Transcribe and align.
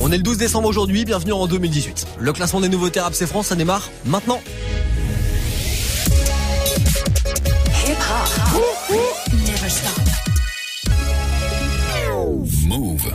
On 0.00 0.12
est 0.12 0.16
le 0.16 0.22
12 0.22 0.38
décembre 0.38 0.68
aujourd'hui, 0.68 1.04
bienvenue 1.04 1.32
en 1.32 1.46
2018. 1.46 2.06
Le 2.18 2.32
classement 2.32 2.60
des 2.60 2.68
nouveautés 2.68 3.00
rap 3.00 3.14
c'est 3.14 3.26
France, 3.26 3.48
ça 3.48 3.54
démarre 3.54 3.90
maintenant. 4.04 4.40
Move. 12.66 13.12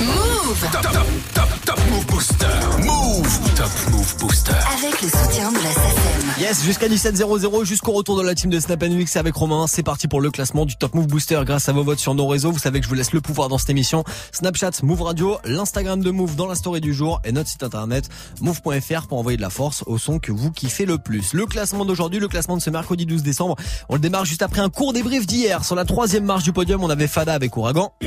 Move. 0.00 0.70
Top, 0.72 0.82
top, 0.82 1.06
top, 1.34 1.48
top 1.64 1.80
Move 1.90 2.06
Booster. 2.06 2.46
Move. 2.84 3.54
Top 3.54 3.70
Move 3.92 4.09
Booster. 4.20 4.52
Avec 4.52 5.00
le 5.00 5.08
soutien 5.08 5.50
de 5.50 5.56
la 5.56 5.70
SACEM. 5.72 6.20
Yes, 6.40 6.64
jusqu'à 6.64 6.88
17.00, 6.88 7.64
jusqu'au 7.64 7.92
retour 7.92 8.18
de 8.18 8.22
la 8.22 8.34
team 8.34 8.50
de 8.50 8.60
Snap 8.60 8.82
Mix 8.84 9.16
avec 9.16 9.34
Romain. 9.34 9.66
C'est 9.66 9.82
parti 9.82 10.08
pour 10.08 10.20
le 10.20 10.30
classement 10.30 10.66
du 10.66 10.76
Top 10.76 10.94
Move 10.94 11.06
Booster 11.06 11.40
grâce 11.44 11.68
à 11.68 11.72
vos 11.72 11.82
votes 11.82 11.98
sur 11.98 12.14
nos 12.14 12.26
réseaux. 12.26 12.52
Vous 12.52 12.58
savez 12.58 12.80
que 12.80 12.84
je 12.84 12.88
vous 12.90 12.94
laisse 12.94 13.12
le 13.12 13.20
pouvoir 13.20 13.48
dans 13.48 13.56
cette 13.56 13.70
émission. 13.70 14.04
Snapchat, 14.32 14.72
Move 14.82 15.02
Radio, 15.02 15.38
l'Instagram 15.44 16.02
de 16.02 16.10
Move 16.10 16.36
dans 16.36 16.46
la 16.46 16.54
story 16.54 16.80
du 16.80 16.92
jour 16.92 17.20
et 17.24 17.32
notre 17.32 17.48
site 17.48 17.62
internet 17.62 18.08
move.fr 18.40 19.06
pour 19.08 19.18
envoyer 19.18 19.36
de 19.36 19.42
la 19.42 19.50
force 19.50 19.84
au 19.86 19.96
son 19.96 20.18
que 20.18 20.32
vous 20.32 20.50
kiffez 20.50 20.84
le 20.84 20.98
plus. 20.98 21.32
Le 21.32 21.46
classement 21.46 21.84
d'aujourd'hui, 21.84 22.20
le 22.20 22.28
classement 22.28 22.56
de 22.56 22.62
ce 22.62 22.70
mercredi 22.70 23.06
12 23.06 23.22
décembre, 23.22 23.56
on 23.88 23.94
le 23.94 24.00
démarre 24.00 24.26
juste 24.26 24.42
après 24.42 24.60
un 24.60 24.68
court 24.68 24.92
débrief 24.92 25.26
d'hier. 25.26 25.64
Sur 25.64 25.76
la 25.76 25.84
troisième 25.84 26.24
marche 26.24 26.44
du 26.44 26.52
podium, 26.52 26.84
on 26.84 26.90
avait 26.90 27.08
Fada 27.08 27.32
avec 27.32 27.56
Ouragan. 27.56 27.92
Je 28.02 28.06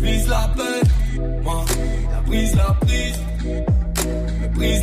vise 0.00 0.28
la 0.28 0.50
paix, 0.56 0.80
moi, 1.42 1.64
la 2.10 2.20
brise, 2.22 2.56
la 2.56 2.76
prise, 2.80 3.16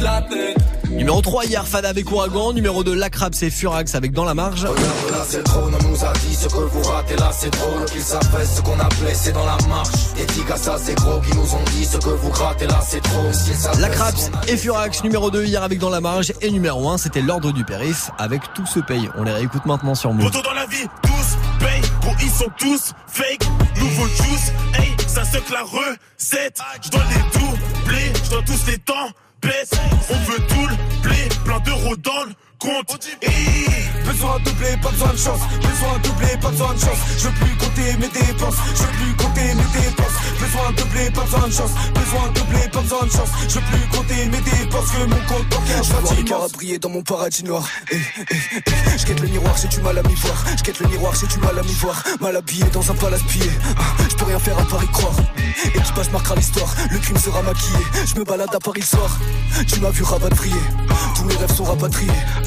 la 0.01 0.21
tête. 0.21 0.57
Numéro 0.89 1.21
3 1.21 1.45
hier 1.45 1.65
Fada 1.67 1.89
avec 1.89 2.11
Ouragan, 2.11 2.51
numéro 2.53 2.83
2 2.83 2.93
Lacrap 2.95 3.33
c'est 3.35 3.49
Furax 3.49 3.93
avec 3.95 4.11
Dans 4.11 4.25
la 4.25 4.33
marge. 4.33 4.65
Regarde 4.65 4.77
là 5.11 5.23
c'est 5.27 5.37
le 5.37 5.43
trône, 5.43 5.73
on 5.79 5.87
nous 5.87 6.03
a 6.03 6.11
dit 6.13 6.35
ce 6.35 6.47
que 6.47 6.57
vous 6.57 6.81
ratez. 6.81 7.15
Là 7.15 7.29
c'est 7.31 7.51
drôle 7.51 7.85
Qu'ils 7.85 8.01
savent 8.01 8.27
ce 8.55 8.61
qu'on 8.61 8.79
a 8.79 8.89
blessé 9.01 9.31
dans 9.31 9.45
la 9.45 9.57
marche. 9.67 9.89
Des 10.17 10.57
ça 10.57 10.77
c'est 10.83 10.95
gros 10.95 11.19
qui 11.21 11.35
nous 11.35 11.53
ont 11.53 11.63
dit 11.71 11.85
ce 11.85 11.97
que 11.97 12.09
vous 12.09 12.29
grattez 12.29 12.67
là 12.67 12.79
c'est 12.85 13.01
trop 13.01 13.29
a- 13.29 14.51
et 14.51 14.57
Furax 14.57 15.03
numéro 15.03 15.29
2 15.31 15.45
hier 15.45 15.63
avec 15.63 15.79
Dans 15.79 15.89
la 15.89 16.01
marge. 16.01 16.33
Et 16.41 16.49
numéro 16.51 16.89
1 16.89 16.97
c'était 16.97 17.21
l'ordre 17.21 17.51
du 17.53 17.63
périph 17.63 18.09
avec 18.17 18.41
Tout 18.53 18.65
se 18.65 18.79
paye. 18.79 19.09
On 19.17 19.23
les 19.23 19.31
réécoute 19.31 19.65
maintenant 19.65 19.95
sur 19.95 20.11
Move. 20.13 20.31
Dans 20.31 20.53
la 20.53 20.65
vie, 20.65 20.87
tous 21.03 21.37
payent, 21.59 21.81
gros 22.01 22.13
ils 22.21 22.29
sont 22.31 22.49
tous 22.57 22.93
fake, 23.07 23.45
nouveau 23.77 24.07
juice, 24.07 24.51
hey, 24.77 24.95
ça 25.07 25.23
se 25.23 25.37
la 25.51 25.61
recette, 25.63 26.59
je 26.83 26.89
dois 26.89 27.01
les 27.09 27.39
doubler, 27.39 28.13
je 28.23 28.29
dois 28.29 28.41
tous 28.45 28.65
les 28.67 28.77
temps, 28.79 28.93
baisse, 29.41 29.71
on 30.09 30.31
veut 30.31 30.39
tout 30.47 30.67
le 30.67 31.01
blé, 31.01 31.29
plein 31.45 31.59
d'euros 31.59 31.95
dans 31.97 32.23
le 32.25 32.31
compte. 32.59 33.09
Besoin 34.05 34.39
de 34.39 34.43
doubler, 34.43 34.77
pas 34.81 34.89
besoin 34.89 35.13
de 35.13 35.17
chance. 35.17 35.39
Besoin 35.61 35.97
de 35.97 36.07
doubler, 36.07 36.37
pas 36.41 36.49
besoin 36.49 36.73
de 36.73 36.79
chance. 36.79 36.97
Je 37.17 37.27
veux 37.27 37.33
plus 37.33 37.55
compter 37.55 37.97
mes 37.97 38.07
dépenses. 38.09 38.55
Je 38.75 38.83
veux 38.83 38.89
plus 38.89 39.15
compter 39.15 39.41
mes 39.55 39.81
dépenses. 39.81 40.17
Besoin 40.39 40.71
de 40.71 40.75
doubler, 40.77 41.11
pas 41.11 41.21
besoin 41.21 41.47
de 41.47 41.53
chance. 41.53 41.71
Besoin 41.93 42.27
de 42.27 42.39
doubler, 42.39 42.69
pas 42.71 42.81
besoin 42.81 43.05
de 43.05 43.11
chance. 43.11 43.29
Je 43.47 43.55
veux 43.55 43.61
plus 43.61 43.97
compter 43.97 44.25
mes 44.25 44.41
dépenses. 44.41 44.91
Que 44.91 45.05
mon 45.05 45.25
compte 45.27 45.49
bancaire 45.49 45.85
soit 45.85 46.15
immense. 46.19 46.51
briller 46.51 46.79
dans 46.79 46.89
mon 46.89 47.01
paradis 47.01 47.43
noir. 47.43 47.67
Eh, 47.91 47.95
eh, 47.95 48.23
eh. 48.29 48.97
Je 48.97 49.05
quête 49.05 49.19
le 49.21 49.27
miroir, 49.27 49.55
j'ai 49.61 49.67
du 49.67 49.79
mal 49.81 49.97
à 49.97 50.03
m'y 50.03 50.15
voir. 50.15 50.45
Je 50.57 50.63
quête 50.63 50.79
le 50.79 50.87
miroir, 50.87 51.13
j'ai 51.15 51.27
du 51.27 51.37
mal 51.39 51.57
à 51.57 51.63
m'y 51.63 51.73
voir. 51.73 52.03
Mal 52.19 52.35
habillé 52.35 52.65
dans 52.73 52.91
un 52.91 52.95
palace 52.95 53.23
pillé. 53.23 53.49
Ah, 53.77 53.83
Je 54.09 54.15
peux 54.15 54.25
rien 54.25 54.39
faire 54.39 54.57
à 54.59 54.63
part 54.63 54.83
y 54.83 54.87
croire. 54.87 55.15
Équipage 55.65 56.09
marquera 56.11 56.35
l'histoire. 56.35 56.73
Le 56.91 56.97
crime 56.97 57.17
sera 57.17 57.41
maquillé. 57.41 57.79
Je 58.05 58.19
me 58.19 58.25
balade 58.25 58.53
à 58.53 58.59
Paris 58.59 58.81
le 58.81 58.85
soir. 58.85 59.17
Tu 59.67 59.79
m'as 59.79 59.91
vu 59.91 60.03
rapatrier. 60.03 60.55
Tous 61.15 61.23
mes 61.25 61.35
rêves 61.35 61.55
sont 61.55 61.63
rapatriés. 61.63 62.11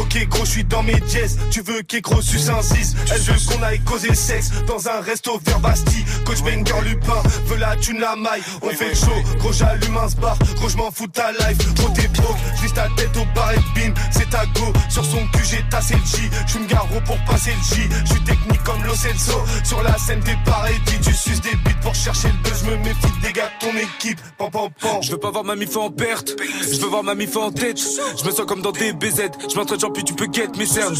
Ok 0.00 0.26
gros 0.28 0.44
je 0.44 0.50
suis 0.50 0.64
dans 0.64 0.82
mes 0.82 1.00
dièses. 1.00 1.38
Tu 1.50 1.60
veux 1.62 1.82
qu'Egro 1.82 2.20
suce 2.22 2.48
un 2.48 2.62
6 2.62 2.96
Elle 3.12 3.20
veut 3.20 3.34
qu'on 3.48 3.62
aille 3.62 3.80
causer 3.80 4.14
sexe 4.14 4.50
Dans 4.66 4.88
un 4.88 5.00
resto 5.00 5.40
vers 5.44 5.60
Bastille. 5.60 6.04
Coach 6.24 6.42
Banger 6.42 6.80
Lupin 6.84 7.22
Veut 7.46 7.56
la 7.56 7.76
thune 7.76 7.98
la 7.98 8.16
maille. 8.16 8.42
On 8.62 8.68
fait 8.70 8.94
show 8.94 9.12
Gros 9.38 9.52
j'allume 9.52 9.96
un 9.96 10.20
bar 10.20 10.38
Gros 10.56 10.68
je 10.68 10.76
m'en 10.76 10.90
fous 10.90 11.06
de 11.06 11.12
ta 11.12 11.32
life 11.32 11.74
Gros 11.74 11.88
t'es 11.90 12.08
broke 12.08 12.36
Juste 12.60 12.74
ta 12.74 12.88
tête 12.96 13.16
au 13.16 13.24
bar 13.34 13.52
et 13.52 13.56
bim 13.74 13.94
C'est 14.10 14.30
ta 14.30 14.44
go. 14.46 14.72
Sur 14.88 15.04
son 15.04 15.26
cul 15.32 15.44
j'ai 15.44 15.64
tassé 15.70 15.94
le 15.94 16.00
J. 16.00 16.30
J'suis 16.46 16.66
garo 16.66 17.00
pour 17.04 17.18
passer 17.24 17.50
le 17.50 17.76
J. 17.76 17.88
J'suis 18.04 18.24
technique 18.24 18.62
comme 18.64 18.82
Lo 18.84 18.94
Celso. 18.94 19.40
Sur 19.64 19.82
la 19.82 19.96
scène 19.98 20.20
t'es 20.20 20.36
pareil 20.44 20.76
Tu 21.02 21.12
suces 21.12 21.40
des 21.40 21.54
bites 21.64 21.80
pour 21.80 21.94
chercher 21.94 22.28
le 22.28 22.48
buzz. 22.48 22.62
Je 22.64 22.70
me 22.70 22.76
méfie 22.78 23.20
des 23.22 23.32
gars 23.32 23.50
de 23.60 23.66
ton 23.66 23.76
équipe. 23.76 24.20
Pam 24.38 24.50
pam 24.50 24.68
pam 24.80 25.02
Je 25.02 25.10
veux 25.12 25.18
pas 25.18 25.30
voir 25.30 25.44
ma 25.44 25.56
mif 25.56 25.76
en 25.76 25.90
perte, 25.90 26.36
je 26.62 26.80
veux 26.80 26.88
voir 26.88 27.02
ma 27.02 27.14
mif 27.14 27.36
en 27.36 27.50
tête. 27.50 27.78
Je 27.78 28.24
me 28.24 28.30
sens 28.30 28.46
comme 28.46 28.62
dans 28.62 28.72
des 28.72 28.92
BZ, 28.92 29.30
je 29.50 29.56
m'entraîne 29.56 29.78
puis 29.92 30.04
tu 30.04 30.14
peux 30.14 30.26
get 30.32 30.48
mes 30.56 30.66
cernes. 30.66 30.96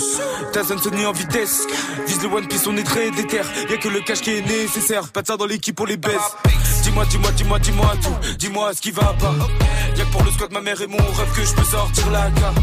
Ta 0.53 0.65
zone 0.65 0.79
sonne 0.79 1.05
en 1.07 1.13
vitesse, 1.13 1.67
vise 2.07 2.23
le 2.23 2.29
One 2.29 2.47
Piece, 2.47 2.67
on 2.67 2.77
est 2.77 2.83
très 2.83 3.11
déter. 3.11 3.41
Y'a 3.71 3.77
que 3.77 3.89
le 3.89 4.01
cash 4.01 4.21
qui 4.21 4.31
est 4.31 4.43
nécessaire, 4.43 5.09
pas 5.09 5.23
de 5.23 5.27
ça 5.27 5.37
dans 5.37 5.47
l'équipe 5.47 5.77
pour 5.77 5.87
les 5.87 5.97
baisse. 5.97 6.37
Dis-moi, 6.83 7.05
dis-moi, 7.07 7.31
dis-moi, 7.33 7.59
dis-moi 7.59 7.93
tout, 8.03 8.37
dis-moi 8.39 8.75
ce 8.75 8.81
qui 8.81 8.91
va 8.91 9.15
pas. 9.19 9.35
Y'a 9.97 10.05
que 10.05 10.11
pour 10.11 10.23
le 10.25 10.31
squat 10.31 10.53
ma 10.53 10.61
mère 10.61 10.81
et 10.81 10.87
mon 10.87 10.97
rêve 10.97 11.33
que 11.35 11.45
je 11.45 11.53
peux 11.55 11.65
sortir 11.65 12.11
la 12.11 12.31
carte. 12.31 12.57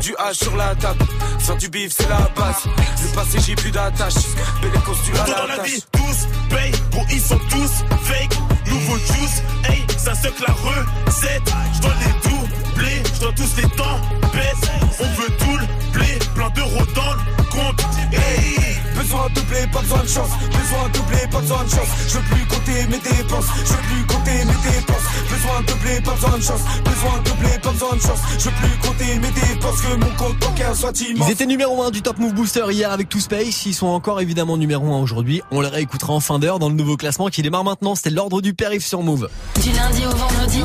Du 0.00 0.12
H 0.12 0.34
sur 0.34 0.54
la 0.56 0.74
table, 0.74 1.02
faire 1.38 1.56
du 1.56 1.68
bif 1.68 1.92
c'est 1.96 2.08
la 2.08 2.28
base. 2.36 2.64
Le 2.66 3.14
passé 3.14 3.38
j'ai 3.40 3.54
plus 3.54 3.70
d'attache, 3.70 4.14
belle 4.60 4.72
costume 4.82 5.16
à 5.16 5.22
Autant 5.22 5.32
dans 5.38 5.46
la 5.46 5.56
la 5.56 5.62
vie, 5.62 5.82
tous 5.92 6.54
payent, 6.54 6.72
gros 6.90 7.04
ils 7.10 7.20
sont 7.20 7.38
tous 7.48 7.84
fake, 8.02 8.36
nouveau 8.66 8.98
juice, 8.98 9.42
hey, 9.66 9.82
ça 9.96 10.14
se 10.14 10.26
la 10.26 10.52
recette, 10.52 11.54
je 11.74 11.80
dois 11.80 11.94
les 12.00 12.28
doubler, 12.28 13.02
dois 13.24 13.32
tous 13.32 13.56
les 13.56 13.68
temps, 13.70 14.00
baisse, 14.34 14.70
on 15.00 15.04
veut 15.04 15.30
tout 15.38 15.56
le 15.56 15.92
blé, 15.92 16.18
plein 16.34 16.50
d'euros 16.50 16.84
dans 16.94 17.14
le 17.14 17.43
compte, 17.54 17.80
hey. 18.12 18.74
Besoin 18.94 19.28
de 19.28 19.34
doubler, 19.34 19.66
pas 19.72 19.80
besoin 19.80 20.02
de 20.02 20.08
chance. 20.08 20.30
Besoin 20.46 20.88
de 20.88 20.98
doubler, 20.98 21.26
pas 21.30 21.40
besoin 21.40 21.64
de 21.64 21.70
chance. 21.70 21.88
Je 22.08 22.14
veux 22.14 22.24
plus 22.24 22.46
compter 22.46 22.86
mes 22.88 22.98
dépenses. 22.98 23.46
Je 23.64 23.72
veux 23.72 23.78
plus 23.78 24.06
compter 24.06 24.44
mes 24.44 24.70
dépenses. 24.70 25.06
Besoin 25.30 25.60
de 25.60 25.66
doubler, 25.66 26.00
pas 26.00 26.14
besoin 26.14 26.38
de 26.38 26.42
chance. 26.42 26.60
Besoin 26.84 27.18
de 27.18 27.28
doubler, 27.28 27.58
pas 27.62 27.70
besoin 27.70 27.96
de 27.96 28.00
chance. 28.00 28.20
Je 28.38 28.44
veux 28.44 28.50
plus 28.50 28.88
compter 28.88 29.18
mes 29.18 29.30
dépenses. 29.30 29.80
Que 29.80 29.96
mon 29.96 30.10
compte 30.16 30.38
bancaire 30.38 30.74
soit 30.76 31.00
immense. 31.00 31.28
Ils 31.28 31.32
étaient 31.32 31.46
numéro 31.46 31.82
1 31.82 31.90
du 31.90 32.02
Top 32.02 32.18
Move 32.18 32.34
Booster 32.34 32.64
hier 32.70 32.90
avec 32.90 33.08
Two 33.08 33.20
Space. 33.20 33.66
Ils 33.66 33.74
sont 33.74 33.88
encore 33.88 34.20
évidemment 34.20 34.56
numéro 34.56 34.92
1 34.92 34.98
aujourd'hui. 34.98 35.42
On 35.50 35.60
les 35.60 35.68
réécoutera 35.68 36.12
en 36.12 36.20
fin 36.20 36.38
d'heure 36.38 36.58
dans 36.58 36.68
le 36.68 36.74
nouveau 36.74 36.96
classement 36.96 37.28
qui 37.28 37.42
démarre 37.42 37.64
maintenant. 37.64 37.94
C'était 37.94 38.10
l'ordre 38.10 38.40
du 38.40 38.54
périph 38.54 38.86
sur 38.86 39.02
Move. 39.02 39.28
Du 39.60 39.70
lundi 39.72 40.06
au 40.06 40.16
vendredi, 40.16 40.62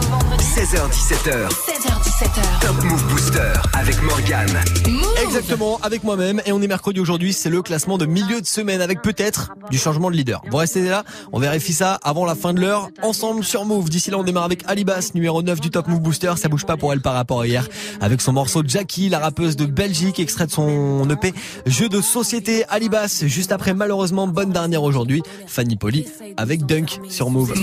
16h17h. 0.55 1.49
16h17h. 1.49 2.59
Top 2.61 2.83
Move 2.83 3.03
Booster 3.07 3.53
avec 3.73 4.01
Morgane. 4.03 4.63
Move. 4.87 5.15
Exactement, 5.23 5.79
avec 5.81 6.03
moi-même. 6.03 6.41
Et 6.45 6.51
on 6.51 6.61
est 6.61 6.67
mercredi 6.67 6.78
aujourd'hui. 6.87 7.33
C'est 7.33 7.49
le 7.49 7.61
classement 7.61 7.97
de 7.97 8.05
milieu 8.05 8.41
de 8.41 8.45
semaine 8.45 8.81
avec 8.81 9.01
peut-être 9.01 9.51
du 9.69 9.77
changement 9.77 10.09
de 10.09 10.15
leader. 10.15 10.41
Vous 10.49 10.57
restez 10.57 10.83
là. 10.87 11.03
On 11.31 11.39
vérifie 11.39 11.73
ça 11.73 11.99
avant 12.03 12.25
la 12.25 12.35
fin 12.35 12.53
de 12.53 12.61
l'heure. 12.61 12.89
Ensemble 13.03 13.43
sur 13.43 13.65
Move. 13.65 13.89
D'ici 13.89 14.11
là, 14.11 14.17
on 14.17 14.23
démarre 14.23 14.45
avec 14.45 14.63
Alibas, 14.67 15.11
numéro 15.13 15.41
9 15.41 15.59
du 15.59 15.69
Top 15.69 15.87
Move 15.87 15.99
Booster. 15.99 16.33
Ça 16.37 16.47
bouge 16.47 16.65
pas 16.65 16.77
pour 16.77 16.93
elle 16.93 17.01
par 17.01 17.13
rapport 17.13 17.41
à 17.41 17.47
hier. 17.47 17.67
Avec 18.01 18.21
son 18.21 18.33
morceau 18.33 18.63
Jackie, 18.65 19.09
la 19.09 19.19
rappeuse 19.19 19.55
de 19.55 19.65
Belgique, 19.65 20.19
extrait 20.19 20.47
de 20.47 20.51
son 20.51 21.07
EP 21.09 21.33
Jeu 21.65 21.89
de 21.89 22.01
société 22.01 22.65
Alibas. 22.69 23.23
Juste 23.25 23.51
après, 23.51 23.73
malheureusement, 23.73 24.27
bonne 24.27 24.51
dernière 24.51 24.83
aujourd'hui. 24.83 25.21
Fanny 25.47 25.75
Poli 25.75 26.05
avec 26.37 26.65
Dunk 26.65 26.99
sur 27.09 27.29
Move. 27.29 27.53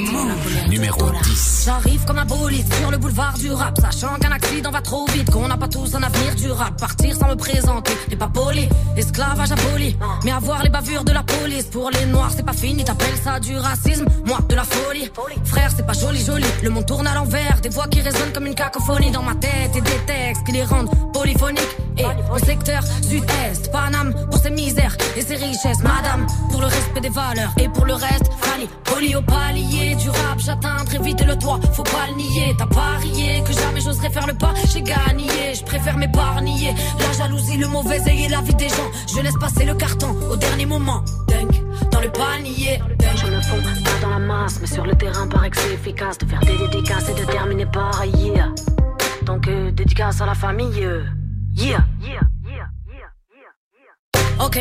Numéro 0.68 1.10
10. 1.22 1.62
J'arrive 1.64 2.04
comme 2.04 2.18
un 2.18 2.24
bolide 2.24 2.72
sur 2.74 2.90
le 2.90 2.98
boulevard 2.98 3.34
du 3.38 3.50
rap, 3.50 3.78
sachant 3.80 4.16
qu'un 4.16 4.32
accident 4.32 4.70
va 4.70 4.80
trop 4.80 5.06
vite, 5.06 5.30
qu'on 5.30 5.48
n'a 5.48 5.56
pas 5.56 5.68
tous 5.68 5.94
un 5.94 6.02
avenir 6.02 6.34
durable. 6.36 6.76
Partir 6.76 7.16
sans 7.16 7.28
me 7.28 7.34
présenter 7.34 7.92
n'est 8.08 8.16
pas 8.16 8.28
poli, 8.28 8.68
esclavage 9.06 9.52
aboli. 9.52 9.96
Mais 10.24 10.32
avoir 10.32 10.62
les 10.62 10.70
bavures 10.70 11.04
de 11.04 11.12
la 11.12 11.22
police. 11.22 11.66
Pour 11.66 11.90
les 11.90 12.06
noirs, 12.06 12.30
c'est 12.34 12.44
pas 12.44 12.52
fini. 12.52 12.84
T'appelles 12.84 13.18
ça 13.22 13.40
du 13.40 13.56
racisme, 13.56 14.06
moi 14.26 14.38
de 14.48 14.54
la 14.54 14.64
folie. 14.64 15.10
Frère, 15.44 15.70
c'est 15.74 15.86
pas 15.86 15.92
joli, 15.92 16.24
joli. 16.24 16.44
Le 16.62 16.70
monde 16.70 16.86
tourne 16.86 17.06
à 17.06 17.14
l'envers, 17.14 17.60
des 17.62 17.68
voix 17.68 17.86
qui 17.88 18.00
résonnent 18.00 18.32
comme 18.32 18.46
une 18.46 18.54
cacophonie 18.54 19.10
dans 19.10 19.22
ma 19.22 19.34
tête 19.34 19.74
et 19.76 19.80
des 19.80 20.00
textes 20.06 20.44
qui 20.44 20.52
les 20.52 20.64
rendent 20.64 20.90
polyphoniques. 21.12 21.76
Et 21.98 22.04
au 22.04 22.38
secteur 22.38 22.82
sud-est, 23.02 23.72
Paname 23.72 24.12
pour 24.30 24.38
ses 24.38 24.50
misères 24.50 24.96
et 25.16 25.22
ses 25.22 25.36
richesses, 25.36 25.80
madame, 25.82 26.26
pour 26.50 26.60
le 26.60 26.66
respect 26.66 27.00
des 27.00 27.08
valeurs 27.08 27.52
et 27.56 27.68
pour 27.68 27.86
le 27.86 27.94
reste, 27.94 28.30
Fanny, 28.40 28.68
poli 28.84 29.16
au 29.16 29.22
palier. 29.22 29.94
Du 29.94 30.10
rap, 30.10 30.38
j'atteindrai 30.38 30.98
vite 30.98 31.24
le 31.26 31.36
toit, 31.38 31.58
faut 31.72 31.82
pas 31.82 32.06
le 32.10 32.16
nier, 32.16 32.54
t'as 32.58 32.66
parié 32.66 33.42
que 33.46 33.52
jamais 33.52 33.80
j'oserais 33.80 34.10
faire 34.10 34.26
le 34.26 34.34
pas, 34.34 34.52
j'ai 34.72 34.82
gagné, 34.82 35.54
je 35.54 35.64
préfère 35.64 35.96
m'épargner, 35.96 36.74
la 36.98 37.12
jalousie, 37.12 37.56
le 37.56 37.68
mauvais 37.68 38.00
œil 38.08 38.24
et 38.24 38.28
la 38.28 38.42
vie 38.42 38.54
des 38.54 38.68
gens, 38.68 38.90
je 39.14 39.20
laisse 39.20 39.36
passer 39.38 39.64
le 39.64 39.74
carton 39.74 40.14
au 40.30 40.36
dernier 40.36 40.66
moment, 40.66 41.04
dunk, 41.28 41.62
dans 41.90 42.00
le 42.00 42.10
panier, 42.10 42.78
dunk. 42.98 43.16
Je 43.16 43.26
me 43.26 43.40
fonds 43.40 43.62
pas 43.84 44.00
dans 44.02 44.10
la 44.10 44.18
masse, 44.18 44.58
mais 44.60 44.66
sur 44.66 44.84
le 44.84 44.94
terrain 44.94 45.26
paraît 45.26 45.50
que 45.50 45.56
c'est 45.56 45.74
efficace 45.74 46.18
de 46.18 46.26
faire 46.26 46.40
des 46.40 46.56
dédicaces 46.56 47.08
et 47.08 47.14
de 47.20 47.24
terminer 47.24 47.66
par 47.66 48.04
yeah. 48.04 48.52
Donc 49.24 49.48
euh, 49.48 49.70
dédicace 49.70 50.20
à 50.20 50.26
la 50.26 50.34
famille, 50.34 50.84
euh, 50.84 51.04
yeah. 51.54 51.84
Ok. 54.38 54.60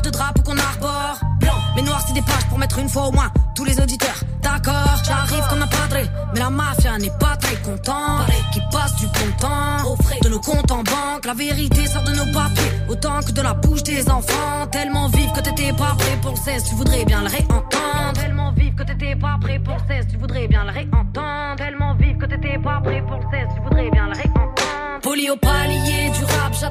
de 0.00 0.10
drapeau 0.10 0.42
qu'on 0.42 0.56
arbore. 0.56 1.20
Blanc, 1.40 1.58
mais 1.76 1.82
noir, 1.82 2.02
c'est 2.06 2.14
des 2.14 2.22
pages 2.22 2.46
pour 2.48 2.58
mettre 2.58 2.78
une 2.78 2.88
fois 2.88 3.08
au 3.08 3.12
moins 3.12 3.30
tous 3.54 3.64
les 3.64 3.78
auditeurs. 3.80 4.20
D'accord, 4.42 5.02
j'arrive 5.04 5.44
comme 5.48 5.62
un 5.62 5.66
padré, 5.66 6.04
mais 6.32 6.40
la 6.40 6.50
mafia 6.50 6.96
n'est 6.98 7.10
pas 7.18 7.36
très 7.36 7.56
contente. 7.56 8.26
Qui 8.52 8.60
passe 8.70 8.96
du 8.96 9.06
bon 9.06 9.32
temps 9.38 9.90
au 9.90 9.96
frais 10.02 10.18
de 10.22 10.28
nos 10.28 10.40
comptes 10.40 10.70
en 10.70 10.82
banque. 10.82 11.24
La 11.26 11.34
vérité 11.34 11.86
sort 11.86 12.02
de 12.02 12.12
nos 12.12 12.32
papiers, 12.32 12.72
autant 12.88 13.20
que 13.20 13.32
de 13.32 13.42
la 13.42 13.54
bouche 13.54 13.82
des 13.82 14.08
enfants. 14.10 14.66
Tellement 14.70 15.08
vive 15.08 15.32
que 15.32 15.40
t'étais 15.40 15.72
pas 15.72 15.94
prêt 15.98 16.18
pour 16.20 16.32
le 16.32 16.36
16, 16.36 16.64
tu 16.68 16.74
voudrais 16.74 17.04
bien 17.04 17.20
le 17.22 17.28
réentendre. 17.28 18.12
Tellement 18.14 18.52
vive 18.52 18.74
que 18.74 18.82
t'étais 18.82 19.16
pas 19.16 19.36
prêt 19.40 19.58
pour 19.58 19.74
le 19.74 19.94
16, 19.94 20.06
tu 20.10 20.16
voudrais 20.16 20.48
bien 20.48 20.64
le 20.64 20.70
réentendre. 20.70 21.56
Tellement 21.56 21.94
vive 21.94 22.16
que 22.18 22.26
t'étais 22.26 22.58
pas 22.58 22.80
prêt 22.82 23.02
pour 23.06 23.16
le 23.16 23.22
16, 23.30 23.48
tu 23.54 23.62
voudrais 23.62 23.90
bien 23.90 24.06
le 24.06 24.12
réentendre. 24.12 24.52
Poli 25.02 25.30
au 25.30 25.36
palier 25.36 26.01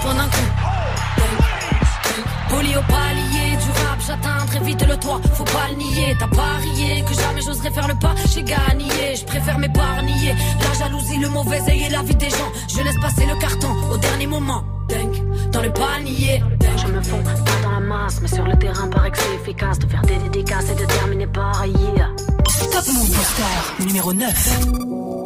Dunk, 0.00 0.06
10 0.06 0.06
points 0.06 0.14
d'un 0.14 0.24
coup. 0.24 0.50
Poli 2.48 2.76
au 2.76 2.82
palier 2.82 3.56
du 3.56 3.70
rap, 3.70 3.98
j'atteins 4.06 4.46
très 4.46 4.60
vite 4.60 4.86
le 4.86 4.96
toit, 4.96 5.20
faut 5.34 5.44
pas 5.44 5.68
le 5.70 5.76
nier. 5.76 6.16
T'as 6.18 6.26
parié 6.26 7.04
que 7.04 7.14
jamais 7.14 7.42
j'oserais 7.42 7.70
faire 7.70 7.88
le 7.88 7.94
pas, 7.94 8.14
j'ai 8.34 8.42
gagné, 8.42 9.14
je 9.14 9.24
préfère 9.24 9.58
m'épargner. 9.58 10.34
La 10.60 10.78
jalousie, 10.78 11.18
le 11.18 11.28
mauvais 11.28 11.60
œil 11.68 11.84
et 11.84 11.88
la 11.90 12.02
vie 12.02 12.16
des 12.16 12.30
gens, 12.30 12.52
je 12.68 12.82
laisse 12.82 12.98
passer 13.00 13.26
le 13.26 13.36
carton 13.36 13.68
au 13.92 13.96
dernier 13.98 14.26
moment. 14.26 14.64
Dunk, 14.88 15.22
dans 15.52 15.62
le 15.62 15.72
panier. 15.72 16.42
Je 16.76 16.86
me 16.86 17.02
fonds 17.02 17.22
pas 17.22 17.34
dans 17.62 17.70
la 17.70 17.80
masse, 17.80 18.20
mais 18.22 18.28
sur 18.28 18.44
le 18.44 18.56
terrain, 18.58 18.88
paraît 18.88 19.10
que 19.10 19.18
c'est 19.18 19.34
efficace 19.34 19.78
de 19.78 19.86
faire 19.86 20.02
des 20.02 20.16
dédicaces 20.16 20.70
et 20.70 20.74
de 20.74 20.86
terminer 20.86 21.26
par 21.26 21.66
yeah. 21.66 22.08
Top 22.72 22.86
Move 22.86 23.10
Booster 23.10 23.84
numéro 23.84 24.12
9. 24.12 25.19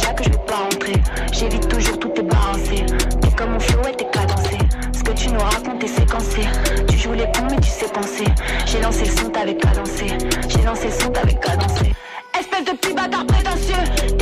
Déjà 0.00 0.12
que 0.14 0.24
je 0.24 0.30
pas 0.30 0.56
rentrer. 0.56 0.94
J'évite 1.32 1.68
toujours 1.68 1.98
toutes 1.98 2.14
tes 2.14 2.22
balancées. 2.22 2.86
T'es 3.20 3.30
comme 3.36 3.52
mon 3.52 3.60
flow 3.60 3.82
et 3.88 3.96
t'es 3.96 4.06
cadencé. 4.10 4.58
Ce 4.92 5.02
que 5.02 5.12
tu 5.12 5.28
nous 5.28 5.40
racontes 5.40 5.82
est 5.84 5.88
séquencé. 5.88 6.42
Tu 6.88 6.98
joues 6.98 7.12
les 7.12 7.24
cons 7.32 7.46
mais 7.50 7.60
tu 7.60 7.70
sais 7.70 7.88
penser. 7.88 8.24
J'ai 8.66 8.80
lancé 8.80 9.04
le 9.04 9.16
son, 9.16 9.30
t'avais 9.30 9.56
cadencé. 9.56 10.06
J'ai 10.48 10.62
lancé 10.62 10.86
le 10.86 10.92
son, 10.92 11.10
t'avais 11.10 11.34
cadencé. 11.34 11.94
Espèce 12.38 12.64
de 12.64 12.72
petit 12.72 12.94
bâtard 12.94 13.26
prétentieux. 13.26 14.19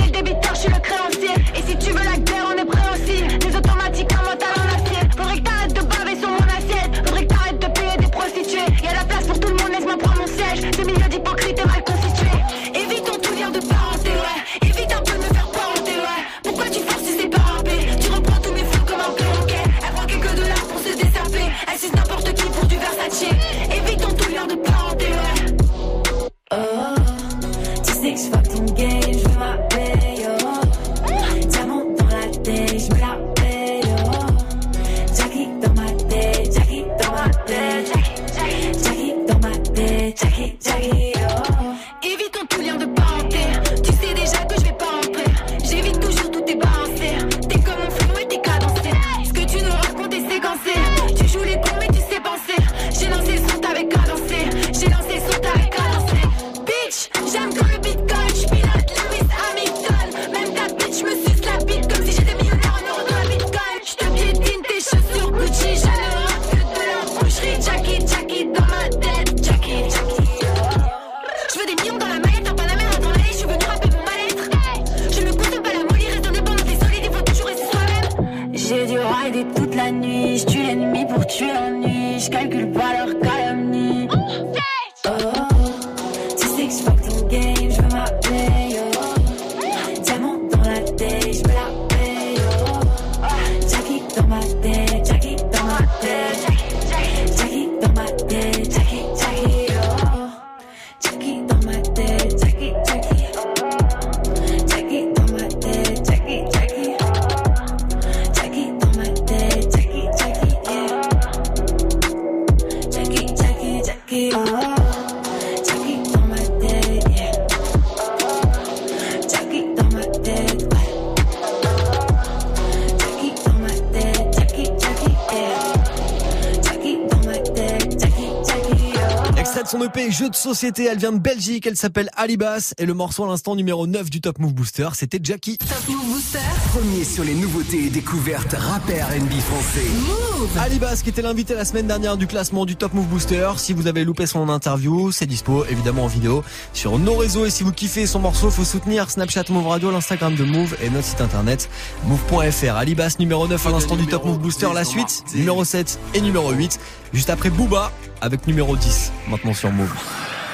Extrait 129.48 129.64
de 129.64 129.68
son 129.68 129.82
EP 129.82 130.10
Jeu 130.10 130.28
de 130.28 130.34
société, 130.34 130.84
elle 130.84 130.98
vient 130.98 131.10
de 131.10 131.18
Belgique, 131.18 131.66
elle 131.66 131.76
s'appelle 131.76 132.10
Alibas 132.16 132.74
et 132.76 132.84
le 132.84 132.92
morceau 132.92 133.24
à 133.24 133.28
l'instant 133.28 133.56
numéro 133.56 133.86
9 133.86 134.10
du 134.10 134.20
Top 134.20 134.38
Move 134.40 134.52
Booster, 134.52 134.90
c'était 134.92 135.20
Jackie. 135.22 135.56
Top 135.56 135.88
Move 135.88 136.04
Booster. 136.04 136.38
Premier 136.70 137.02
sur 137.02 137.24
les 137.24 137.32
nouveautés 137.32 137.86
et 137.86 137.88
découvertes 137.88 138.52
rappeurs 138.52 139.08
NB 139.08 139.32
français. 139.40 139.86
Move. 140.06 140.50
Alibas 140.58 141.00
qui 141.02 141.08
était 141.08 141.22
l'invité 141.22 141.54
la 141.54 141.64
semaine 141.64 141.86
dernière 141.86 142.18
du 142.18 142.26
classement 142.26 142.66
du 142.66 142.76
Top 142.76 142.92
Move 142.92 143.06
Booster. 143.06 143.52
Si 143.56 143.72
vous 143.72 143.86
avez 143.86 144.04
loupé 144.04 144.26
son 144.26 144.50
interview, 144.50 145.12
c'est 145.12 145.24
dispo 145.24 145.64
évidemment 145.64 146.04
en 146.04 146.08
vidéo 146.08 146.44
sur 146.74 146.98
nos 146.98 147.16
réseaux 147.16 147.46
et 147.46 147.50
si 147.50 147.62
vous 147.62 147.72
kiffez 147.72 148.06
son 148.06 148.18
morceau, 148.18 148.50
faut 148.50 148.64
soutenir 148.64 149.10
Snapchat 149.10 149.44
Move 149.48 149.66
Radio, 149.66 149.90
l'Instagram 149.90 150.34
de 150.34 150.44
Move 150.44 150.76
et 150.82 150.90
notre 150.90 151.06
site 151.06 151.22
internet 151.22 151.70
move.fr. 152.04 152.76
Alibas 152.76 153.16
numéro 153.18 153.48
9 153.48 153.66
à 153.66 153.70
l'instant 153.70 153.96
du 153.96 154.06
Top 154.06 154.26
Move 154.26 154.40
Booster, 154.40 154.68
la 154.74 154.84
suite 154.84 155.24
numéro 155.34 155.64
7 155.64 155.98
et 156.12 156.20
numéro 156.20 156.52
8 156.52 156.78
juste 157.12 157.30
après 157.30 157.50
Booba 157.50 157.90
avec 158.20 158.46
numéro 158.46 158.76
10 158.76 159.12
maintenant 159.28 159.54
sur 159.54 159.70
Move. 159.70 159.92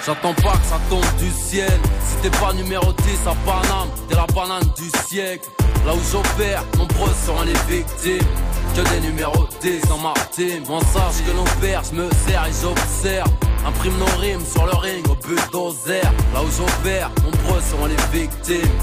J'attends 0.06 0.34
pas 0.34 0.52
que 0.52 0.66
ça 0.66 0.78
tombe 0.90 1.04
du 1.18 1.30
ciel. 1.30 1.72
Si 2.06 2.16
t'es 2.22 2.38
pas 2.38 2.52
numéro 2.52 2.92
10 2.92 2.96
à 3.26 3.34
Paname, 3.46 3.88
t'es 4.08 4.14
la 4.14 4.26
banane 4.26 4.70
du 4.76 4.90
siècle. 5.08 5.48
Là 5.86 5.94
où 5.94 6.00
j'opère, 6.12 6.62
nombreux 6.76 7.12
seront 7.24 7.42
les 7.42 7.74
victimes. 7.74 8.28
Que 8.76 8.82
des 8.90 9.00
numéros 9.00 9.48
10 9.62 9.80
dans 9.88 9.98
ma 9.98 10.12
team. 10.30 10.62
On 10.68 10.80
sache 10.80 11.24
que 11.26 11.32
nos 11.34 11.44
pères, 11.60 11.82
je 11.90 11.96
me 11.96 12.10
sers 12.26 12.44
et 12.44 12.52
j'observe. 12.60 13.30
Imprime 13.66 13.96
nos 13.98 14.20
rimes 14.20 14.44
sur 14.44 14.66
le 14.66 14.74
ring 14.74 15.06
au 15.08 15.14
bulldozer. 15.14 16.02
Là 16.34 16.42
où 16.42 16.50
j'opère, 16.50 17.10
nombreux 17.22 17.62
seront 17.62 17.86
les 17.86 18.18
victimes. 18.18 18.76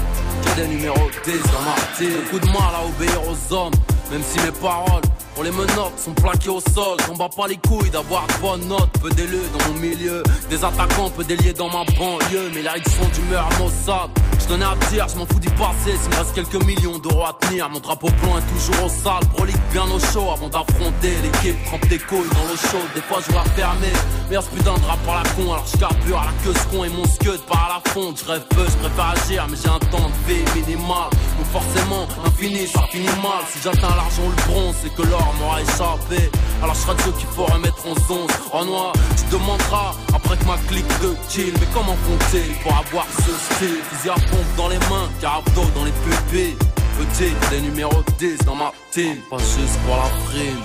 Que 0.44 0.60
des 0.60 0.66
numéros 0.66 1.08
10 1.24 1.32
dans 1.32 1.62
ma 1.62 1.76
team. 1.96 2.20
Beaucoup 2.24 2.44
de 2.44 2.50
mal 2.50 2.74
à 2.74 2.84
obéir 2.84 3.20
aux 3.28 3.54
hommes, 3.54 3.74
même 4.10 4.22
si 4.28 4.40
mes 4.40 4.50
paroles 4.50 5.02
pour 5.34 5.44
les 5.44 5.50
menottes 5.50 5.98
sont 5.98 6.12
plaquées 6.12 6.50
au 6.50 6.60
sol, 6.60 6.96
j'en 7.06 7.14
bats 7.14 7.28
pas 7.34 7.46
les 7.48 7.56
couilles 7.56 7.90
d'avoir 7.90 8.26
de 8.26 8.32
bonnes 8.40 8.68
notes. 8.68 8.90
Peu 9.00 9.10
d'élus 9.10 9.42
dans 9.56 9.68
mon 9.68 9.78
milieu, 9.80 10.22
des 10.50 10.64
attaquants, 10.64 11.10
peu 11.10 11.24
déliés 11.24 11.52
dans 11.52 11.68
ma 11.68 11.84
banlieue. 11.98 12.50
Mais 12.54 12.62
là 12.62 12.72
ils 12.76 12.92
sont 12.92 13.08
d'humeur 13.14 13.48
maussade. 13.58 14.10
Je 14.38 14.46
tenais 14.46 14.64
à 14.64 14.74
dire, 14.90 15.06
je 15.08 15.16
m'en 15.18 15.26
fous 15.26 15.38
d'y 15.38 15.48
passer. 15.50 15.96
S'il 16.00 16.10
me 16.10 16.16
reste 16.16 16.34
quelques 16.34 16.64
millions 16.64 16.98
d'euros 16.98 17.24
à 17.24 17.38
tenir, 17.40 17.68
mon 17.70 17.80
drapeau 17.80 18.08
blanc 18.22 18.38
est 18.38 18.52
toujours 18.52 18.86
au 18.86 18.88
sale. 18.88 19.26
Prolique 19.34 19.56
bien 19.72 19.84
au 19.84 20.00
chaud 20.12 20.30
avant 20.32 20.48
d'affronter 20.48 21.14
l'équipe. 21.22 21.64
Trempe 21.66 21.88
tes 21.88 21.98
couilles 21.98 22.28
dans 22.34 22.46
l'eau 22.48 22.56
chaude, 22.56 22.90
des 22.94 23.02
fois 23.02 23.20
je 23.26 23.32
vois 23.32 23.44
fermer. 23.56 23.92
Merde, 24.30 24.46
putain 24.54 24.74
de 24.74 24.84
rap 24.84 24.98
par 25.06 25.22
la 25.22 25.30
con, 25.30 25.52
alors 25.52 25.66
je 25.72 25.78
carbure 25.78 26.18
à 26.18 26.26
la 26.26 26.32
queue 26.44 26.58
ce 26.58 26.76
con 26.76 26.84
et 26.84 26.88
mon 26.88 27.04
scud 27.04 27.40
par 27.48 27.70
à 27.70 27.80
la 27.80 27.90
fonte. 27.92 28.20
Je 28.24 28.30
rêve 28.30 28.44
peu, 28.50 28.64
je 28.64 28.76
préfère 28.86 29.14
agir, 29.16 29.46
mais 29.48 29.56
j'ai 29.62 29.68
un 29.68 29.78
temps 29.90 30.10
de 30.10 30.32
vie 30.32 30.44
minimal. 30.54 31.08
Donc 31.38 31.46
forcément, 31.52 32.06
infini, 32.24 32.66
ça 32.66 32.82
finit 32.90 33.06
mal. 33.22 33.42
Si 33.50 33.60
j'atteins 33.62 33.94
l'argent 33.94 34.24
ou 34.26 34.30
le 34.30 34.52
bronze, 34.52 34.74
c'est 34.82 34.94
que 34.94 35.02
l'or 35.02 35.21
m'aura 35.38 35.60
échappé. 35.62 36.30
Alors 36.62 36.74
je 36.74 36.80
serai 36.80 36.94
de 36.96 37.02
ceux 37.02 37.12
qu'il 37.12 37.28
faut 37.28 37.44
remettre 37.44 37.84
en 37.86 37.94
zone. 38.06 38.26
En 38.52 38.64
noir, 38.64 38.92
tu 39.16 39.24
demanderas 39.32 39.94
après 40.14 40.36
que 40.36 40.44
ma 40.44 40.56
clique 40.68 41.00
de 41.00 41.14
kill. 41.28 41.52
Mais 41.60 41.66
comment 41.72 41.96
font-ils 41.96 42.54
pour 42.62 42.76
avoir 42.76 43.06
ce 43.16 43.32
style? 43.54 43.78
Fusil 43.90 44.10
à 44.10 44.14
pompe 44.14 44.56
dans 44.56 44.68
les 44.68 44.78
mains, 44.90 45.08
carabdo 45.20 45.62
dans 45.74 45.84
les 45.84 45.92
pupilles. 45.92 46.56
Petit, 46.98 47.32
des 47.50 47.60
numéros 47.62 48.02
10 48.18 48.38
dans 48.44 48.54
ma 48.54 48.70
team, 48.90 49.16
pas 49.30 49.38
juste 49.38 49.78
pour 49.86 49.96
la 49.96 50.08
prime. 50.26 50.62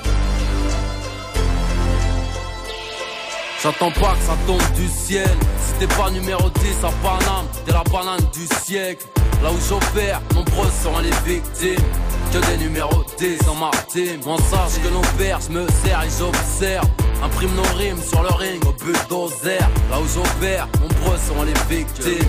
J'attends 3.64 3.92
pas 3.92 4.14
que 4.14 4.26
ça 4.26 4.38
tombe 4.46 4.62
du 4.76 4.88
ciel. 4.88 5.30
Si 5.66 5.74
t'es 5.80 5.88
pas 5.96 6.12
numéro 6.12 6.50
10 6.50 6.84
à 6.84 6.92
Paname, 7.02 7.48
t'es 7.66 7.72
la 7.72 7.84
banane 7.84 8.22
du 8.32 8.46
siècle. 8.64 9.06
Là 9.42 9.52
où 9.52 9.58
j'opère, 9.68 10.22
nombreux 10.36 10.70
seront 10.84 11.00
les 11.00 11.12
victimes. 11.26 11.84
Que 12.32 12.46
des 12.52 12.58
numéros 12.58 13.06
10 13.18 13.38
dans 13.46 13.56
ma. 13.56 13.72
On 14.26 14.38
sache 14.38 14.82
que 14.84 15.18
pères, 15.18 15.40
je 15.40 15.54
me 15.54 15.66
sers 15.84 16.04
et 16.04 16.10
j'observe. 16.20 16.86
Imprime 17.24 17.56
nos 17.56 17.78
rimes 17.78 18.02
sur 18.02 18.22
le 18.22 18.30
ring 18.30 18.64
au 18.66 18.74
bulldozer. 18.74 19.60
Là 19.90 20.00
où 20.00 20.08
j'opère, 20.14 20.68
nombreux 20.80 21.18
seront 21.18 21.44
les 21.44 21.76
victimes. 21.76 22.28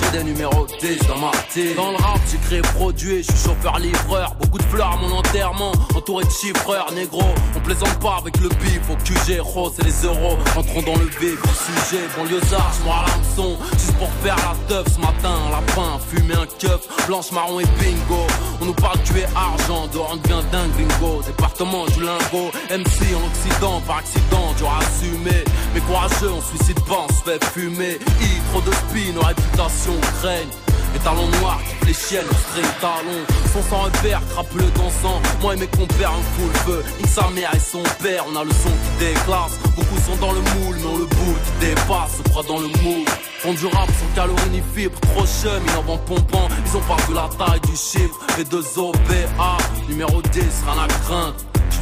Que 0.00 0.16
des 0.16 0.24
numéros 0.24 0.66
10 0.80 0.98
dans 1.08 1.18
ma 1.18 1.30
team. 1.52 1.74
Dans 1.76 1.90
le 1.92 1.96
rap, 1.96 2.20
j'ai 2.30 2.38
créé 2.38 2.60
produit, 2.60 3.22
je 3.22 3.32
suis 3.32 3.48
chauffeur-livreur. 3.48 4.34
Beaucoup 4.40 4.58
de 4.58 4.64
fleurs 4.64 4.92
à 4.92 4.96
mon 4.96 5.16
enterrement, 5.16 5.72
entouré 5.94 6.24
de 6.24 6.30
chiffreurs, 6.30 6.90
négro. 6.92 7.22
On 7.56 7.60
plaisante 7.60 7.98
pas 8.00 8.16
avec 8.18 8.36
le 8.38 8.48
bif 8.48 8.80
au 8.90 8.96
QG, 8.96 9.40
rose 9.40 9.74
et 9.80 9.84
les 9.84 10.02
euros. 10.04 10.36
Entrons 10.56 10.82
dans 10.82 10.98
le 10.98 11.06
vif 11.06 11.40
du 11.40 11.88
sujet, 11.88 12.02
banlieusard, 12.16 12.72
moi 12.84 13.04
à 13.04 13.10
l'hameçon. 13.10 13.56
Juste 13.72 13.96
pour 13.98 14.10
faire 14.22 14.36
la 14.36 14.54
teuf 14.68 14.94
ce 14.94 15.00
matin, 15.00 15.34
un 15.46 15.50
lapin, 15.50 15.98
fumer 16.10 16.34
un 16.34 16.46
keuf, 16.58 16.80
blanche, 17.06 17.30
marron 17.32 17.60
et 17.60 17.66
bingo. 17.78 18.26
On 18.60 18.66
nous 18.66 18.74
parle 18.74 19.00
tuer 19.02 19.24
argent, 19.36 19.86
dehors 19.92 20.10
on 20.12 20.16
devient 20.16 20.42
dingue 20.50 20.70
bingo. 20.72 21.22
Département 21.26 21.86
du 21.86 22.00
lingot, 22.00 22.50
MC 22.70 23.14
en 23.14 23.26
Occident, 23.26 23.80
par 23.86 23.98
accident, 23.98 24.23
dur 24.56 24.68
à 24.68 24.78
assumer. 24.78 25.44
Mais 25.74 25.80
courageux, 25.80 26.32
on 26.32 26.42
suicide 26.42 26.80
pas, 26.86 27.06
on 27.08 27.12
se 27.12 27.22
fait 27.22 27.44
fumer. 27.52 27.98
I, 28.20 28.40
trop 28.50 28.60
de 28.60 28.72
spin, 28.72 29.12
nos 29.14 29.22
réputations 29.22 30.00
craignent. 30.20 30.48
Les 30.92 31.00
talons 31.00 31.28
noirs 31.40 31.60
qui 31.80 31.86
les 31.86 31.92
chiennes, 31.92 32.24
straight 32.48 32.80
talons 32.80 33.24
Son 33.52 33.62
sang 33.68 33.82
repère, 33.82 34.22
crapuleux 34.30 34.70
dansant 34.76 35.20
Moi 35.42 35.54
et 35.54 35.58
mes 35.58 35.66
compères 35.66 36.12
un 36.12 36.22
full 36.36 36.52
feu. 36.64 36.84
Nique 36.98 37.08
sa 37.08 37.28
mère 37.30 37.50
et 37.52 37.58
son 37.58 37.82
père, 38.00 38.24
on 38.32 38.36
a 38.36 38.44
le 38.44 38.50
son 38.50 38.70
qui 38.70 39.04
déclasse. 39.04 39.58
Beaucoup 39.76 39.98
sont 39.98 40.16
dans 40.20 40.32
le 40.32 40.40
moule, 40.40 40.76
mais 40.78 40.86
on 40.86 40.98
le 40.98 41.06
boule 41.06 41.36
qui 41.44 41.66
dépasse. 41.66 42.18
Se 42.18 42.30
croit 42.30 42.44
dans 42.44 42.60
le 42.60 42.68
moule. 42.82 43.06
Font 43.40 43.54
du 43.54 43.66
rap 43.66 43.88
sans 43.88 44.14
calories 44.14 44.50
ni 44.50 44.62
fibres 44.74 44.98
Trop 45.00 45.26
chum, 45.26 45.62
vont 45.86 45.98
pompant. 45.98 46.48
Ils 46.64 46.76
ont 46.76 46.80
pas 46.80 46.96
vu 47.08 47.14
la 47.14 47.28
taille 47.36 47.60
du 47.60 47.76
chiffre. 47.76 48.18
Les 48.38 48.44
deux 48.44 48.64
OPA, 48.78 49.58
numéro 49.88 50.22
10, 50.22 50.40
rien 50.40 50.82
à 50.82 50.86
craindre 50.86 51.34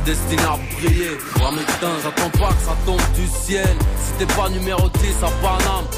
destiné 0.05 0.43
à 0.43 0.59
briller, 0.77 1.19
teints, 1.81 1.99
j'attends 2.03 2.31
pas 2.39 2.53
que 2.53 2.63
ça 2.65 2.77
tombe 2.85 3.01
du 3.15 3.27
ciel. 3.27 3.77
Si 3.97 4.13
t'es 4.19 4.35
pas 4.35 4.49
numéro 4.49 4.89
10 4.89 5.23
à 5.23 5.29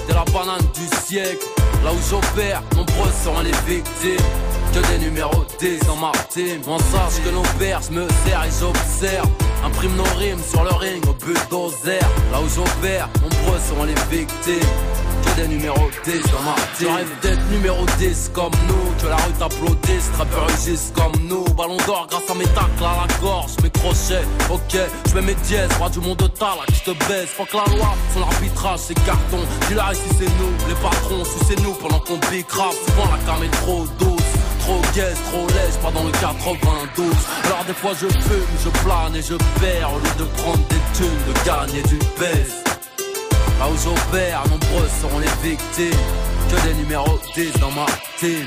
t'es 0.06 0.14
la 0.14 0.24
banane 0.24 0.66
du 0.74 0.96
siècle. 1.06 1.44
Là 1.84 1.92
où 1.92 1.98
j'opère, 2.08 2.62
nombreux 2.76 3.10
seront 3.22 3.40
les 3.40 3.52
victimes. 3.66 4.26
Que 4.72 4.80
des 4.92 5.04
numéros 5.04 5.44
10 5.60 5.80
dans 5.86 5.96
ma 5.96 6.12
team. 6.28 6.60
On 6.66 6.78
sache 6.78 7.22
que 7.24 7.30
nos 7.30 7.42
pères, 7.58 7.80
me 7.90 8.08
sers 8.26 8.44
et 8.44 8.50
j'observe. 8.60 9.28
Imprime 9.64 9.94
nos 9.96 10.18
rimes 10.18 10.42
sur 10.50 10.64
le 10.64 10.72
ring 10.74 11.02
au 11.08 11.12
bulldozer. 11.12 12.00
Là 12.32 12.40
où 12.40 12.48
j'opère, 12.48 13.08
nombreux 13.22 13.60
seront 13.68 13.84
les 13.84 13.94
victimes. 14.10 14.68
Des 15.36 15.48
numéros 15.48 15.90
10 16.04 16.22
dans 16.30 16.42
ma 16.42 16.54
team. 16.76 16.86
Je 16.86 16.86
rêve 16.86 17.10
d'être 17.22 17.50
numéro 17.50 17.84
10 17.98 18.30
comme 18.32 18.52
nous. 18.68 19.02
Que 19.02 19.08
la 19.08 19.16
rue 19.16 19.32
t'applaudisse, 19.38 20.12
trappeur 20.12 20.46
rugisse 20.46 20.92
comme 20.94 21.12
nous. 21.28 21.44
Ballon 21.54 21.76
d'or 21.86 22.06
grâce 22.08 22.30
à 22.30 22.34
mes 22.34 22.44
tacles 22.44 22.84
à 22.84 23.06
la 23.06 23.20
gorge, 23.20 23.52
mes 23.62 23.70
crochets. 23.70 24.24
Ok, 24.48 24.78
je 25.08 25.14
mets 25.14 25.22
mes 25.22 25.34
dièses, 25.46 25.70
roi 25.78 25.88
du 25.90 25.98
monde 26.00 26.18
de 26.18 26.30
là 26.40 26.64
qui 26.68 26.80
te 26.80 26.90
baisse. 27.08 27.30
Faut 27.36 27.44
que 27.44 27.56
la 27.56 27.76
loi, 27.76 27.94
son 28.14 28.22
arbitrage, 28.22 28.78
c'est 28.78 28.94
carton. 28.94 29.40
Dis 29.68 29.74
là, 29.74 29.90
ici 29.92 30.08
c'est 30.18 30.32
nous, 30.38 30.52
les 30.68 30.74
patrons, 30.76 31.24
c'est 31.48 31.60
nous 31.60 31.72
pendant 31.72 31.98
qu'on 31.98 32.18
bicrave. 32.30 32.74
Souvent 32.86 33.10
la 33.10 33.18
cam 33.26 33.42
est 33.42 33.56
trop 33.62 33.86
douce. 33.98 34.22
Trop 34.60 34.80
gaze, 34.94 35.18
trop 35.30 35.46
lèche, 35.48 35.76
pas 35.82 35.90
dans 35.90 36.04
le 36.04 36.12
92 36.12 37.12
Alors 37.44 37.64
des 37.66 37.74
fois 37.74 37.90
je 37.92 38.06
fume, 38.06 38.46
je 38.64 38.70
plane 38.82 39.14
et 39.14 39.20
je 39.20 39.34
perds 39.60 39.92
Au 39.92 39.98
lieu 39.98 40.14
de 40.18 40.24
prendre 40.40 40.66
des 40.68 40.80
thunes, 40.94 41.06
de 41.28 41.44
gagner 41.44 41.82
du 41.82 41.98
baisse 42.18 42.73
Là 43.58 43.68
où 43.70 43.76
j'opère, 43.76 44.42
nombreux 44.48 44.88
seront 45.00 45.18
les 45.18 45.48
victimes. 45.48 45.98
Que 46.50 46.68
des 46.68 46.74
numéros 46.74 47.18
10 47.34 47.52
dans 47.60 47.70
ma 47.70 47.86
team 48.18 48.46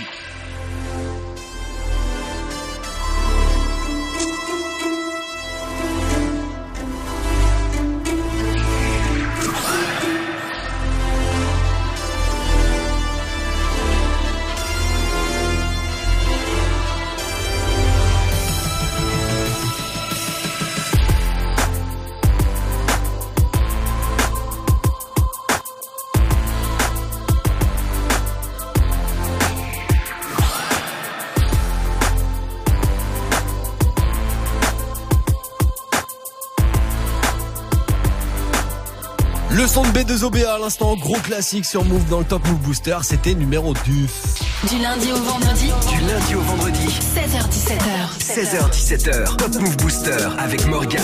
son 39.77 39.83
de 39.83 39.99
B2OBA 39.99 40.47
à 40.47 40.57
l'instant, 40.57 40.95
gros 40.95 41.19
classique 41.19 41.63
sur 41.63 41.85
Move 41.85 42.03
dans 42.09 42.17
le 42.17 42.25
Top 42.25 42.43
Move 42.47 42.57
Booster, 42.61 42.97
c'était 43.03 43.35
numéro 43.35 43.75
10. 43.75 44.39
Du 44.71 44.79
lundi 44.81 45.11
au 45.11 45.17
vendredi. 45.17 45.71
Du 45.87 45.99
lundi 46.01 46.33
au 46.35 46.41
vendredi. 46.41 46.87
16h17h. 46.87 48.17
16h17h. 48.19 49.35
Top 49.37 49.53
Move 49.61 49.77
Booster 49.77 50.17
avec 50.39 50.65
Morgan. 50.65 51.03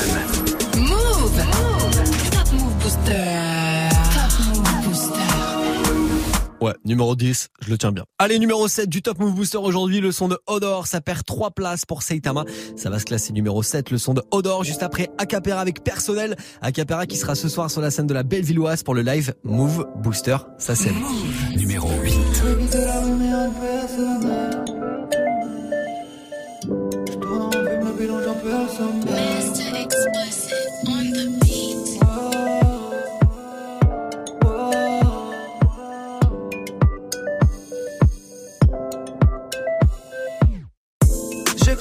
Move. 0.75 1.43
Top 2.31 2.51
Move 2.53 2.73
Booster. 2.81 3.32
Ouais, 6.63 6.73
numéro 6.85 7.13
10, 7.13 7.49
je 7.59 7.69
le 7.69 7.77
tiens 7.77 7.91
bien. 7.91 8.05
Allez, 8.19 8.39
numéro 8.39 8.69
7 8.69 8.87
du 8.87 9.01
Top 9.01 9.19
Move 9.19 9.33
Booster 9.33 9.57
aujourd'hui, 9.57 9.99
le 9.99 10.13
son 10.13 10.29
de 10.29 10.39
Odor, 10.47 10.87
ça 10.87 11.01
perd 11.01 11.25
3 11.25 11.51
places 11.51 11.85
pour 11.85 12.03
Saitama. 12.03 12.45
Ça 12.77 12.89
va 12.89 12.99
se 12.99 13.03
classer 13.03 13.33
numéro 13.33 13.61
7, 13.61 13.91
le 13.91 13.97
son 13.97 14.13
de 14.13 14.23
Odor, 14.31 14.63
juste 14.63 14.81
après 14.81 15.09
Acapera 15.17 15.59
avec 15.59 15.83
Personnel. 15.83 16.37
Acapera 16.61 17.05
qui 17.05 17.17
sera 17.17 17.35
ce 17.35 17.49
soir 17.49 17.69
sur 17.69 17.81
la 17.81 17.91
scène 17.91 18.07
de 18.07 18.13
la 18.13 18.23
Bellevilloise 18.23 18.81
pour 18.81 18.95
le 18.95 19.01
live 19.01 19.33
Move 19.43 19.85
Booster, 19.97 20.37
ça 20.57 20.73
c'est 20.73 20.93
Numéro 21.57 21.89
8. 22.01 22.13
Mr. 22.61 22.87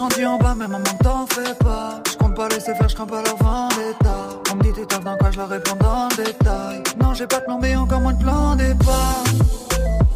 grandi 0.02 0.26
en 0.26 0.37
bas, 0.37 0.54
mais 0.56 0.66
maman 0.66 0.94
t'en 1.02 1.26
fais 1.26 1.54
pas. 1.54 2.02
Je 2.11 2.16
compte 2.16 2.35
pas 2.35 2.49
laisser 2.49 2.75
faire, 2.75 2.88
je 2.88 2.94
crains 2.94 3.06
pas 3.06 3.23
leur 3.23 3.37
vendetta. 3.37 4.16
On 4.50 4.56
me 4.56 4.62
dit 4.62 4.73
t'es 4.73 4.85
top 4.85 5.04
dans 5.04 5.16
quoi, 5.16 5.30
je 5.30 5.37
leur 5.38 5.49
réponds 5.49 5.76
dans 5.76 6.09
le 6.11 6.25
détail. 6.25 6.82
Non, 7.00 7.14
j'ai 7.14 7.26
pas 7.26 7.38
de 7.38 7.44
plan 7.44 7.59
B, 7.59 7.66
encore 7.76 8.00
moins 8.00 8.12
de 8.12 8.23
plan 8.23 8.56
départ. 8.56 9.25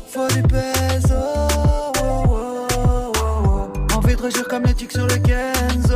Faut 0.09 0.27
du 0.29 0.43
peso. 0.43 1.15
oh, 1.15 2.25
oh, 2.29 2.67
oh, 2.77 3.13
oh. 3.17 3.97
Envie 3.97 4.17
de 4.17 4.23
régir 4.23 4.49
comme 4.49 4.65
les 4.65 4.75
tics 4.75 4.93
sur 4.93 5.07
les 5.07 5.21
Kenzo. 5.21 5.96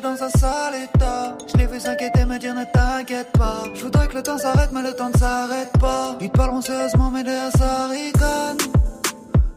Dans 0.00 0.22
un 0.22 0.30
sale 0.30 0.74
état. 0.82 1.36
Je 1.50 1.56
l'ai 1.58 1.66
vu 1.66 1.80
s'inquiéter, 1.80 2.24
me 2.24 2.38
dire 2.38 2.54
ne 2.54 2.64
t'inquiète 2.64 3.30
pas. 3.32 3.64
Je 3.74 3.82
voudrais 3.84 4.08
que 4.08 4.14
le 4.14 4.22
temps 4.22 4.38
s'arrête, 4.38 4.70
mais 4.72 4.82
le 4.82 4.92
temps 4.92 5.10
ne 5.12 5.18
s'arrête 5.18 5.72
pas. 5.78 6.16
Ils 6.20 6.30
te 6.30 6.36
parleront 6.36 6.60
sérieusement, 6.60 7.10
mais 7.10 7.22
derrière 7.22 7.52
ça 7.52 7.86
ricane. 7.88 8.58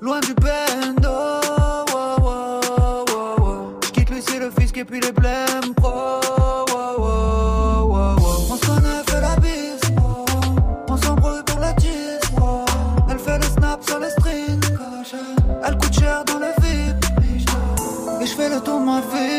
Loin 0.02 0.20
du 0.22 0.34
bendo. 0.36 1.10
oh, 1.10 1.86
oh, 1.94 2.16
oh, 2.22 3.36
oh. 3.42 3.80
Je 3.84 3.90
quitte 3.92 4.10
Lucie, 4.10 4.40
le 4.40 4.50
fisc 4.52 4.78
et 4.78 4.86
puis 4.86 5.00
les 5.00 5.12
blèmes 5.12 5.74
pro. 5.76 6.20
On 8.52 8.56
se 8.56 9.12
fait 9.12 9.22
la 9.22 9.36
bise. 9.38 9.82
On 10.90 10.98
s'embrouille 10.98 11.44
pour 11.46 11.60
la 11.60 11.74
tisse. 11.74 12.20
Elle 13.10 13.20
fait 13.20 13.38
le 13.38 13.44
snap 13.44 13.84
sur 13.84 14.00
les 14.00 14.10
strings. 14.12 14.62
Elle 15.66 15.78
coûte 15.78 15.94
cher 15.94 16.24
dans 16.26 16.40
le 16.40 16.52
vide. 16.62 17.06
Et 18.22 18.26
je 18.26 18.34
fais 18.36 18.50
le 18.50 18.60
tour 18.62 18.80
ma 18.80 19.02
ville. 19.02 19.39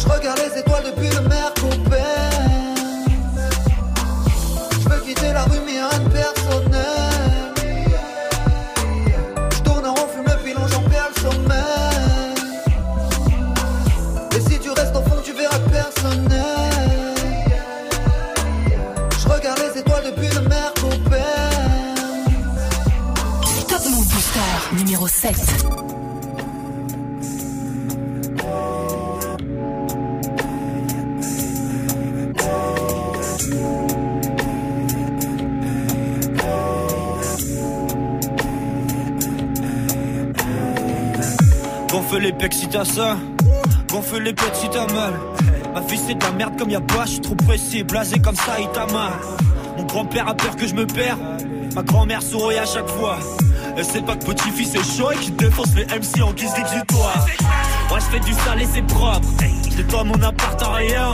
Je 0.00 0.06
regarde 0.08 0.38
les 0.38 0.60
étoiles 0.60 0.84
depuis 0.84 1.08
le 1.10 1.20
Mercopel. 1.28 1.98
Je 4.80 4.88
veux 4.88 5.00
quitter 5.00 5.32
la 5.32 5.42
rue, 5.44 5.58
mais 5.66 5.72
rien 5.72 5.98
de 5.98 6.08
personnel. 6.08 7.54
Je 9.50 9.60
tourne 9.62 9.86
en 9.86 9.94
rond, 9.94 10.06
fume 10.14 10.24
le 10.24 10.36
pilon, 10.44 10.66
j'en 10.68 10.82
perds 10.82 11.10
le 11.14 11.20
sommeil. 11.20 12.34
Et 14.36 14.40
si 14.40 14.58
tu 14.60 14.70
restes 14.70 14.94
au 14.94 15.02
fond, 15.02 15.20
tu 15.24 15.32
verras 15.32 15.58
personnel. 15.58 17.14
Je 19.18 19.28
regarde 19.28 19.60
les 19.60 19.80
étoiles 19.80 20.04
depuis 20.04 20.28
le 20.28 20.42
Mercopel. 20.48 21.20
Top 23.68 23.82
Move 23.90 24.06
Booster 24.06 24.74
numéro 24.76 25.08
7. 25.08 25.77
Gonfle 42.08 42.22
les 42.22 42.32
pecs 42.32 42.54
si 42.54 42.66
t'as 42.66 42.86
ça, 42.86 43.18
gonfle 43.90 44.22
les 44.22 44.32
pecs 44.32 44.54
si 44.54 44.66
t'as 44.70 44.90
mal. 44.94 45.12
Ma 45.74 45.82
fille 45.82 46.00
c'est 46.06 46.14
de 46.14 46.24
la 46.24 46.30
merde 46.30 46.58
comme 46.58 46.70
y'a 46.70 46.80
pas, 46.80 47.04
je 47.04 47.10
suis 47.10 47.20
trop 47.20 47.34
pressé, 47.34 47.82
blasé 47.82 48.18
comme 48.18 48.34
ça, 48.34 48.58
il 48.58 48.68
t'a 48.68 48.86
mal. 48.86 49.12
Mon 49.76 49.84
grand-père 49.84 50.26
a 50.26 50.34
peur 50.34 50.56
que 50.56 50.66
je 50.66 50.74
me 50.74 50.86
perds, 50.86 51.18
ma 51.74 51.82
grand-mère 51.82 52.22
sourit 52.22 52.56
à 52.56 52.64
chaque 52.64 52.88
fois. 52.88 53.18
Elle 53.76 53.84
sait 53.84 54.00
pas 54.00 54.16
que 54.16 54.24
petit-fils 54.24 54.74
est 54.74 54.96
chaud 54.96 55.10
et 55.12 55.16
qu'il 55.16 55.36
défonce 55.36 55.74
les 55.74 55.84
MC 55.84 56.22
en 56.22 56.32
guise 56.32 56.54
d'exutoire. 56.54 57.26
Moi 57.90 57.98
je 57.98 58.04
fais 58.06 58.20
du 58.20 58.32
sale 58.32 58.62
et 58.62 58.66
c'est 58.72 58.86
propre, 58.86 59.28
j'ai 59.76 59.84
toi 59.84 60.02
mon 60.02 60.22
appart 60.22 60.62
en 60.62 60.72
rien. 60.72 61.12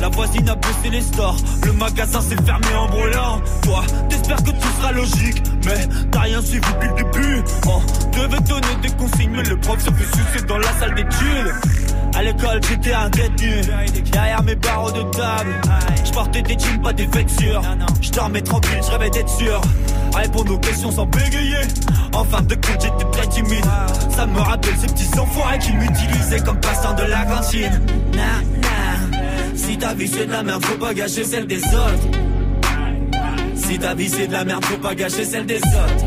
La 0.00 0.08
voisine 0.08 0.48
a 0.48 0.54
baissé 0.54 0.88
les 0.90 1.02
stores, 1.02 1.36
le 1.66 1.72
magasin 1.74 2.22
s'est 2.22 2.42
fermé 2.42 2.74
en 2.74 2.88
brûlant. 2.88 3.42
Toi, 3.64 3.84
t'espères 4.08 4.42
que 4.42 4.50
tout 4.50 4.80
sera 4.80 4.92
logique, 4.92 5.42
mais 5.64 5.88
t'as 6.10 6.20
rien 6.20 6.40
suivi 6.40 6.60
depuis 6.60 6.88
le 6.88 6.94
début. 6.94 7.42
On 7.66 8.16
devait 8.16 8.40
donner 8.40 8.76
des 8.82 8.90
consignes, 8.90 9.32
mais 9.34 9.42
le 9.42 9.56
prof 9.58 9.78
se 9.78 9.90
fait 9.90 10.16
sucer 10.16 10.46
dans 10.46 10.58
la 10.58 10.72
salle 10.78 10.94
d'études. 10.94 11.54
À 12.14 12.22
l'école, 12.22 12.60
j'étais 12.68 12.92
un 12.92 13.08
détenu. 13.08 13.62
Derrière 14.12 14.42
mes 14.42 14.54
barreaux 14.54 14.92
de 14.92 15.02
table, 15.16 15.60
je 16.04 16.42
des 16.42 16.58
jeans, 16.58 16.82
pas 16.82 16.92
des 16.92 17.06
vêtures. 17.06 17.62
Je 18.00 18.10
dormais 18.10 18.42
tranquille, 18.42 18.80
je 18.84 18.90
rêvais 18.90 19.10
d'être 19.10 19.30
sûr. 19.30 19.60
Répondre 20.14 20.52
aux 20.54 20.58
questions 20.58 20.90
sans 20.90 21.06
bégayer. 21.06 21.62
En 22.12 22.24
fin 22.24 22.42
de 22.42 22.54
compte, 22.54 22.82
j'étais 22.82 23.10
très 23.12 23.26
timide. 23.28 23.64
Ça 24.14 24.26
me 24.26 24.38
rappelle 24.40 24.76
ces 24.78 24.88
petits 24.88 25.18
enfoirés 25.18 25.58
qui 25.58 25.72
m'utilisaient 25.72 26.40
comme 26.40 26.60
passant 26.60 26.92
de 26.94 27.04
la 27.04 27.24
cantine. 27.24 27.80
Si 29.54 29.78
ta 29.78 29.94
vie 29.94 30.08
c'est 30.08 30.26
de 30.26 30.32
la 30.32 30.42
merde, 30.42 30.64
faut 30.64 30.76
pas 30.76 30.92
gâcher 30.92 31.24
celle 31.24 31.46
des 31.46 31.62
autres. 31.64 32.31
Si 33.72 33.78
ta 33.78 33.94
de 33.94 34.32
la 34.32 34.44
merde, 34.44 34.62
faut 34.66 34.76
pas 34.76 34.94
gâcher 34.94 35.24
celle 35.24 35.46
des 35.46 35.56
autres. 35.56 36.04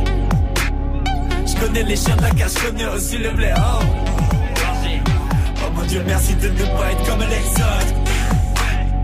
Je 1.47 1.55
connais 1.59 1.81
les 1.81 1.95
chiens 1.95 2.15
de 2.15 2.21
la 2.21 2.29
cache, 2.29 2.53
connais 2.63 2.85
aussi 2.85 3.17
le 3.17 3.31
blé. 3.31 3.51
Oh. 3.57 3.83
Oh 5.65 5.71
mon 5.73 5.81
dieu, 5.85 6.03
merci 6.05 6.35
de 6.35 6.49
ne 6.49 6.63
pas 6.63 6.91
être 6.91 7.09
comme 7.09 7.21
les 7.21 7.49
autres. 7.63 7.95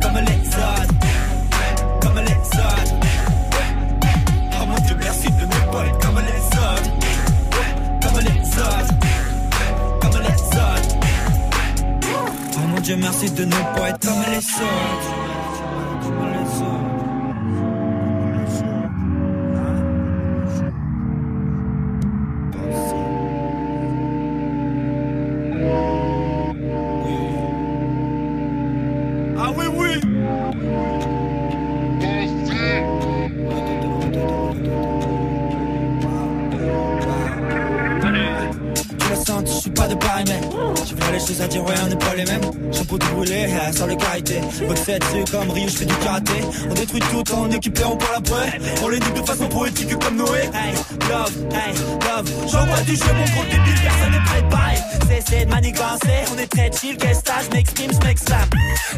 Comme 0.03 0.13
les 0.13 0.47
autres. 0.47 0.93
Comme 2.01 2.19
les 2.19 2.37
autres. 2.59 2.95
Oh 4.53 4.65
mon 4.67 4.79
dieu, 4.85 4.95
merci 4.99 5.27
de 5.31 5.41
ne 5.41 5.71
pas 5.71 5.85
être 5.87 5.99
comme 5.99 6.19
les 6.19 6.45
autres. 6.59 6.91
Comme 8.03 8.19
les 8.19 8.41
autres. 8.61 8.93
Comme 10.01 10.21
les 10.21 10.41
autres. 10.59 10.95
Oh 12.53 12.67
mon 12.67 12.79
dieu, 12.79 12.95
merci 12.95 13.31
de 13.31 13.43
ne 13.43 13.55
pas 13.75 13.89
être 13.89 14.07
comme 14.07 14.23
les 14.29 14.37
autres. 14.37 15.30
7 44.85 45.31
comme 45.31 45.51
Ryu, 45.51 45.69
je 45.69 45.77
fais 45.77 45.85
du 45.85 45.93
karaté. 45.95 46.33
On 46.69 46.73
détruit 46.73 47.01
tout 47.01 47.33
en 47.33 47.51
équipant, 47.51 47.91
on 47.93 47.97
parle 47.97 48.15
après. 48.17 48.59
On 48.83 48.87
les 48.89 48.99
dit 48.99 49.11
de 49.11 49.25
façon 49.25 49.47
poétique 49.47 49.97
comme 49.99 50.17
Noé. 50.17 50.49
Hey, 50.53 50.73
love, 51.09 51.31
hey, 51.51 51.73
love. 51.75 52.29
J'envoie 52.51 52.81
du 52.81 52.95
jeu, 52.95 53.13
mon 53.13 53.25
gros 53.25 53.43
débile, 53.43 53.79
personne 53.81 54.11
n'est 54.11 54.25
préparé. 54.25 54.75
Cessez 55.07 55.45
de 55.45 55.49
manigancer, 55.49 56.25
on 56.33 56.37
est 56.39 56.47
très 56.47 56.71
chill, 56.71 56.97
qu'est-ce 56.97 57.21
que 57.21 57.31
je 57.45 57.55
m'exprime, 57.55 57.91
je 57.91 58.07
m'exclame. 58.07 58.49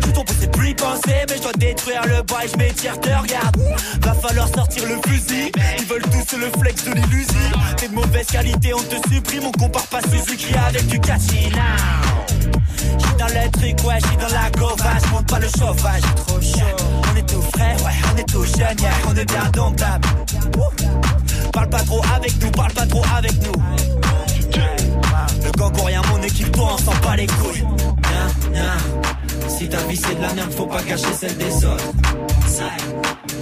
Je 0.06 0.12
ton 0.12 0.24
c'est 0.40 0.52
plus 0.52 0.74
penser, 0.76 1.26
mais 1.28 1.38
je 1.38 1.42
dois 1.42 1.54
détruire 1.58 2.04
le 2.06 2.22
bail, 2.24 2.48
je 2.52 2.58
m'étire, 2.58 3.00
te 3.02 3.10
regarde. 3.10 3.58
Va 4.02 4.14
falloir 4.14 4.48
sortir 4.48 4.84
le 4.88 4.98
fusil, 5.10 5.52
ils 5.80 5.86
veulent 5.86 6.04
tous 6.04 6.38
le 6.38 6.50
flex 6.60 6.84
de 6.86 6.94
l'illusie. 6.94 7.52
T'es 7.78 7.90
de 7.90 7.94
mauvaise 7.94 8.28
qualité, 8.28 8.74
on 8.74 8.84
te 8.84 8.96
supprime, 9.10 9.44
on 9.48 9.52
compare 9.52 9.88
pas 9.88 10.02
Suzuki 10.02 10.54
avec 10.56 10.88
du 10.88 11.00
Kachina. 11.00 12.13
J'suis 13.00 13.16
dans 13.18 13.28
le 13.28 13.52
truc, 13.52 13.88
ouais, 13.88 14.00
j'suis 14.04 14.18
dans 14.18 14.34
la 14.34 14.50
gova, 14.52 14.92
j'monte 15.06 15.28
pas 15.28 15.40
le 15.40 15.48
chauffage, 15.48 16.02
trop 16.28 16.42
chaud. 16.42 16.86
On 17.12 17.16
est 17.18 17.28
tout 17.28 17.42
frais, 17.54 17.76
ouais, 17.84 17.92
on 18.14 18.18
est 18.18 18.30
tout 18.30 18.44
jeune, 18.44 18.80
yeah, 18.80 18.92
on 19.10 19.16
est 19.16 19.26
bien 19.26 19.50
domptable. 19.54 20.08
Parle 21.52 21.70
pas 21.70 21.84
trop 21.84 22.02
avec 22.16 22.42
nous, 22.42 22.52
parle 22.52 22.74
pas 22.74 22.86
trop 22.86 23.04
avec 23.18 23.34
nous. 23.44 23.62
Le 25.44 25.52
gang 25.52 25.86
rien, 25.86 26.02
mon 26.12 26.22
équipe, 26.22 26.52
toi, 26.52 26.76
on 26.86 27.12
les 27.16 27.28
couilles. 27.28 27.64
Si 29.48 29.70
ta 29.70 29.78
vie 29.84 29.98
c'est 29.98 30.16
de 30.16 30.22
la 30.22 30.34
merde, 30.34 30.52
faut 30.52 30.66
pas 30.66 30.82
gâcher 30.82 31.14
celle 31.20 31.38
des 31.38 31.66
autres. 31.66 31.92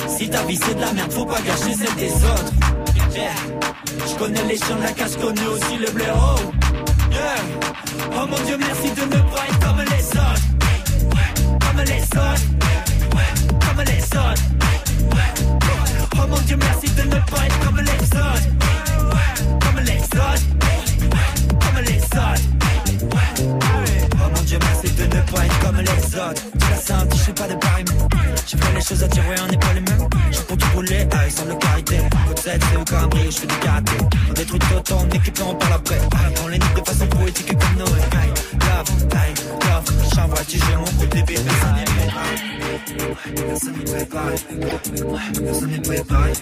Si 0.07 0.29
ta 0.29 0.43
vie 0.43 0.59
c'est 0.61 0.75
de 0.75 0.81
la 0.81 0.93
merde, 0.93 1.11
faut 1.11 1.25
pas 1.25 1.41
gâcher 1.41 1.73
celle 1.73 1.95
des 1.95 2.13
autres. 2.13 2.53
Je 4.07 4.15
connais 4.15 4.43
les 4.43 4.57
chiens 4.57 4.75
de 4.75 4.83
la 4.83 4.91
casse, 4.91 5.15
connais 5.15 5.47
aussi 5.47 5.77
le 5.77 5.91
blaireau. 5.91 6.35
Yeah. 7.11 7.35
Oh 8.13 8.27
mon 8.27 8.37
dieu, 8.45 8.57
merci 8.57 8.89
de 8.91 9.01
pas 9.01 9.45
être 9.47 9.59
comme 9.59 9.81
les 9.81 10.05
autres. 10.17 10.45
Comme 11.59 11.81
les 11.85 12.03
autres. 12.03 12.45
Comme 13.65 13.81
les 13.85 14.03
autres. 14.17 14.43
Oh 16.15 16.27
mon 16.29 16.41
dieu, 16.41 16.57
merci 16.57 16.87
de 16.89 17.01
pas 17.01 17.45
être 17.45 17.59
comme 17.65 17.79
les 17.79 18.03
autres. 18.17 18.47
Comme 19.59 19.79
les 19.83 20.01
autres. 20.01 20.45
Comme 21.59 21.79
les 21.83 22.01
autres. 22.01 22.45
Oh 24.13 24.29
mon 24.35 24.41
dieu, 24.43 24.59
merci 24.61 24.89
de 24.93 25.03
ne 25.03 25.21
pas 25.31 25.45
être 25.45 25.59
comme 25.59 25.77
les 25.77 26.15
autres. 26.15 26.41
Tu 26.59 26.69
la 26.69 26.77
sens, 26.77 27.05
je 27.11 27.17
sais 27.17 27.33
pas 27.33 27.47
de 27.47 27.55
pareil. 27.55 27.85
J'ai 28.81 28.95
les 28.95 28.99
choses 28.99 29.03
à 29.03 29.07
dire, 29.07 29.23
on 29.43 29.47
n'est 29.47 29.57
pas 29.57 29.73
les 29.73 29.81
mêmes. 29.81 30.07
J'ai 30.31 30.39
rouler, 30.73 31.07
ah, 31.11 31.27
ils 31.27 31.31
sont 31.31 31.45
le 31.45 31.55
karité. 31.55 31.97
Votre 32.27 32.43
tête, 32.43 32.61
c'est 32.71 32.77
au 32.77 32.83
je 33.25 33.37
fais 33.37 33.47
du 33.47 33.55
karaté. 33.57 33.91
On 34.29 34.33
détruit 34.33 34.59
tout, 34.59 34.93
on 34.93 35.09
équipe, 35.09 35.39
on 35.45 35.53
parle 35.55 35.73
après? 35.73 35.99
On 36.43 36.47
les 36.47 36.57
nique 36.57 36.73
de 36.73 36.81
façon 36.89 37.07
poétique 37.07 37.47
comme 37.47 37.77
Noé. 37.77 38.01
Aïe, 38.19 38.33
love, 38.53 38.89
aïe, 39.13 39.33
love. 39.69 39.85
J'envoie 40.15 40.43
du 40.45 40.57
jeu, 40.57 40.77
mon 40.77 40.85
n'est 45.65 45.81
préparé. 45.81 46.33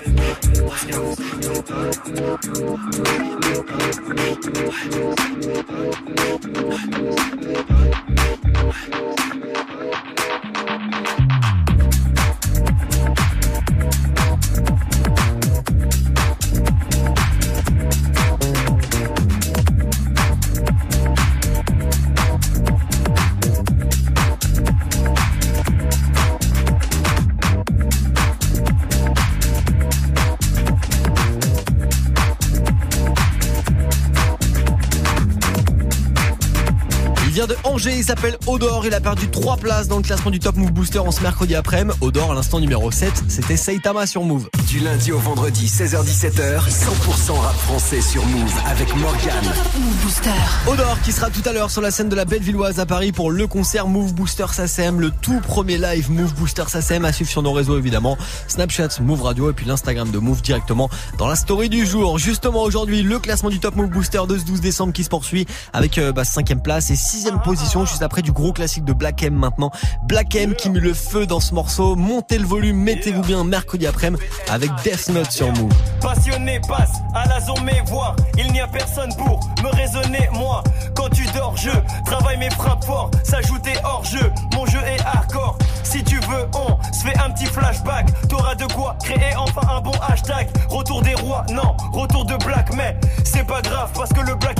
De 37.49 37.55
Angers, 37.63 37.97
il 37.97 38.03
s'appelle 38.03 38.37
Odor, 38.45 38.85
il 38.85 38.93
a 38.93 39.01
perdu 39.01 39.27
3 39.27 39.57
places 39.57 39.87
dans 39.87 39.97
le 39.97 40.03
classement 40.03 40.29
du 40.29 40.39
Top 40.39 40.55
Move 40.55 40.71
Booster 40.71 40.99
en 40.99 41.09
ce 41.09 41.21
mercredi 41.21 41.55
après-midi. 41.55 41.97
Odor 41.99 42.31
à 42.31 42.35
l'instant 42.35 42.59
numéro 42.59 42.91
7, 42.91 43.11
c'était 43.27 43.57
Saitama 43.57 44.05
sur 44.05 44.23
Move. 44.23 44.49
Du 44.67 44.79
lundi 44.79 45.11
au 45.11 45.17
vendredi, 45.17 45.65
16h-17h, 45.65 46.59
100% 46.69 47.31
rap 47.39 47.55
français 47.55 48.01
sur 48.01 48.23
Move 48.27 48.53
avec 48.67 48.95
Morgan. 48.95 49.43
Move 49.79 49.95
Booster. 50.03 50.29
Odor 50.67 51.01
qui 51.01 51.11
sera 51.11 51.31
tout 51.31 51.41
à 51.45 51.51
l'heure 51.51 51.71
sur 51.71 51.81
la 51.81 51.89
scène 51.89 52.07
de 52.07 52.15
la 52.15 52.25
Bellevilloise 52.25 52.79
à 52.79 52.85
Paris 52.85 53.11
pour 53.11 53.31
le 53.31 53.47
concert 53.47 53.87
Move 53.87 54.13
Booster 54.13 54.45
SACEM, 54.51 54.99
le 54.99 55.09
tout 55.09 55.39
premier 55.39 55.79
live 55.79 56.11
Move 56.11 56.35
Booster 56.35 56.65
SACEM 56.67 57.03
à 57.03 57.11
suivre 57.11 57.31
sur 57.31 57.41
nos 57.41 57.51
réseaux 57.51 57.79
évidemment, 57.79 58.15
Snapchat, 58.47 59.01
Move 59.01 59.23
Radio 59.23 59.49
et 59.49 59.53
puis 59.53 59.65
l'Instagram 59.65 60.11
de 60.11 60.19
Move 60.19 60.43
directement 60.43 60.89
dans 61.17 61.27
la 61.27 61.35
story 61.35 61.69
du 61.69 61.87
jour. 61.87 62.19
Justement 62.19 62.61
aujourd'hui, 62.61 63.01
le 63.01 63.17
classement 63.17 63.49
du 63.49 63.59
Top 63.59 63.75
Move 63.75 63.89
Booster 63.89 64.21
de 64.27 64.37
ce 64.37 64.43
12 64.43 64.61
décembre 64.61 64.93
qui 64.93 65.03
se 65.03 65.09
poursuit 65.09 65.47
avec 65.73 65.97
euh, 65.97 66.11
bah, 66.11 66.23
5 66.23 66.61
place 66.61 66.91
et 66.91 66.95
6 66.95 67.27
position 67.39 67.85
juste 67.85 68.01
après 68.01 68.21
du 68.21 68.31
gros 68.31 68.53
classique 68.53 68.85
de 68.85 68.93
Black 68.93 69.23
M 69.23 69.33
maintenant. 69.33 69.71
Black 70.03 70.35
M 70.35 70.55
qui 70.55 70.69
met 70.69 70.79
le 70.79 70.93
feu 70.93 71.25
dans 71.25 71.39
ce 71.39 71.53
morceau. 71.53 71.95
Montez 71.95 72.37
le 72.37 72.45
volume, 72.45 72.77
mettez-vous 72.77 73.21
bien 73.21 73.43
mercredi 73.43 73.87
après-midi 73.87 74.23
avec 74.49 74.71
Death 74.83 75.09
Note 75.09 75.31
sur 75.31 75.47
Move. 75.53 75.73
Passionné 76.01 76.59
passe 76.67 76.93
à 77.13 77.27
la 77.27 77.39
zone 77.39 77.63
mais 77.63 77.81
voir 77.87 78.15
Il 78.37 78.51
n'y 78.51 78.61
a 78.61 78.67
personne 78.67 79.13
pour 79.17 79.39
me 79.63 79.69
raisonner 79.75 80.29
moi. 80.33 80.63
Quand 80.95 81.09
tu 81.09 81.25
dors 81.35 81.55
je 81.57 81.71
travaille 82.05 82.37
mes 82.37 82.49
frappes 82.51 82.83
fort 82.83 83.11
S'ajouter 83.23 83.73
hors 83.83 84.03
jeu. 84.05 84.31
Mon 84.53 84.65
jeu 84.65 84.79
est 84.85 85.01
hardcore. 85.01 85.57
Si 85.83 86.03
tu 86.03 86.15
veux 86.17 86.47
on 86.53 86.77
se 86.93 87.07
fait 87.07 87.17
un 87.17 87.31
petit 87.31 87.45
flashback. 87.45 88.07
T'auras 88.27 88.55
de 88.55 88.65
quoi 88.73 88.95
créer 89.03 89.35
enfin 89.35 89.61
un 89.69 89.81
bon 89.81 89.93
hashtag. 90.07 90.47
Retour 90.69 91.01
des 91.01 91.15
rois 91.15 91.45
non. 91.51 91.75
Retour 91.91 92.25
de 92.25 92.35
Black 92.45 92.73
mais 92.75 92.95
c'est 93.23 93.45
pas 93.45 93.61
grave 93.61 93.91
Parce 93.93 94.11
que 94.11 94.21
le 94.21 94.35
Black 94.35 94.58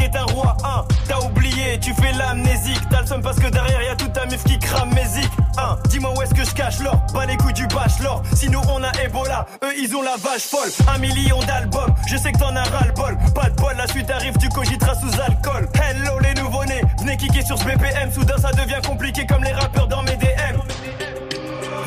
tu 1.80 1.94
fais 1.94 2.12
l'amnésique 2.14 2.82
T'as 2.90 3.02
le 3.02 3.08
seum 3.08 3.22
parce 3.22 3.40
que 3.40 3.48
derrière 3.48 3.82
y 3.82 3.88
a 3.88 3.96
toute 3.96 4.14
ta 4.14 4.26
meuf 4.26 4.44
qui 4.44 4.58
crame 4.60 4.94
mes 4.94 5.06
zik 5.06 5.30
hein. 5.58 5.78
Dis-moi 5.90 6.14
où 6.18 6.22
est-ce 6.22 6.34
que 6.34 6.44
je 6.44 6.54
cache 6.54 6.80
l'or 6.80 7.02
Pas 7.14 7.26
les 7.26 7.38
couilles 7.38 7.54
du 7.54 7.68
bachelor. 7.68 8.24
Sinon 8.36 8.62
on 8.70 8.84
a 8.84 8.92
Ebola 9.04 9.46
Eux 9.64 9.74
ils 9.78 9.96
ont 9.96 10.02
la 10.02 10.16
vache 10.18 10.44
folle. 10.44 10.70
Un 10.94 10.98
million 11.00 11.40
d'albums 11.42 11.94
Je 12.08 12.18
sais 12.18 12.32
que 12.32 12.40
t'en 12.40 12.56
as 12.56 12.64
ras-le-bol. 12.64 13.18
Pas 13.34 13.50
de 13.50 13.56
bol 13.56 13.76
la 13.78 13.88
suite 13.88 14.10
arrive 14.10 14.36
tu 14.40 14.50
cogiteras 14.50 14.96
sous 14.96 15.22
alcool. 15.22 15.68
Hello 15.76 16.20
les 16.20 16.42
nouveau-nés 16.42 16.82
Venez 17.00 17.18
kicker 17.18 17.46
sur 17.46 17.58
ce 17.58 17.64
BPM 17.64 18.12
Soudain 18.12 18.38
ça 18.38 18.52
devient 18.52 18.82
compliqué 18.86 19.26
comme 19.26 19.44
les 19.44 19.54
rappeurs 19.54 19.88
dans 19.88 20.04
mes 20.04 20.16
DM 20.18 20.60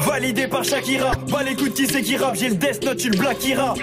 Validé 0.07 0.47
par 0.47 0.65
Shakira 0.65 1.13
Pas 1.31 1.43
les 1.43 1.55
coups 1.55 1.71
de 1.71 1.75
qui 1.77 1.87
c'est 1.87 2.03
qui 2.03 2.17
rappe. 2.17 2.35
J'ai 2.37 2.49
le 2.49 2.57
Death 2.57 2.85
Note, 2.85 2.99
tu 2.99 3.11
le 3.11 3.19
Black 3.19 3.45
Ira. 3.45 3.75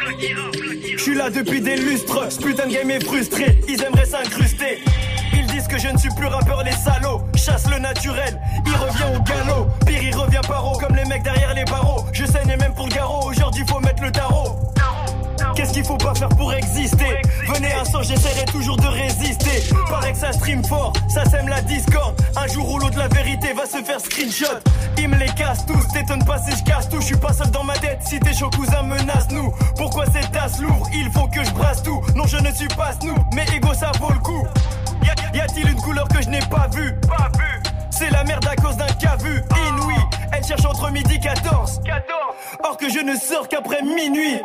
Je 0.98 1.02
suis 1.02 1.16
là 1.16 1.30
depuis 1.30 1.62
des 1.62 1.78
lustres 1.78 2.32
Ce 2.32 2.40
putain 2.40 2.68
de 2.68 2.74
game 2.74 2.92
est 2.92 3.04
frustré. 3.04 3.62
Ils 3.68 3.82
aimeraient 3.82 4.06
s'incruster 4.06 4.80
que 5.70 5.78
je 5.78 5.88
ne 5.88 5.98
suis 5.98 6.10
plus 6.10 6.26
rappeur, 6.26 6.64
les 6.64 6.72
salauds. 6.72 7.22
Chasse 7.36 7.70
le 7.70 7.78
naturel, 7.78 8.42
il 8.66 8.76
revient 8.76 9.16
au 9.16 9.22
galop. 9.22 9.68
Pire, 9.86 10.02
il 10.02 10.16
revient 10.16 10.42
paro, 10.48 10.78
comme 10.80 10.96
les 10.96 11.06
mecs 11.06 11.24
derrière 11.24 11.54
les 11.54 11.64
barreaux. 11.66 12.06
Je 12.12 12.26
saigne 12.26 12.58
même 12.60 12.74
pour 12.74 12.88
le 12.88 12.94
garrot, 12.94 13.30
aujourd'hui 13.30 13.64
faut 13.68 13.80
mettre 13.80 14.02
le 14.02 14.12
tarot. 14.12 14.56
Qu'est-ce 15.56 15.74
qu'il 15.74 15.86
faut 15.86 15.98
pas 15.98 16.16
faire 16.16 16.30
pour 16.30 16.54
exister? 16.54 17.22
Venez 17.54 17.74
un 17.74 17.86
sang, 17.86 18.02
j'essaierai 18.02 18.46
toujours 18.46 18.78
de 18.78 18.88
résister. 18.88 19.64
Paraît 19.90 20.14
que 20.14 20.18
ça 20.18 20.32
stream 20.32 20.64
fort, 20.66 20.94
ça 21.08 21.24
sème 21.26 21.48
la 21.48 21.62
discorde. 21.62 22.20
Un 22.36 22.48
jour 22.48 22.72
ou 22.72 22.80
l'autre, 22.80 22.98
la 22.98 23.08
vérité 23.08 23.54
va 23.54 23.66
se 23.66 23.84
faire 23.84 24.00
screenshot. 24.00 24.60
Ils 24.98 25.08
me 25.08 25.18
les 25.18 25.30
cassent 25.30 25.66
tous, 25.66 25.88
t'étonnes 25.94 26.26
pas 26.26 26.40
si 26.40 26.58
je 26.58 26.64
casse 26.64 26.90
tout. 26.90 27.00
Je 27.00 27.06
suis 27.06 27.18
pas 27.18 27.34
seul 27.34 27.52
dans 27.52 27.64
ma 27.64 27.78
tête, 27.78 28.00
si 28.06 28.20
tes 28.20 28.34
chaud 28.34 28.50
cousin 28.50 28.84
menace-nous. 28.84 29.54
Pourquoi 29.78 30.06
cette 30.06 30.32
tasse 30.32 30.60
lourde 30.60 30.88
Il 30.94 31.12
faut 31.12 31.28
que 31.28 31.44
je 31.44 31.52
brasse 31.52 31.84
tout. 31.84 32.02
Non, 32.16 32.26
je 32.26 32.38
ne 32.38 32.52
suis 32.52 32.68
pas 32.70 32.92
nous, 33.04 33.18
mais 33.36 33.46
ego 33.56 33.74
ça 33.74 33.92
vaut 34.00 34.12
le 34.12 34.20
coup. 34.20 34.48
Y, 35.04 35.38
y 35.38 35.40
a-t-il 35.42 35.70
une 35.70 35.82
couleur 35.82 36.08
que 36.08 36.22
je 36.22 36.30
n'ai 36.30 36.40
pas 36.42 36.68
vue 36.74 36.94
Pas 37.08 37.30
vue. 37.38 37.62
C'est 37.92 38.10
la 38.12 38.24
merde 38.24 38.46
à 38.46 38.56
cause 38.56 38.78
d'un 38.78 38.88
cas 38.88 39.18
vu 39.18 39.42
inouï. 39.68 39.96
Elle 40.32 40.44
cherche 40.44 40.66
entre 40.66 40.90
midi 40.92 41.20
14. 41.20 41.82
14. 41.84 42.04
Or 42.64 42.78
que 42.78 42.90
je 42.90 43.00
ne 43.00 43.16
sors 43.16 43.48
qu'après 43.48 43.82
minuit. 43.82 44.42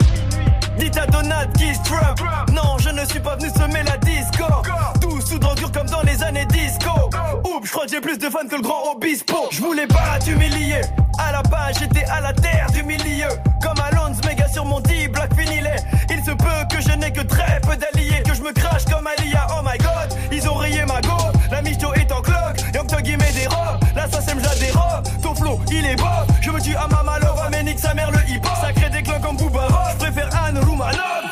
Dites 0.78 0.96
à 0.96 1.06
Donald 1.06 1.52
qui 1.56 1.72
Trump 1.84 2.18
Non, 2.52 2.78
je 2.78 2.90
ne 2.90 3.04
suis 3.04 3.20
pas 3.20 3.36
venu 3.36 3.48
semer 3.50 3.82
la 3.84 3.96
disco. 3.98 4.44
Tout 5.00 5.20
sous 5.20 5.38
drogue 5.38 5.60
comme 5.72 5.86
dans 5.86 6.02
les 6.02 6.22
années 6.22 6.46
disco. 6.46 6.90
Oups, 7.44 7.66
je 7.66 7.70
crois 7.70 7.84
que 7.84 7.90
j'ai 7.92 8.00
plus 8.00 8.18
de 8.18 8.28
fans 8.28 8.46
que 8.50 8.56
le 8.56 8.62
grand 8.62 8.92
Obispo. 8.92 9.48
Je 9.52 9.60
voulais 9.60 9.86
pas 9.86 10.18
t'humilier. 10.24 10.80
À 11.18 11.30
la 11.32 11.42
base, 11.42 11.78
j'étais 11.78 12.04
à 12.06 12.20
la 12.20 12.32
terre 12.32 12.66
du 12.72 12.82
milieu. 12.82 13.28
Comme 13.62 13.78
Alonso, 13.80 14.20
méga 14.26 14.48
sur 14.48 14.64
mon 14.64 14.80
dit 14.80 15.06
Black 15.08 15.32
Finilé. 15.38 15.76
Il 16.10 16.24
se 16.24 16.32
peut 16.32 16.64
que 16.70 16.80
je 16.80 16.96
n'ai 16.96 17.12
que 17.12 17.20
très 17.20 17.60
peu 17.60 17.76
d'alliés. 17.76 18.22
Que 18.24 18.34
je 18.34 18.42
me 18.42 18.52
crache 18.52 18.84
comme 18.86 19.06
Alia. 19.06 19.46
Oh 19.56 19.62
my 19.64 19.78
god, 19.78 19.93
ils 20.44 20.48
ont 20.48 20.86
ma. 20.86 21.00
La 21.50 21.62
micho 21.62 21.92
est 21.94 22.10
en 22.12 22.20
cloque. 22.20 22.60
Young 22.74 22.86
Toggy 22.86 23.16
met 23.16 23.32
des 23.32 23.46
robes. 23.46 23.80
La 23.94 24.06
dérobe. 24.06 25.22
Ton 25.22 25.34
flow, 25.34 25.60
il 25.70 25.86
est 25.86 25.96
beau. 25.96 26.04
Je 26.40 26.50
me 26.50 26.60
tue 26.60 26.76
à 26.76 26.86
Mama 26.86 27.18
Love. 27.20 27.48
Mais 27.50 27.62
nique 27.62 27.78
sa 27.78 27.94
mère 27.94 28.10
le 28.10 28.18
hip 28.28 28.40
hop. 28.44 28.52
Ça 28.60 28.72
crée 28.72 28.90
des 28.90 29.02
cloques 29.02 29.22
comme 29.22 29.36
Booba. 29.36 29.68
Je 29.92 30.04
préfère 30.04 30.28
Anne 30.44 30.58
Roumanoff. 30.58 31.24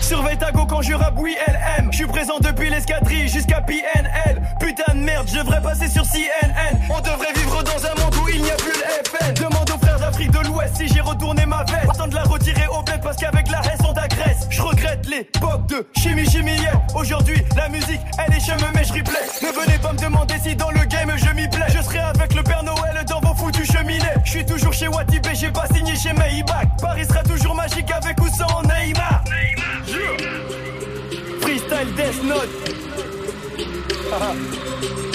Surveille 0.00 0.38
ta 0.38 0.50
go 0.50 0.66
quand 0.66 0.82
je 0.82 0.92
rappe, 0.92 1.14
oui, 1.18 1.36
aime. 1.46 1.88
Je 1.92 1.98
suis 1.98 2.06
présent 2.06 2.38
depuis 2.40 2.68
l'escadrille 2.68 3.28
jusqu'à 3.28 3.60
PNL. 3.60 4.42
Putain, 4.58 4.94
de 4.94 5.00
merde, 5.00 5.28
je 5.32 5.38
devrais 5.38 5.62
passer 5.62 5.88
sur 5.88 6.02
CNN. 6.02 6.76
On 6.90 7.00
devrait 7.00 7.32
vivre 7.36 7.62
dans 7.62 7.86
un 7.86 8.02
monde 8.02 8.14
où 8.16 8.28
il 8.28 8.42
n'y 8.42 8.50
a 8.50 8.56
plus 8.56 8.72
le 8.72 9.08
FN. 9.08 9.34
Demande 9.34 9.70
aux 9.70 9.78
frères 9.78 10.00
d'Afrique 10.00 10.32
de 10.32 10.40
l'Ouest 10.40 10.76
si 10.76 10.88
j'ai 10.88 11.00
retourné 11.00 11.46
ma 11.46 11.62
veste. 11.64 11.96
Temps 11.96 12.08
de 12.08 12.14
la 12.16 12.24
retirer 12.24 12.66
au 12.66 12.82
bled 12.82 13.00
parce 13.02 13.16
qu'avec 13.16 13.48
la 13.50 13.60
t'agresse. 13.60 13.79
Regrette 15.00 15.08
l'époque 15.08 15.66
de 15.68 15.86
chimie 15.98 16.28
chimie. 16.28 16.56
Aujourd'hui, 16.94 17.36
la 17.56 17.68
musique, 17.68 18.00
elle 18.18 18.34
est 18.34 18.40
chemin 18.40 18.70
mais 18.74 18.84
je 18.84 18.92
replay. 18.92 19.20
Ne 19.42 19.48
venez 19.48 19.78
pas 19.78 19.92
me 19.92 19.98
demander 19.98 20.34
si 20.42 20.54
dans 20.56 20.70
le 20.70 20.84
game 20.86 21.12
je 21.16 21.30
m'y 21.34 21.48
plais. 21.48 21.66
Je 21.68 21.82
serai 21.82 21.98
avec 21.98 22.34
le 22.34 22.42
Père 22.42 22.62
Noël 22.62 23.04
dans 23.08 23.20
vos 23.20 23.34
foutus 23.34 23.70
cheminets. 23.70 24.14
Je 24.24 24.30
suis 24.30 24.46
toujours 24.46 24.72
chez 24.72 24.88
Watibé, 24.88 25.30
j'ai 25.34 25.50
pas 25.50 25.66
signé 25.74 25.94
chez 25.96 26.12
Maybach. 26.12 26.68
Paris 26.80 27.04
sera 27.06 27.22
toujours 27.22 27.54
magique 27.54 27.90
avec 27.90 28.20
ou 28.20 28.28
sans 28.28 28.62
Neymar. 28.62 29.24
Freestyle 31.40 31.94
Death 31.94 32.22
Note. 32.24 32.48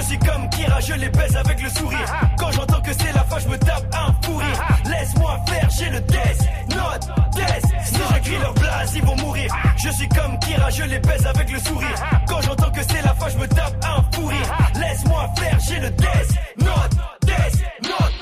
Je 0.00 0.06
suis 0.06 0.18
comme 0.18 0.48
Kira, 0.48 0.80
je 0.80 0.94
les 0.94 1.10
baise 1.10 1.36
avec 1.36 1.60
le 1.60 1.68
sourire. 1.68 2.06
Quand 2.38 2.50
j'entends 2.52 2.80
que 2.80 2.90
c'est 2.92 3.12
la 3.12 3.22
fin, 3.24 3.38
je 3.38 3.48
me 3.48 3.58
tape 3.58 3.84
un 3.94 4.14
fou 4.24 4.36
rire. 4.36 4.58
Laisse-moi 4.86 5.38
faire, 5.46 5.68
j'ai 5.78 5.90
le 5.90 6.00
death, 6.00 6.40
note, 6.70 7.06
death. 7.34 7.66
Si 7.84 8.00
j'écris 8.10 8.38
leur 8.38 8.54
blase, 8.54 8.94
ils 8.96 9.04
vont 9.04 9.16
mourir. 9.16 9.54
Je 9.76 9.90
suis 9.90 10.08
comme 10.08 10.38
Kira, 10.38 10.70
je 10.70 10.84
les 10.84 11.00
baise 11.00 11.26
avec 11.26 11.52
le 11.52 11.58
sourire. 11.58 11.94
Quand 12.26 12.40
j'entends 12.40 12.70
que 12.70 12.80
c'est 12.82 13.02
la 13.02 13.12
fin, 13.12 13.28
je 13.28 13.36
me 13.36 13.46
tape 13.46 13.76
un 13.84 14.02
fou 14.14 14.26
rire. 14.26 14.58
Laisse-moi 14.80 15.28
faire, 15.38 15.58
j'ai 15.68 15.80
le 15.80 15.90
death, 15.90 16.34
note, 16.58 16.96
death, 17.26 17.62
note. 17.82 18.14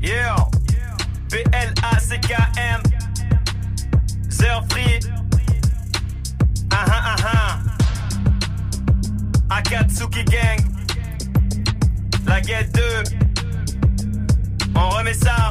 Yeah, 0.00 0.36
B-L-A-C-K-M, 1.30 2.82
Zerfree. 4.30 5.00
Ah 6.70 6.84
ah 6.88 7.02
ah 7.04 7.16
ah. 7.24 7.73
Akatsuki 9.50 10.24
Gang. 10.24 10.60
La 12.26 12.40
guette 12.40 12.72
2. 12.74 12.82
On 14.74 14.88
remet 14.90 15.14
ça. 15.14 15.50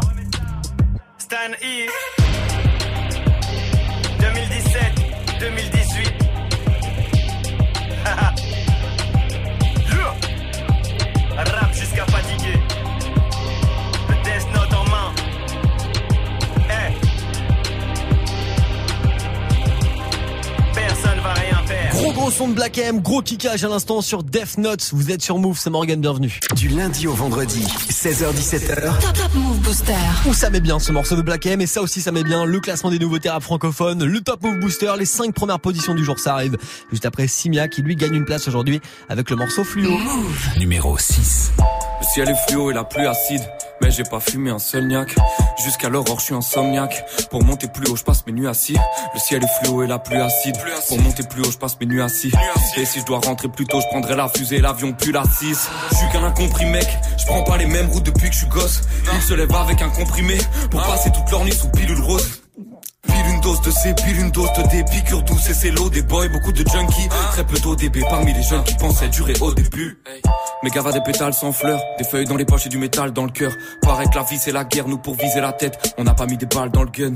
Stan 1.18 1.54
E. 1.62 1.88
2017, 4.20 5.40
2018. 5.40 6.14
Gros 22.04 22.12
gros 22.12 22.32
son 22.32 22.50
de 22.50 22.54
Black 22.54 22.78
M, 22.80 23.00
gros 23.00 23.22
kickage 23.22 23.64
à 23.64 23.70
l'instant 23.70 24.02
sur 24.02 24.24
Death 24.24 24.58
Note. 24.58 24.90
Vous 24.92 25.10
êtes 25.10 25.22
sur 25.22 25.38
Move, 25.38 25.58
c'est 25.58 25.70
Morgan, 25.70 26.02
bienvenue. 26.02 26.38
Du 26.54 26.68
lundi 26.68 27.08
au 27.08 27.14
vendredi, 27.14 27.66
16h17h. 27.90 29.00
Top 29.00 29.14
Top 29.14 29.34
Move 29.34 29.60
Booster. 29.60 29.94
Où 30.28 30.34
ça 30.34 30.50
met 30.50 30.60
bien 30.60 30.80
ce 30.80 30.92
morceau 30.92 31.16
de 31.16 31.22
Black 31.22 31.46
M 31.46 31.62
et 31.62 31.66
ça 31.66 31.82
aussi 31.82 32.02
ça 32.02 32.12
met 32.12 32.24
bien 32.24 32.44
le 32.44 32.60
classement 32.60 32.90
des 32.90 33.00
nouveautés 33.00 33.30
rap 33.30 33.42
francophones, 33.42 34.04
le 34.04 34.20
Top 34.20 34.44
Move 34.44 34.60
Booster, 34.60 34.92
les 35.00 35.06
5 35.06 35.34
premières 35.34 35.62
positions 35.62 35.96
du 35.96 36.04
jour 36.04 36.20
ça 36.20 36.34
arrive. 36.34 36.58
Juste 36.92 37.06
après 37.06 37.30
Simia 37.30 37.70
qui 37.70 37.82
lui 37.82 37.96
gagne 37.96 38.16
une 38.16 38.26
place 38.26 38.50
aujourd'hui 38.50 38.82
avec 39.08 39.30
le 39.30 39.38
morceau 39.38 39.64
Fluo. 39.64 39.98
Numéro 40.60 40.98
6. 40.98 41.54
Le 42.04 42.06
ciel 42.06 42.30
est 42.30 42.50
fluo 42.50 42.70
et 42.70 42.74
la 42.74 42.84
pluie 42.84 43.08
acide, 43.08 43.42
mais 43.82 43.90
j'ai 43.90 44.04
pas 44.04 44.20
fumé 44.20 44.50
un 44.50 44.60
seul 44.60 44.88
niaque. 44.88 45.16
Jusqu'à 45.64 45.88
l'aurore, 45.88 46.20
je 46.20 46.26
suis 46.26 46.36
insomniaque. 46.36 47.06
Pour 47.32 47.46
monter 47.46 47.70
plus 47.70 47.90
haut, 47.90 47.96
je 47.96 48.04
passe 48.04 48.28
mes 48.28 48.34
nuits 48.34 48.48
assis. 48.50 48.76
Le 49.14 49.20
ciel 49.22 49.42
est 49.42 49.66
fluo 49.66 49.84
et 49.84 49.88
la 49.88 50.00
pluie 50.00 50.18
acide. 50.18 50.58
Pour 50.90 51.00
monter 51.00 51.24
plus 51.24 51.42
haut, 51.44 51.52
je 51.52 51.58
passe 51.58 51.80
mes 51.80 51.86
nuits 51.86 51.93
Et 52.78 52.86
si 52.86 53.00
je 53.00 53.06
dois 53.06 53.20
rentrer 53.20 53.50
plus 53.50 53.66
tôt, 53.66 53.80
je 53.80 53.88
prendrai 53.88 54.16
la 54.16 54.28
fusée, 54.28 54.60
l'avion 54.60 54.94
plus 54.94 55.12
la 55.12 55.24
6. 55.24 55.70
Je 55.92 55.96
suis 55.96 56.10
qu'un 56.12 56.24
incompris 56.24 56.66
mec, 56.66 56.88
je 57.20 57.26
prends 57.26 57.44
pas 57.44 57.58
les 57.58 57.68
mêmes 57.68 57.90
routes 57.90 58.06
depuis 58.06 58.30
que 58.30 58.34
je 58.34 58.40
suis 58.40 58.48
gosse. 58.48 58.82
Ils 59.14 59.22
se 59.22 59.34
lèvent 59.34 59.56
avec 59.56 59.82
un 59.82 59.90
comprimé 59.90 60.38
pour 60.72 60.82
passer 60.82 61.12
toute 61.12 61.30
leur 61.30 61.44
nuit 61.44 61.54
sous 61.54 61.70
pilule 61.70 62.02
rose. 62.02 62.42
Pile 63.06 63.26
une 63.36 63.42
dose 63.42 63.62
de 63.62 63.70
C, 63.70 63.94
pile 63.94 64.20
une 64.20 64.32
dose 64.32 64.50
de 64.58 64.64
D, 64.70 64.84
piqûre 64.90 65.22
douce 65.24 65.50
et 65.50 65.54
c'est 65.54 65.72
l'eau 65.72 65.90
des 65.90 66.02
boys, 66.02 66.30
beaucoup 66.30 66.52
de 66.52 66.68
junkies, 66.68 67.10
très 67.32 67.46
peu 67.46 67.60
d'ODB 67.60 68.00
parmi 68.10 68.34
les 68.34 68.44
jeunes 68.44 68.64
qui 68.64 68.76
pensaient 68.76 69.10
durer 69.10 69.34
au 69.42 69.54
début. 69.54 70.02
Mes 70.64 70.70
gavas 70.70 70.94
des 70.94 71.02
pétales 71.02 71.34
sans 71.34 71.52
fleurs, 71.52 71.82
des 71.98 72.06
feuilles 72.06 72.26
dans 72.26 72.38
les 72.38 72.46
poches 72.46 72.66
et 72.66 72.70
du 72.70 72.78
métal 72.78 73.12
dans 73.12 73.26
le 73.26 73.32
cœur. 73.32 73.52
Paraît 73.82 74.06
que 74.06 74.16
la 74.16 74.24
vie 74.24 74.38
c'est 74.38 74.54
la 74.54 74.64
guerre, 74.64 74.88
nous 74.88 74.98
pour 74.98 75.16
viser 75.16 75.42
la 75.42 75.52
tête, 75.52 75.94
on 75.98 76.06
n'a 76.06 76.14
pas 76.14 76.26
mis 76.26 76.38
des 76.38 76.46
balles 76.46 76.72
dans 76.72 76.84
le 76.84 76.90
gun. 76.90 77.16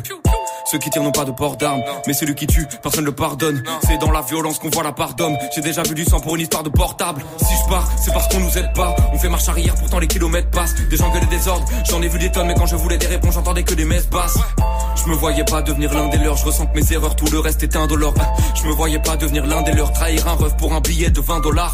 Ceux 0.70 0.80
qui 0.80 0.90
tirent 0.90 1.04
n'ont 1.04 1.12
pas 1.12 1.24
de 1.24 1.32
port 1.32 1.56
d'armes, 1.56 1.82
mais 2.08 2.14
celui 2.14 2.36
qui 2.36 2.46
tue, 2.46 2.68
personne 2.82 3.02
ne 3.02 3.10
le 3.10 3.16
pardonne. 3.16 3.64
C'est 3.86 3.98
dans 4.00 4.12
la 4.12 4.22
violence 4.22 4.60
qu'on 4.60 4.70
voit 4.70 4.84
la 4.84 4.92
part 4.92 5.14
d'homme. 5.14 5.38
J'ai 5.56 5.62
déjà 5.62 5.82
vu 5.84 5.96
du 5.96 6.04
sang 6.04 6.20
pour 6.20 6.36
une 6.36 6.42
histoire 6.42 6.64
de 6.64 6.70
portable. 6.70 7.24
Si 7.38 7.54
je 7.54 7.70
pars, 7.70 7.90
c'est 8.04 8.12
parce 8.12 8.28
qu'on 8.28 8.42
nous 8.42 8.58
aide 8.58 8.74
pas. 8.74 8.94
On 9.14 9.18
fait 9.18 9.30
marche 9.30 9.48
arrière, 9.48 9.76
pourtant 9.76 10.00
les 10.00 10.08
kilomètres 10.08 10.50
passent. 10.50 10.76
Des 10.90 10.98
gens 10.98 11.10
gueulent 11.14 11.28
des 11.30 11.48
ordres, 11.48 11.66
j'en 11.90 12.02
ai 12.02 12.10
vu 12.10 12.20
des 12.20 12.32
tonnes, 12.32 12.48
mais 12.48 12.56
quand 12.56 12.66
je 12.66 12.76
voulais 12.76 12.98
des 12.98 13.08
réponses, 13.08 13.36
j'entendais 13.36 13.64
que 13.64 13.76
des 13.76 13.86
messes 13.86 14.10
basses. 14.10 14.38
Je 14.96 15.10
me 15.10 15.16
voyais 15.16 15.46
pas 15.46 15.62
devenir 15.62 15.94
l'un 15.94 16.10
des 16.10 16.18
leurs, 16.18 16.36
je 16.36 16.46
ressens 16.46 16.66
que 16.66 16.78
mes 16.78 16.92
erreurs, 16.92 17.16
tout 17.16 17.28
le 17.32 17.40
reste 17.40 17.64
est 17.64 17.76
indolore. 17.78 18.16
Je 18.56 18.68
me 18.68 18.74
voyais 18.74 19.00
pas 19.00 19.16
devenir 19.16 19.46
l'un 19.46 19.62
des 19.62 19.72
leurs, 19.72 19.94
trahir 19.94 20.28
un 20.28 20.36
rêve 20.36 20.56
pour 20.58 20.74
un 20.74 20.82
billet 20.82 21.10
de 21.10 21.22
20 21.22 21.40
dollars. 21.40 21.74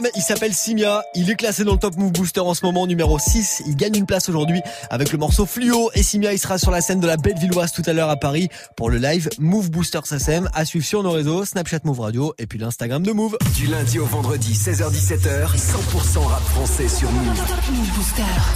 Vient 0.00 0.10
de 0.10 0.17
Paname, 0.17 0.17
il 0.18 0.22
s'appelle 0.22 0.52
Simia, 0.52 1.04
il 1.14 1.30
est 1.30 1.36
classé 1.36 1.62
dans 1.62 1.74
le 1.74 1.78
Top 1.78 1.96
Move 1.96 2.10
Booster 2.10 2.40
en 2.40 2.52
ce 2.52 2.66
moment, 2.66 2.88
numéro 2.88 3.20
6. 3.20 3.62
Il 3.68 3.76
gagne 3.76 3.94
une 3.94 4.04
place 4.04 4.28
aujourd'hui 4.28 4.60
avec 4.90 5.12
le 5.12 5.18
morceau 5.18 5.46
Fluo 5.46 5.92
et 5.94 6.02
Simia 6.02 6.32
il 6.32 6.40
sera 6.40 6.58
sur 6.58 6.72
la 6.72 6.80
scène 6.80 6.98
de 6.98 7.06
la 7.06 7.16
Bellevilloise 7.16 7.70
tout 7.70 7.84
à 7.86 7.92
l'heure 7.92 8.10
à 8.10 8.16
Paris 8.16 8.48
pour 8.76 8.90
le 8.90 8.98
live 8.98 9.30
Move 9.38 9.70
Booster 9.70 10.00
SSM 10.04 10.50
à 10.54 10.64
suivre 10.64 10.84
sur 10.84 11.04
nos 11.04 11.12
réseaux, 11.12 11.44
Snapchat 11.44 11.78
Move 11.84 12.00
Radio 12.00 12.34
et 12.36 12.48
puis 12.48 12.58
l'Instagram 12.58 13.04
de 13.04 13.12
Move. 13.12 13.38
Du 13.54 13.68
lundi 13.68 14.00
au 14.00 14.06
vendredi, 14.06 14.54
16h17h, 14.54 15.56
100% 15.56 16.18
rap 16.18 16.42
français 16.42 16.88
sur 16.88 17.08
Move. 17.12 17.40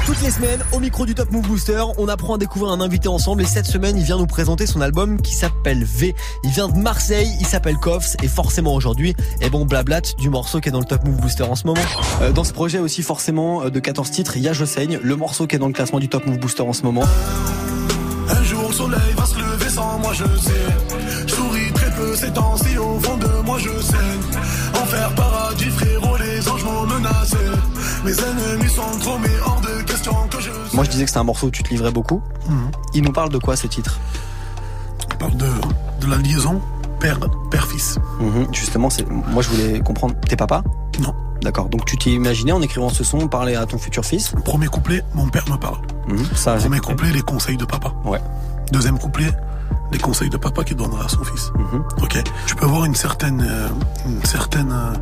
Toutes 0.05 0.23
les 0.23 0.33
semaines, 0.33 0.65
au 0.73 0.81
micro 0.81 1.07
du 1.07 1.15
Top 1.15 1.31
Move 1.31 1.47
Booster, 1.47 1.85
on 1.97 2.09
apprend 2.09 2.35
à 2.35 2.39
découvrir 2.39 2.73
un 2.73 2.81
invité 2.81 3.07
ensemble 3.07 3.43
et 3.43 3.47
cette 3.47 3.67
semaine, 3.67 3.97
il 3.97 4.03
vient 4.03 4.19
nous 4.19 4.27
présenter 4.27 4.67
son 4.67 4.81
album 4.81 5.23
qui 5.23 5.37
s'appelle 5.37 5.85
V. 5.85 6.13
Il 6.43 6.51
vient 6.51 6.67
de 6.67 6.77
Marseille, 6.77 7.31
il 7.39 7.47
s'appelle 7.47 7.77
Koffs 7.77 8.17
et 8.21 8.29
forcément 8.29 8.75
aujourd'hui, 8.75 9.15
eh 9.41 9.49
bon, 9.49 9.65
blablate 9.65 10.17
du 10.19 10.29
morceau 10.29 10.59
qui 10.59 10.71
est 10.71 10.73
dans 10.73 10.81
le 10.81 10.85
Top 10.87 11.05
Move 11.05 11.21
Booster 11.21 11.45
en 11.53 11.55
ce 11.55 11.67
moment. 11.67 11.81
Euh, 12.23 12.33
dans 12.33 12.45
ce 12.45 12.53
projet 12.53 12.79
aussi 12.79 13.03
forcément 13.03 13.63
euh, 13.63 13.71
de 13.71 13.79
14 13.79 14.11
titres, 14.11 14.37
il 14.37 14.43
y 14.43 14.49
a 14.49 14.53
Je 14.55 14.65
saigne, 14.65 14.99
le 15.03 15.17
morceau 15.17 15.47
qui 15.47 15.57
est 15.57 15.59
dans 15.59 15.67
le 15.67 15.75
classement 15.75 15.99
du 15.99 16.09
Top 16.09 16.27
Move 16.27 16.39
Booster 16.39 16.63
en 16.63 16.73
ce 16.73 16.83
moment. 16.83 17.05
Un 18.31 18.43
jour 18.43 18.69
le 18.69 18.75
soleil 18.75 19.13
va 19.17 19.27
se 19.27 19.37
lever 19.37 19.69
sans 19.69 19.99
moi 19.99 20.13
je 20.15 20.25
sais 20.41 21.27
Je 21.27 21.35
souris 21.35 21.73
très 21.75 21.91
peu 21.91 22.17
ces 22.17 22.33
temps-ci 22.33 22.79
au 22.79 22.99
fond 23.01 23.17
de 23.19 23.29
moi 23.45 23.59
je 23.59 23.69
saigne 23.83 24.81
Enfer 24.81 25.15
paradis 25.15 25.65
frérot 25.71 26.17
les 26.17 26.49
anges 26.49 26.65
m'ont 26.65 26.87
menacé 26.87 27.37
Mes 28.05 28.13
ennemis 28.13 28.71
sont 28.71 28.99
trop 29.01 29.19
mais 29.19 29.29
hors 29.45 29.61
de 29.61 29.83
question 29.83 30.15
que 30.31 30.41
je 30.41 30.51
Moi 30.75 30.85
je 30.85 30.91
disais 30.91 31.05
que 31.05 31.11
c'était 31.11 31.21
un 31.21 31.25
morceau 31.25 31.49
où 31.49 31.51
tu 31.51 31.63
te 31.63 31.69
livrais 31.71 31.91
beaucoup. 31.93 32.23
Mhm. 32.49 32.71
Il 32.95 33.03
nous 33.03 33.13
parle 33.13 33.29
de 33.31 33.39
quoi 33.39 33.57
ce 33.57 33.67
titre? 33.67 33.99
Il 35.11 35.17
parle 35.19 35.37
de, 35.37 35.49
de 36.01 36.07
la 36.11 36.17
liaison 36.17 36.61
père, 37.01 37.19
père-fils. 37.51 37.99
Mhm. 38.21 38.47
Justement, 38.53 38.89
c'est 38.89 39.07
moi 39.11 39.43
je 39.43 39.49
voulais 39.51 39.81
comprendre. 39.81 40.15
T'es 40.29 40.37
papa? 40.37 40.63
Non. 41.01 41.13
D'accord. 41.43 41.69
Donc 41.69 41.85
tu 41.85 41.97
t'es 41.99 42.11
imaginé 42.11 42.53
en 42.53 42.63
écrivant 42.63 42.89
ce 42.89 43.05
son 43.05 43.27
parler 43.29 43.55
à 43.57 43.67
ton 43.67 43.79
futur 43.79 44.05
fils 44.05 44.33
Premier 44.45 44.67
couplet, 44.69 45.03
mon 45.15 45.29
père 45.29 45.45
me 45.51 45.57
parle. 45.57 45.79
Mhm. 46.09 46.25
Ça, 46.35 46.55
Premier 46.57 46.79
couplet, 46.81 47.11
les 47.13 47.23
conseils 47.23 47.57
de 47.57 47.65
papa. 47.65 47.93
Ouais. 48.05 48.21
Deuxième 48.73 48.99
couplet, 48.99 49.31
les 49.93 49.99
conseils 49.99 50.31
de 50.31 50.37
papa 50.37 50.65
qu'il 50.65 50.77
donnera 50.77 51.05
à 51.05 51.09
son 51.09 51.23
fils. 51.25 51.51
Mhm. 51.57 51.83
Ok. 52.03 52.23
Je 52.47 52.55
peux 52.55 52.67
voir 52.67 52.85
une 52.85 52.95
certaine, 52.95 53.45
euh, 53.49 53.69
une 54.07 54.25
certaine 54.25 54.73
euh, 54.73 54.95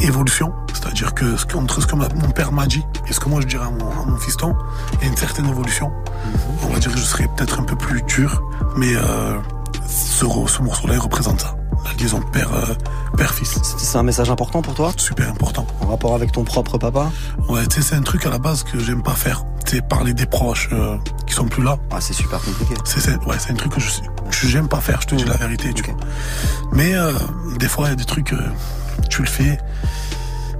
évolution, 0.00 0.52
c'est-à-dire 0.72 1.14
que 1.14 1.36
ce 1.36 1.44
entre 1.56 1.80
ce 1.80 1.86
que 1.86 1.96
ma- 1.96 2.08
mon 2.14 2.30
père 2.30 2.52
m'a 2.52 2.66
dit 2.66 2.84
et 3.08 3.12
ce 3.12 3.20
que 3.20 3.28
moi 3.28 3.40
je 3.40 3.46
dirais 3.46 3.66
à 3.66 3.70
mon, 3.70 3.90
à 4.02 4.04
mon 4.06 4.16
fiston, 4.16 4.54
il 5.00 5.04
y 5.04 5.08
a 5.08 5.10
une 5.10 5.16
certaine 5.16 5.46
évolution. 5.46 5.88
Mhm. 5.88 6.40
On 6.64 6.72
va 6.72 6.78
dire 6.78 6.92
que 6.92 6.98
je 6.98 7.04
serais 7.04 7.28
peut-être 7.36 7.60
un 7.60 7.64
peu 7.64 7.76
plus 7.76 8.02
dur, 8.02 8.42
mais 8.76 8.94
euh, 8.94 9.38
ce, 9.88 10.26
ce 10.46 10.62
morceau-là, 10.62 10.94
il 10.94 11.00
représente 11.00 11.40
ça. 11.40 11.54
La 11.84 11.92
liaison 11.94 12.20
père, 12.20 12.52
euh, 12.54 12.74
père-fils. 13.16 13.60
C'est 13.62 13.98
un 13.98 14.02
message 14.02 14.30
important 14.30 14.62
pour 14.62 14.74
toi? 14.74 14.92
Super 14.96 15.28
important. 15.28 15.66
En 15.80 15.86
rapport 15.88 16.14
avec 16.14 16.32
ton 16.32 16.44
propre 16.44 16.78
papa? 16.78 17.10
Ouais, 17.48 17.66
tu 17.66 17.76
sais, 17.76 17.88
c'est 17.88 17.94
un 17.96 18.02
truc 18.02 18.24
à 18.26 18.30
la 18.30 18.38
base 18.38 18.62
que 18.62 18.78
j'aime 18.78 19.02
pas 19.02 19.14
faire. 19.14 19.44
C'est 19.66 19.86
parler 19.86 20.12
des 20.12 20.26
proches 20.26 20.68
euh, 20.72 20.96
qui 21.26 21.34
sont 21.34 21.46
plus 21.46 21.62
là. 21.62 21.78
Ah, 21.90 22.00
c'est 22.00 22.12
super 22.12 22.40
compliqué. 22.40 22.74
C'est, 22.84 23.16
ouais, 23.24 23.36
c'est 23.38 23.52
un 23.52 23.54
truc 23.54 23.72
que 23.72 23.80
je 23.80 23.88
j'aime 24.46 24.68
pas 24.68 24.80
faire, 24.80 25.00
je 25.00 25.06
te 25.08 25.14
dis 25.14 25.24
la 25.24 25.36
vérité, 25.36 25.72
tu 25.72 25.82
vois. 25.82 25.94
Mais 26.72 26.94
euh, 26.94 27.12
des 27.58 27.68
fois, 27.68 27.86
il 27.86 27.90
y 27.90 27.92
a 27.92 27.96
des 27.96 28.04
trucs, 28.04 28.32
euh, 28.32 28.50
tu 29.08 29.22
le 29.22 29.28
fais. 29.28 29.58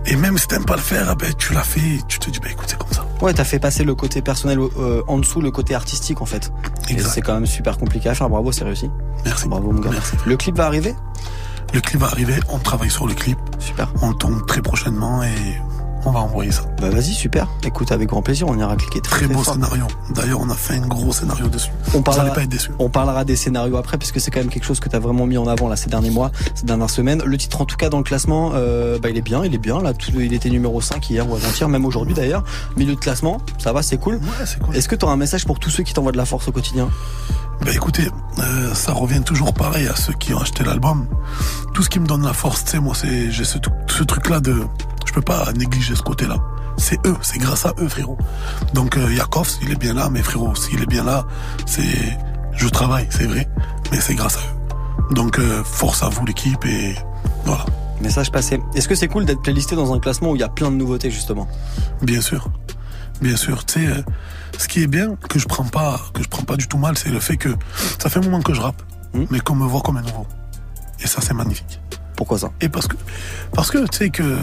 Et 0.06 0.16
même 0.16 0.37
si 0.37 0.46
t'aimes 0.48 0.64
pas 0.64 0.76
le 0.76 0.82
faire, 0.82 1.06
ah 1.08 1.14
ben, 1.14 1.32
tu 1.35 1.52
l'as 1.52 1.62
fait, 1.62 1.80
et 1.80 2.00
tu 2.08 2.18
te 2.18 2.30
dis, 2.30 2.40
bah 2.40 2.48
écoute, 2.50 2.66
c'est 2.68 2.78
comme 2.78 2.92
ça. 2.92 3.06
Ouais, 3.20 3.32
t'as 3.32 3.44
fait 3.44 3.61
passer 3.61 3.85
le 3.85 3.94
côté 3.94 4.20
personnel 4.20 4.58
euh, 4.58 5.02
en 5.06 5.18
dessous, 5.18 5.40
le 5.40 5.50
côté 5.50 5.74
artistique 5.74 6.20
en 6.22 6.26
fait. 6.26 6.52
Et 6.96 7.02
c'est 7.02 7.20
quand 7.20 7.35
même 7.35 7.46
super 7.46 7.78
compliqué 7.78 8.09
à 8.09 8.14
faire. 8.14 8.28
Bravo, 8.28 8.52
c'est 8.52 8.64
réussi. 8.64 8.90
Merci. 9.24 9.48
Bravo 9.48 9.72
mon 9.72 9.81
gars. 9.81 9.90
Le 10.26 10.37
clip 10.37 10.57
va 10.57 10.66
arriver? 10.66 10.94
Le 11.72 11.81
clip 11.81 12.00
va 12.00 12.09
arriver, 12.09 12.35
on 12.50 12.59
travaille 12.59 12.90
sur 12.90 13.07
le 13.07 13.14
clip. 13.14 13.38
Super. 13.59 13.92
On 14.02 14.11
le 14.11 14.14
tourne 14.14 14.44
très 14.46 14.61
prochainement 14.61 15.22
et 15.22 15.61
on 16.04 16.10
va 16.10 16.20
envoyer 16.20 16.50
ça. 16.50 16.62
Bah 16.80 16.90
vas-y, 16.90 17.12
super. 17.14 17.46
Écoute, 17.64 17.92
avec 17.92 18.08
grand 18.08 18.22
plaisir, 18.22 18.48
on 18.48 18.58
ira 18.58 18.74
cliquer 18.76 19.00
très, 19.00 19.16
Très 19.18 19.26
très 19.26 19.34
beau 19.34 19.42
fort. 19.42 19.54
scénario. 19.54 19.84
D'ailleurs, 20.14 20.40
on 20.40 20.50
a 20.50 20.54
fait 20.54 20.74
un 20.76 20.86
gros 20.86 21.12
scénario 21.12 21.48
dessus. 21.48 21.70
On 21.94 22.02
parlera, 22.02 22.30
pas 22.34 22.42
être 22.42 22.48
déçus. 22.48 22.70
on 22.78 22.88
parlera 22.90 23.24
des 23.24 23.36
scénarios 23.36 23.76
après 23.76 23.98
parce 23.98 24.10
que 24.12 24.18
c'est 24.20 24.30
quand 24.30 24.40
même 24.40 24.48
quelque 24.48 24.64
chose 24.64 24.80
que 24.80 24.88
tu 24.88 24.96
as 24.96 24.98
vraiment 24.98 25.26
mis 25.26 25.38
en 25.38 25.46
avant 25.46 25.68
là 25.68 25.76
ces 25.76 25.88
derniers 25.90 26.10
mois, 26.10 26.30
ces 26.54 26.66
dernières 26.66 26.90
semaines. 26.90 27.22
Le 27.24 27.36
titre 27.38 27.60
en 27.60 27.64
tout 27.66 27.76
cas 27.76 27.88
dans 27.88 27.98
le 27.98 28.04
classement, 28.04 28.52
euh, 28.54 28.98
bah, 28.98 29.10
il 29.10 29.16
est 29.16 29.22
bien, 29.22 29.44
il 29.44 29.54
est 29.54 29.58
bien 29.58 29.80
là. 29.80 29.94
Tout- 29.94 30.10
il 30.20 30.32
était 30.32 30.50
numéro 30.50 30.80
5 30.80 31.08
hier 31.10 31.28
ou 31.28 31.34
avant-hier, 31.36 31.68
même 31.68 31.84
aujourd'hui 31.84 32.14
d'ailleurs. 32.14 32.42
Milieu 32.76 32.94
de 32.94 33.00
classement, 33.00 33.38
ça 33.58 33.72
va, 33.72 33.82
c'est 33.82 33.98
cool. 33.98 34.20
Est-ce 34.74 34.88
que 34.88 34.96
tu 34.96 35.04
auras 35.04 35.14
un 35.14 35.18
message 35.18 35.44
pour 35.46 35.58
tous 35.58 35.70
ceux 35.70 35.82
qui 35.82 35.92
t'envoient 35.94 36.12
de 36.12 36.16
la 36.16 36.26
force 36.26 36.48
au 36.48 36.52
quotidien? 36.52 36.88
Bah 37.64 37.70
écoutez, 37.72 38.08
euh, 38.40 38.74
ça 38.74 38.92
revient 38.92 39.22
toujours 39.22 39.54
pareil 39.54 39.86
à 39.86 39.94
ceux 39.94 40.12
qui 40.14 40.34
ont 40.34 40.40
acheté 40.40 40.64
l'album. 40.64 41.06
Tout 41.74 41.82
ce 41.84 41.88
qui 41.88 42.00
me 42.00 42.06
donne 42.06 42.24
la 42.24 42.32
force, 42.32 42.64
tu 42.64 42.72
sais, 42.72 42.80
moi, 42.80 42.94
c'est 42.96 43.30
j'ai 43.30 43.44
ce, 43.44 43.58
ce 43.86 44.02
truc-là 44.02 44.40
de, 44.40 44.64
je 45.08 45.12
peux 45.12 45.22
pas 45.22 45.52
négliger 45.52 45.94
ce 45.94 46.02
côté-là. 46.02 46.36
C'est 46.76 46.98
eux, 47.06 47.16
c'est 47.22 47.38
grâce 47.38 47.66
à 47.66 47.74
eux, 47.78 47.88
frérot. 47.88 48.18
Donc 48.74 48.96
euh, 48.96 49.12
Yakov, 49.12 49.48
il 49.62 49.70
est 49.70 49.76
bien 49.76 49.94
là, 49.94 50.08
mais 50.10 50.22
frérot, 50.22 50.54
s'il 50.54 50.80
est 50.82 50.86
bien 50.86 51.04
là, 51.04 51.26
c'est, 51.66 52.18
je 52.54 52.68
travaille, 52.68 53.06
c'est 53.10 53.26
vrai, 53.26 53.48
mais 53.90 54.00
c'est 54.00 54.14
grâce 54.14 54.36
à 54.36 54.40
eux. 54.40 55.14
Donc 55.14 55.38
euh, 55.38 55.62
force 55.64 56.02
à 56.02 56.08
vous 56.08 56.24
l'équipe 56.24 56.64
et 56.64 56.94
voilà. 57.44 57.64
Message 58.00 58.32
passé. 58.32 58.60
Est-ce 58.74 58.88
que 58.88 58.94
c'est 58.94 59.08
cool 59.08 59.24
d'être 59.26 59.42
playlisté 59.42 59.76
dans 59.76 59.92
un 59.94 60.00
classement 60.00 60.30
où 60.30 60.36
il 60.36 60.40
y 60.40 60.44
a 60.44 60.48
plein 60.48 60.70
de 60.70 60.76
nouveautés 60.76 61.10
justement? 61.10 61.46
Bien 62.02 62.20
sûr, 62.20 62.48
bien 63.20 63.36
sûr. 63.36 63.64
Tu 63.64 63.84
sais, 63.84 63.92
euh, 63.92 64.02
ce 64.58 64.66
qui 64.66 64.82
est 64.82 64.88
bien 64.88 65.14
que 65.28 65.38
je 65.38 65.46
prends 65.46 65.64
pas, 65.64 66.00
que 66.12 66.22
je 66.22 66.28
prends 66.28 66.42
pas 66.42 66.56
du 66.56 66.66
tout 66.66 66.78
mal, 66.78 66.98
c'est 66.98 67.10
le 67.10 67.20
fait 67.20 67.36
que 67.36 67.50
ça 67.98 68.08
fait 68.08 68.18
un 68.18 68.22
moment 68.22 68.40
que 68.40 68.54
je 68.54 68.60
rappe, 68.60 68.82
mais 69.30 69.40
qu'on 69.40 69.54
me 69.54 69.66
voit 69.66 69.82
comme 69.82 69.98
un 69.98 70.02
nouveau. 70.02 70.26
Et 71.00 71.06
ça, 71.06 71.20
c'est 71.20 71.34
magnifique. 71.34 71.80
Pourquoi 72.16 72.38
ça? 72.38 72.50
Et 72.60 72.68
parce 72.68 72.86
que, 72.86 72.96
parce 73.52 73.70
que 73.70 73.78
tu 73.88 73.98
sais 73.98 74.10
que 74.10 74.36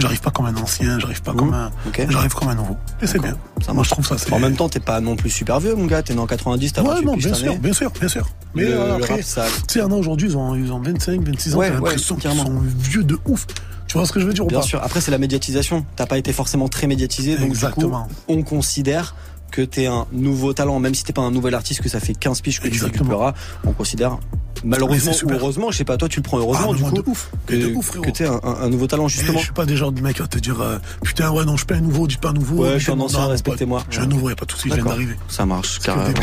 j'arrive 0.00 0.20
pas 0.20 0.30
comme 0.30 0.46
un 0.46 0.56
ancien, 0.56 0.98
j'arrive 0.98 1.22
pas 1.22 1.32
comme 1.34 1.52
un, 1.54 1.70
j'arrive 2.08 2.34
comme 2.34 2.48
un 2.48 2.54
nouveau. 2.54 2.76
Et 3.02 3.06
c'est 3.06 3.18
bien. 3.18 3.36
Ça 3.64 3.72
Moi, 3.72 3.84
je 3.84 3.90
trouve 3.90 4.06
ça. 4.06 4.16
En 4.34 4.38
même 4.38 4.56
temps, 4.56 4.68
t'es 4.68 4.80
pas 4.80 5.00
non 5.00 5.16
plus 5.16 5.30
super 5.30 5.60
vieux, 5.60 5.74
mon 5.74 5.86
gars. 5.86 6.02
T'es 6.02 6.14
né 6.14 6.20
en 6.20 6.26
90, 6.26 6.72
t'as 6.72 6.82
Ouais, 6.82 6.88
28 6.88 7.04
non, 7.06 7.16
bien 7.16 7.34
sûr, 7.34 7.56
bien 7.58 7.72
sûr, 7.72 7.90
bien 7.90 8.08
sûr. 8.08 8.26
Mais 8.54 8.64
Le- 8.64 8.74
euh, 8.74 8.96
après, 8.96 9.22
ça- 9.22 9.46
tu 9.68 9.78
sais, 9.80 9.82
aujourd'hui, 9.82 10.28
ils 10.28 10.36
ont, 10.36 10.54
ils 10.54 10.72
ont 10.72 10.80
25, 10.80 11.22
26 11.22 11.54
ans, 11.54 11.58
Ouais, 11.58 11.70
l'impression 11.70 12.16
qu'ils 12.16 12.30
sont 12.30 12.60
vieux 12.78 13.04
de 13.04 13.18
ouf. 13.26 13.46
Tu 13.86 13.96
vois 13.96 14.06
ce 14.06 14.12
que 14.12 14.20
je 14.20 14.26
veux 14.26 14.34
dire 14.34 14.44
ou 14.44 14.48
Bien 14.48 14.60
pas 14.60 14.64
sûr. 14.66 14.82
Après, 14.82 15.00
c'est 15.00 15.10
la 15.10 15.18
médiatisation. 15.18 15.84
T'as 15.96 16.06
pas 16.06 16.18
été 16.18 16.32
forcément 16.32 16.68
très 16.68 16.86
médiatisé, 16.86 17.36
donc 17.36 17.46
Exactement. 17.48 18.06
du 18.06 18.14
coup, 18.14 18.20
on 18.28 18.42
considère 18.42 19.14
que 19.50 19.62
t'es 19.62 19.86
un 19.86 20.06
nouveau 20.12 20.52
talent, 20.52 20.78
même 20.78 20.94
si 20.94 21.04
t'es 21.04 21.14
pas 21.14 21.22
un 21.22 21.30
nouvel 21.30 21.54
artiste, 21.54 21.80
que 21.80 21.88
ça 21.88 22.00
fait 22.00 22.12
15 22.14 22.42
piges 22.42 22.60
que 22.60 22.68
tu 22.68 22.78
fais 22.78 22.90
du 22.90 23.12
rap, 23.14 23.36
on 23.64 23.72
considère 23.72 24.18
malheureusement 24.64 25.12
ou 25.24 25.30
heureusement, 25.30 25.70
je 25.70 25.78
sais 25.78 25.84
pas, 25.84 25.96
toi 25.96 26.08
tu 26.08 26.18
le 26.20 26.22
prends 26.22 26.38
heureusement 26.38 26.70
Ah, 26.72 26.76
du 26.76 26.82
coup 26.82 27.02
de 27.02 27.08
ouf. 27.10 27.30
que, 27.46 27.54
de 27.54 27.74
ouf, 27.74 27.86
frérot. 27.86 28.04
que 28.04 28.10
t'es 28.10 28.26
un, 28.26 28.40
un- 28.42 28.56
un 28.62 28.68
nouveau 28.68 28.86
talent 28.86 29.06
Et 29.06 29.10
justement. 29.10 29.38
je 29.38 29.44
suis 29.44 29.52
pas 29.52 29.66
des 29.66 29.76
genres 29.76 29.92
de 29.92 30.00
mecs 30.00 30.20
à 30.20 30.26
te 30.26 30.38
dire 30.38 30.60
euh, 30.60 30.78
putain 31.02 31.30
ouais 31.30 31.44
non 31.44 31.52
je 31.52 31.58
suis 31.58 31.66
pas 31.66 31.76
un 31.76 31.80
nouveau, 31.80 32.06
dis 32.06 32.16
pas 32.16 32.32
nouveau. 32.32 32.62
Ouais, 32.64 32.78
je 32.78 32.84
suis 32.84 32.92
un 32.92 33.00
ancien, 33.00 33.26
respectez-moi. 33.26 33.82
Je 33.90 33.96
suis 33.96 34.04
un 34.04 34.06
nouveau, 34.06 34.30
y 34.30 34.32
a 34.32 34.36
pas 34.36 34.44
de 34.46 34.52
souci, 34.52 34.68
je 34.68 34.74
viens 34.74 34.84
d'arriver. 34.84 35.16
Ça 35.28 35.44
marche, 35.46 35.78
carrément. 35.80 36.18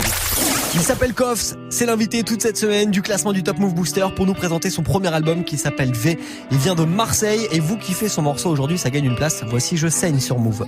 Il 0.77 0.81
s'appelle 0.81 1.13
Koffs, 1.13 1.55
c'est 1.69 1.85
l'invité 1.85 2.23
toute 2.23 2.41
cette 2.41 2.57
semaine 2.57 2.91
du 2.91 3.01
classement 3.01 3.31
du 3.31 3.43
Top 3.43 3.59
Move 3.59 3.73
Booster 3.73 4.05
pour 4.13 4.25
nous 4.25 4.33
présenter 4.33 4.69
son 4.69 4.83
premier 4.83 5.07
album 5.07 5.45
qui 5.45 5.57
s'appelle 5.57 5.93
V. 5.93 6.19
Il 6.51 6.57
vient 6.57 6.75
de 6.75 6.83
Marseille 6.83 7.47
et 7.53 7.61
vous 7.61 7.77
kiffez 7.77 8.09
son 8.09 8.23
morceau 8.23 8.49
aujourd'hui, 8.49 8.77
ça 8.77 8.89
gagne 8.89 9.05
une 9.05 9.15
place. 9.15 9.45
Voici 9.47 9.77
Je 9.77 9.87
saigne 9.87 10.19
sur 10.19 10.37
Move. 10.37 10.65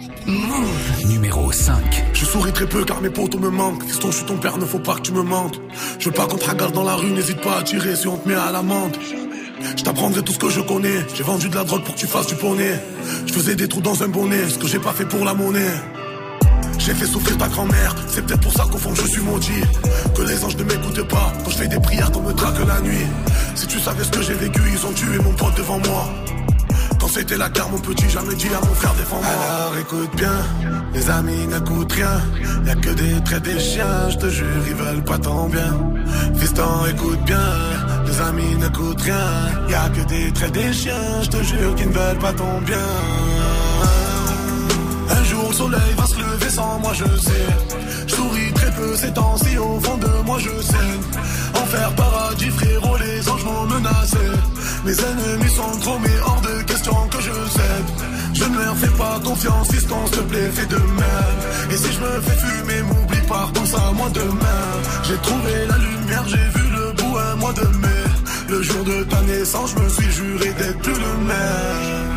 Numéro 1.05 1.51
5. 1.51 2.05
Je 2.13 2.23
souris 2.23 2.53
très 2.53 2.67
peu 2.67 2.85
car 2.85 3.01
mes 3.01 3.09
potos 3.09 3.41
me 3.41 3.49
manquent. 3.49 3.83
Fiston, 3.83 4.09
je 4.11 4.17
suis 4.17 4.25
ton 4.25 4.37
père, 4.37 4.57
ne 4.57 4.65
faut 4.65 4.79
pas 4.79 4.95
que 4.95 5.01
tu 5.01 5.11
me 5.11 5.23
mentes. 5.23 5.59
Je 5.99 6.05
veux 6.05 6.15
pas 6.15 6.25
qu'on 6.25 6.37
te 6.37 6.49
regarde 6.49 6.73
dans 6.73 6.85
la 6.85 6.95
rue, 6.95 7.11
n'hésite 7.11 7.41
pas 7.41 7.57
à 7.59 7.63
tirer 7.63 7.97
si 7.97 8.07
on 8.07 8.15
te 8.15 8.29
met 8.29 8.35
à 8.35 8.49
l'amende. 8.49 8.95
Je 9.75 9.83
t'apprendrai 9.83 10.21
tout 10.23 10.31
ce 10.31 10.39
que 10.39 10.49
je 10.49 10.61
connais. 10.61 11.05
J'ai 11.15 11.23
vendu 11.23 11.49
de 11.49 11.55
la 11.55 11.65
drogue 11.65 11.83
pour 11.83 11.95
que 11.95 11.99
tu 11.99 12.07
fasses 12.07 12.27
du 12.27 12.35
poney. 12.35 12.79
Je 13.25 13.33
faisais 13.33 13.55
des 13.55 13.67
trous 13.67 13.81
dans 13.81 14.01
un 14.03 14.07
bonnet, 14.07 14.47
ce 14.47 14.57
que 14.57 14.67
j'ai 14.67 14.79
pas 14.79 14.93
fait 14.93 15.05
pour 15.05 15.25
la 15.25 15.33
monnaie. 15.33 15.73
J'ai 16.77 16.93
fait 16.93 17.05
souffrir 17.05 17.37
ta 17.37 17.47
grand-mère, 17.47 17.95
c'est 18.07 18.25
peut-être 18.25 18.41
pour 18.41 18.53
ça 18.53 18.63
qu'au 18.71 18.77
fond 18.77 18.93
je 18.95 19.07
suis 19.07 19.21
maudit. 19.21 19.63
Que 20.15 20.21
les 20.21 20.43
anges 20.43 20.55
ne 20.57 20.63
m'écoutent 20.63 21.07
pas 21.07 21.33
quand 21.43 21.49
je 21.49 21.57
fais 21.57 21.67
des 21.67 21.79
prières 21.79 22.11
qu'on 22.11 22.21
me 22.21 22.33
traque 22.33 22.59
la 22.65 22.79
nuit. 22.81 23.07
Si 23.55 23.67
tu 23.67 23.79
savais 23.79 24.03
ce 24.03 24.11
que 24.11 24.21
j'ai 24.21 24.33
vécu, 24.33 24.61
ils 24.71 24.85
ont 24.85 24.93
tué 24.93 25.17
mon 25.23 25.33
pote 25.33 25.55
devant 25.57 25.79
moi. 25.79 26.07
Quand 26.99 27.07
c'était 27.07 27.37
la 27.37 27.49
guerre, 27.49 27.69
mon 27.69 27.79
petit, 27.79 28.09
jamais 28.09 28.35
dit 28.35 28.47
à 28.47 28.65
mon 28.65 28.73
frère 28.73 28.93
défends-moi. 28.95 29.27
Alors 29.27 29.77
écoute 29.79 30.15
bien, 30.15 30.39
les 30.93 31.09
amis 31.09 31.47
n'écoutent 31.47 31.91
rien. 31.91 32.21
Y'a 32.65 32.75
que 32.75 32.89
des 32.89 33.23
traits 33.23 33.43
des 33.43 33.59
chiens, 33.59 34.09
je 34.09 34.17
te 34.17 34.29
jure, 34.29 34.63
ils 34.67 34.75
veulent 34.75 35.03
pas 35.03 35.17
ton 35.17 35.47
bien. 35.47 35.73
Fiston, 36.35 36.85
écoute 36.89 37.23
bien, 37.25 37.49
les 38.05 38.21
amis 38.21 38.55
n'écoutent 38.55 39.01
rien. 39.01 39.69
Y'a 39.69 39.89
que 39.89 40.07
des 40.07 40.31
traits 40.33 40.51
des 40.53 40.73
chiens, 40.73 41.21
je 41.21 41.29
te 41.29 41.43
jure, 41.43 41.75
qu'ils 41.75 41.89
ne 41.89 41.93
veulent 41.93 42.19
pas 42.19 42.33
ton 42.33 42.61
bien. 42.61 42.77
Un 45.09 45.23
jour 45.23 45.47
le 45.49 45.53
soleil 45.53 45.93
va 45.97 46.05
se 46.05 46.17
lever 46.17 46.49
sans 46.49 46.79
moi 46.79 46.93
je 46.93 47.17
sais. 47.17 47.47
Je 48.07 48.15
souris 48.15 48.53
très 48.53 48.71
peu 48.71 48.95
ces 48.95 49.11
temps-ci 49.13 49.57
au 49.57 49.79
fond 49.79 49.97
de 49.97 50.07
moi 50.25 50.37
je 50.39 50.61
saigne 50.61 51.01
Enfer 51.55 51.91
paradis 51.95 52.49
frérot 52.49 52.97
les 52.97 53.29
anges 53.29 53.43
m'ont 53.43 53.65
menacé. 53.65 54.17
Mes 54.85 54.93
ennemis 54.93 55.49
sont 55.49 55.79
trop 55.81 55.99
mais 55.99 56.19
hors 56.25 56.41
de 56.41 56.61
question 56.63 56.95
que 57.09 57.21
je 57.21 57.31
cède 57.31 57.89
Je 58.33 58.43
ne 58.45 58.57
leur 58.59 58.75
fais 58.75 58.95
pas 58.97 59.19
confiance 59.23 59.67
si 59.69 59.79
s'il 59.79 59.87
te 59.87 60.19
plaît 60.21 60.49
fais 60.53 60.65
de 60.65 60.77
même. 60.77 61.39
Et 61.71 61.77
si 61.77 61.91
je 61.91 61.99
me 61.99 62.21
fais 62.21 62.37
fumer 62.37 62.81
m'oublie 62.83 63.27
pas 63.27 63.49
pense 63.53 63.73
à 63.73 63.91
moi 63.93 64.09
demain. 64.13 64.65
J'ai 65.03 65.17
trouvé 65.17 65.53
la 65.69 65.77
lumière 65.77 66.25
j'ai 66.27 66.59
vu 66.59 66.69
le 66.69 66.91
bout 66.93 67.17
un 67.17 67.35
mois 67.35 67.53
de 67.53 67.67
mai. 67.77 68.03
Le 68.49 68.61
jour 68.61 68.83
de 68.83 69.03
ta 69.03 69.21
naissance 69.21 69.73
je 69.75 69.83
me 69.83 69.89
suis 69.89 70.11
juré 70.11 70.53
d'être 70.59 70.79
plus 70.79 70.93
le 70.93 71.17
même 71.27 72.16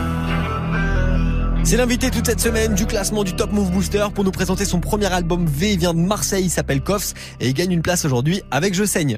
C'est 1.71 1.77
l'invité 1.77 2.11
toute 2.11 2.25
cette 2.25 2.41
semaine 2.41 2.75
du 2.75 2.85
classement 2.85 3.23
du 3.23 3.33
Top 3.33 3.53
Move 3.53 3.71
Booster 3.71 4.05
pour 4.13 4.25
nous 4.25 4.31
présenter 4.31 4.65
son 4.65 4.81
premier 4.81 5.05
album 5.05 5.45
V. 5.47 5.71
Il 5.71 5.79
vient 5.79 5.93
de 5.93 5.99
Marseille, 5.99 6.43
il 6.43 6.49
s'appelle 6.49 6.81
Koffs 6.81 7.13
et 7.39 7.47
il 7.47 7.53
gagne 7.53 7.71
une 7.71 7.81
place 7.81 8.03
aujourd'hui 8.03 8.43
avec 8.51 8.73
Je 8.73 8.83
saigne. 8.83 9.15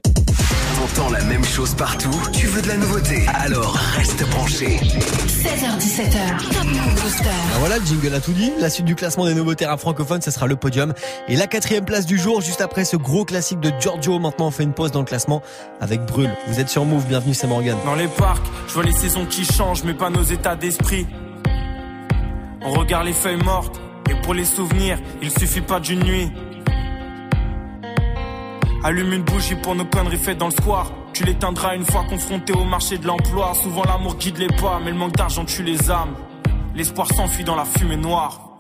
T'entends 0.76 1.10
la 1.10 1.24
même 1.24 1.44
chose 1.44 1.74
partout 1.74 2.14
Tu 2.32 2.46
veux 2.46 2.62
de 2.62 2.68
la 2.68 2.78
nouveauté 2.78 3.26
Alors 3.34 3.74
reste 3.96 4.24
branché. 4.30 4.68
16h17h. 4.68 6.54
Top 6.54 6.64
Move 6.66 7.02
Booster. 7.02 7.24
Ben 7.24 7.58
voilà, 7.58 7.80
le 7.80 7.86
jingle 7.86 8.14
a 8.14 8.20
tout 8.20 8.34
dit. 8.34 8.52
La 8.60 8.70
suite 8.70 8.86
du 8.86 8.94
classement 8.94 9.26
des 9.26 9.34
nouveautés 9.34 9.66
rap 9.66 9.80
francophones, 9.80 10.22
ce 10.22 10.30
sera 10.30 10.46
le 10.46 10.56
podium. 10.56 10.94
Et 11.28 11.36
la 11.36 11.48
quatrième 11.48 11.86
place 11.86 12.06
du 12.06 12.20
jour, 12.20 12.42
juste 12.42 12.62
après 12.62 12.86
ce 12.86 12.98
gros 12.98 13.26
classique 13.26 13.62
de 13.62 13.72
Giorgio. 13.80 14.20
Maintenant, 14.20 14.46
on 14.46 14.52
fait 14.52 14.64
une 14.64 14.74
pause 14.74 14.92
dans 14.92 15.00
le 15.00 15.08
classement 15.08 15.42
avec 15.82 16.06
Brûle. 16.06 16.30
Vous 16.48 16.60
êtes 16.60 16.70
sur 16.70 16.86
Move, 16.86 17.08
bienvenue, 17.08 17.34
c'est 17.34 17.48
Morgan. 17.48 17.78
Dans 17.84 17.96
les 17.96 18.08
parcs, 18.08 18.46
je 18.68 18.76
vois 18.76 18.84
les 18.84 18.92
saisons 18.92 19.26
qui 19.26 19.44
changent, 19.44 19.84
mais 19.84 19.96
pas 19.96 20.12
nos 20.12 20.22
états 20.22 20.56
d'esprit. 20.56 21.08
On 22.66 22.72
regarde 22.72 23.06
les 23.06 23.14
feuilles 23.14 23.44
mortes, 23.44 23.82
et 24.10 24.16
pour 24.22 24.34
les 24.34 24.46
souvenirs, 24.46 24.98
il 25.22 25.30
suffit 25.32 25.62
pas 25.62 25.82
d'une 25.82 26.02
nuit. 26.02 26.32
Allume 28.86 29.14
une 29.14 29.24
bougie 29.24 29.56
pour 29.56 29.76
nos 29.76 29.86
conneries 29.86 30.18
faites 30.18 30.38
dans 30.38 30.48
le 30.48 30.52
square. 30.52 30.92
Tu 31.14 31.24
l'éteindras 31.26 31.76
une 31.76 31.86
fois 31.86 32.06
confronté 32.10 32.54
au 32.54 32.64
marché 32.64 32.98
de 32.98 33.06
l'emploi. 33.06 33.54
Souvent 33.54 33.84
l'amour 33.84 34.16
guide 34.16 34.38
les 34.38 34.48
pas, 34.48 34.80
mais 34.84 34.92
le 34.92 34.98
manque 34.98 35.16
d'argent 35.16 35.46
tue 35.46 35.64
les 35.64 35.92
âmes. 35.92 36.16
L'espoir 36.74 37.08
s'enfuit 37.14 37.44
dans 37.44 37.56
la 37.56 37.66
fumée 37.66 37.98
noire. 37.98 38.53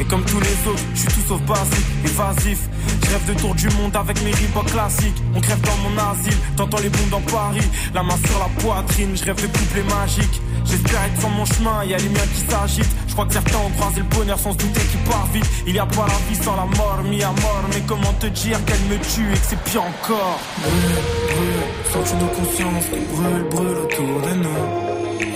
Et 0.00 0.04
comme 0.04 0.24
tous 0.24 0.40
les 0.40 0.68
autres, 0.68 0.82
je 0.94 1.00
suis 1.00 1.08
tout 1.08 1.28
sauf 1.28 1.40
basique, 1.42 1.86
évasif. 2.04 2.58
Je 3.04 3.10
rêve 3.10 3.26
de 3.26 3.40
tour 3.40 3.54
du 3.54 3.68
monde 3.70 3.94
avec 3.94 4.20
mes 4.24 4.32
Reeboks 4.32 4.66
classiques. 4.72 5.22
On 5.34 5.40
crève 5.40 5.60
dans 5.60 5.76
mon 5.88 5.96
asile, 6.10 6.36
t'entends 6.56 6.80
les 6.80 6.88
bombes 6.88 7.10
dans 7.10 7.20
Paris. 7.20 7.60
La 7.94 8.02
main 8.02 8.16
sur 8.26 8.38
la 8.38 8.48
poitrine, 8.60 9.16
je 9.16 9.24
rêve 9.24 9.40
de 9.40 9.46
couplets 9.46 9.84
magiques. 9.94 10.40
J'espère 10.64 11.04
être 11.04 11.20
sur 11.20 11.28
mon 11.28 11.44
chemin, 11.44 11.84
y 11.84 11.94
a 11.94 11.98
les 11.98 12.08
miens 12.08 12.26
qui 12.34 12.50
s'agitent. 12.50 12.96
Je 13.06 13.12
crois 13.12 13.26
que 13.26 13.34
certains 13.34 13.58
ont 13.58 13.70
croisé 13.70 14.00
le 14.00 14.16
bonheur 14.16 14.38
sans 14.38 14.52
se 14.52 14.58
douter 14.58 14.80
qu'il 14.80 15.00
part 15.00 15.28
vite. 15.32 15.46
Il 15.66 15.74
y 15.74 15.78
a 15.78 15.86
pas 15.86 16.06
la 16.08 16.18
vie 16.28 16.42
sans 16.42 16.56
la 16.56 16.66
mort, 16.76 17.00
mis 17.04 17.22
à 17.22 17.28
mort. 17.28 17.64
Mais 17.72 17.82
comment 17.86 18.12
te 18.14 18.26
dire 18.26 18.58
qu'elle 18.64 18.80
me 18.90 18.98
tue 18.98 19.30
et 19.32 19.38
que 19.38 19.46
c'est 19.48 19.60
pire 19.62 19.82
encore? 19.82 20.40
Brûle, 20.58 20.96
brûle, 21.28 21.92
sens-tu 21.92 22.16
nos 22.16 22.30
consciences 22.30 22.84
qui 22.86 23.14
brûlent, 23.14 23.48
brûlent 23.50 23.78
autour 23.84 24.22
de 24.22 24.34
nous? 24.34 24.83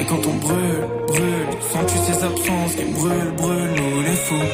Et 0.00 0.04
quand 0.04 0.26
on 0.26 0.34
brûle, 0.34 0.84
brûle, 1.06 1.46
sens-tu 1.72 1.98
ces 1.98 2.24
absences 2.24 2.74
qui 2.76 2.84
brûlent, 2.92 3.32
brûlent 3.36 3.74
nous 3.76 4.02
les 4.02 4.16
fous? 4.16 4.48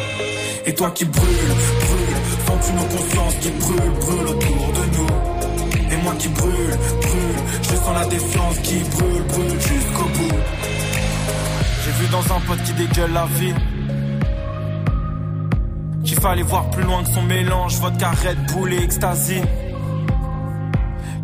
Et 0.66 0.74
toi 0.74 0.90
qui 0.90 1.04
brûles, 1.04 1.54
brûle, 1.80 2.16
sens-tu 2.46 2.72
nos 2.72 2.84
consciences 2.84 3.34
qui 3.40 3.50
brûlent, 3.50 3.92
brûlent 4.00 4.28
autour 4.28 4.72
de 4.78 4.96
nous? 4.96 5.92
Et 5.92 5.96
moi 6.02 6.14
qui 6.18 6.28
brûle, 6.28 6.78
brûle, 7.02 7.38
je 7.62 7.74
sens 7.74 7.94
la 7.94 8.06
défiance 8.06 8.58
qui 8.62 8.78
brûle, 8.78 9.22
brûle 9.28 9.60
jusqu'au 9.60 10.04
bout. 10.04 10.38
J'ai 11.84 11.90
vu 12.02 12.06
dans 12.10 12.34
un 12.34 12.40
pote 12.40 12.62
qui 12.62 12.72
dégueule 12.72 13.12
la 13.12 13.26
vie. 13.26 13.54
Qu'il 16.04 16.20
fallait 16.20 16.42
voir 16.42 16.70
plus 16.70 16.84
loin 16.84 17.02
que 17.02 17.10
son 17.10 17.22
mélange, 17.22 17.74
vodka, 17.76 18.10
Red 18.10 18.52
Bull 18.52 18.72
et 18.72 18.84
ecstasy. 18.84 19.40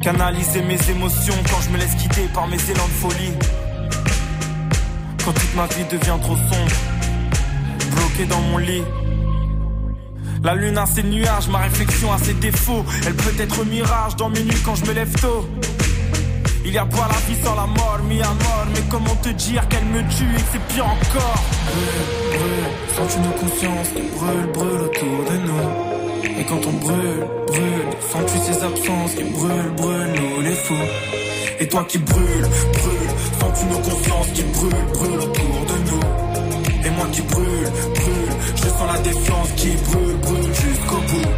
Canaliser 0.02 0.62
mes 0.62 0.78
émotions 0.90 1.34
quand 1.50 1.60
je 1.62 1.70
me 1.70 1.78
laisse 1.78 1.94
quitter 1.94 2.28
par 2.34 2.46
mes 2.48 2.56
élans 2.70 2.86
de 2.86 2.92
folie. 2.92 3.32
Quand 5.24 5.32
toute 5.32 5.54
ma 5.54 5.66
vie 5.66 5.84
devient 5.90 6.18
trop 6.22 6.36
sombre, 6.36 6.76
bloqué 7.94 8.24
dans 8.26 8.40
mon 8.40 8.58
lit. 8.58 8.82
La 10.42 10.54
lune 10.54 10.78
a 10.78 10.86
ses 10.86 11.02
nuages, 11.02 11.48
ma 11.48 11.58
réflexion 11.58 12.12
a 12.12 12.18
ses 12.18 12.32
défauts. 12.34 12.84
Elle 13.06 13.14
peut 13.14 13.42
être 13.42 13.64
mirage 13.66 14.16
dans 14.16 14.30
mes 14.30 14.42
nuits 14.42 14.62
quand 14.64 14.74
je 14.76 14.86
me 14.86 14.92
lève 14.92 15.12
tôt. 15.20 15.46
Il 16.64 16.72
y 16.72 16.78
a 16.78 16.86
pas 16.86 17.08
la 17.08 17.18
vie 17.26 17.40
sans 17.42 17.54
la 17.54 17.66
mort, 17.66 18.00
mis 18.08 18.22
à. 18.22 18.28
Mais 18.74 18.82
comment 18.88 19.14
te 19.16 19.28
dire 19.30 19.66
qu'elle 19.68 19.84
me 19.84 20.00
tue 20.08 20.34
et 20.34 20.40
que 20.40 20.48
c'est 20.52 20.74
pire 20.74 20.86
encore? 20.86 21.42
Brûle, 21.66 22.38
brûle, 22.38 22.96
sens-tu 22.96 23.20
nos 23.20 23.32
consciences 23.32 23.88
qui 23.88 24.02
brûlent, 24.16 24.52
brûlent 24.54 24.82
autour 24.82 25.24
de 25.30 25.36
nous? 25.46 26.40
Et 26.40 26.44
quand 26.44 26.60
on 26.66 26.72
brûle, 26.72 27.26
brûle, 27.46 27.90
sens-tu 28.10 28.38
ces 28.38 28.62
absences 28.64 29.14
qui 29.14 29.24
brûlent, 29.24 29.72
brûlent 29.76 30.12
nous 30.16 30.42
les 30.42 30.54
fous? 30.54 31.19
Et 31.62 31.68
toi 31.68 31.84
qui 31.86 31.98
brûles, 31.98 32.48
brûle, 32.72 33.10
sens-tu 33.38 33.66
nos 33.66 33.78
consciences 33.80 34.28
qui 34.32 34.42
brûlent, 34.44 34.86
brûlent 34.94 35.20
autour 35.20 35.66
de 35.70 35.90
nous? 35.90 36.86
Et 36.86 36.90
moi 36.90 37.06
qui 37.12 37.20
brûle, 37.20 37.70
brûle, 37.94 38.32
je 38.56 38.62
sens 38.62 38.88
la 38.90 38.98
défiance 39.02 39.50
qui 39.56 39.68
brûle, 39.68 40.16
brûle 40.22 40.54
jusqu'au 40.54 40.96
bout. 40.96 41.30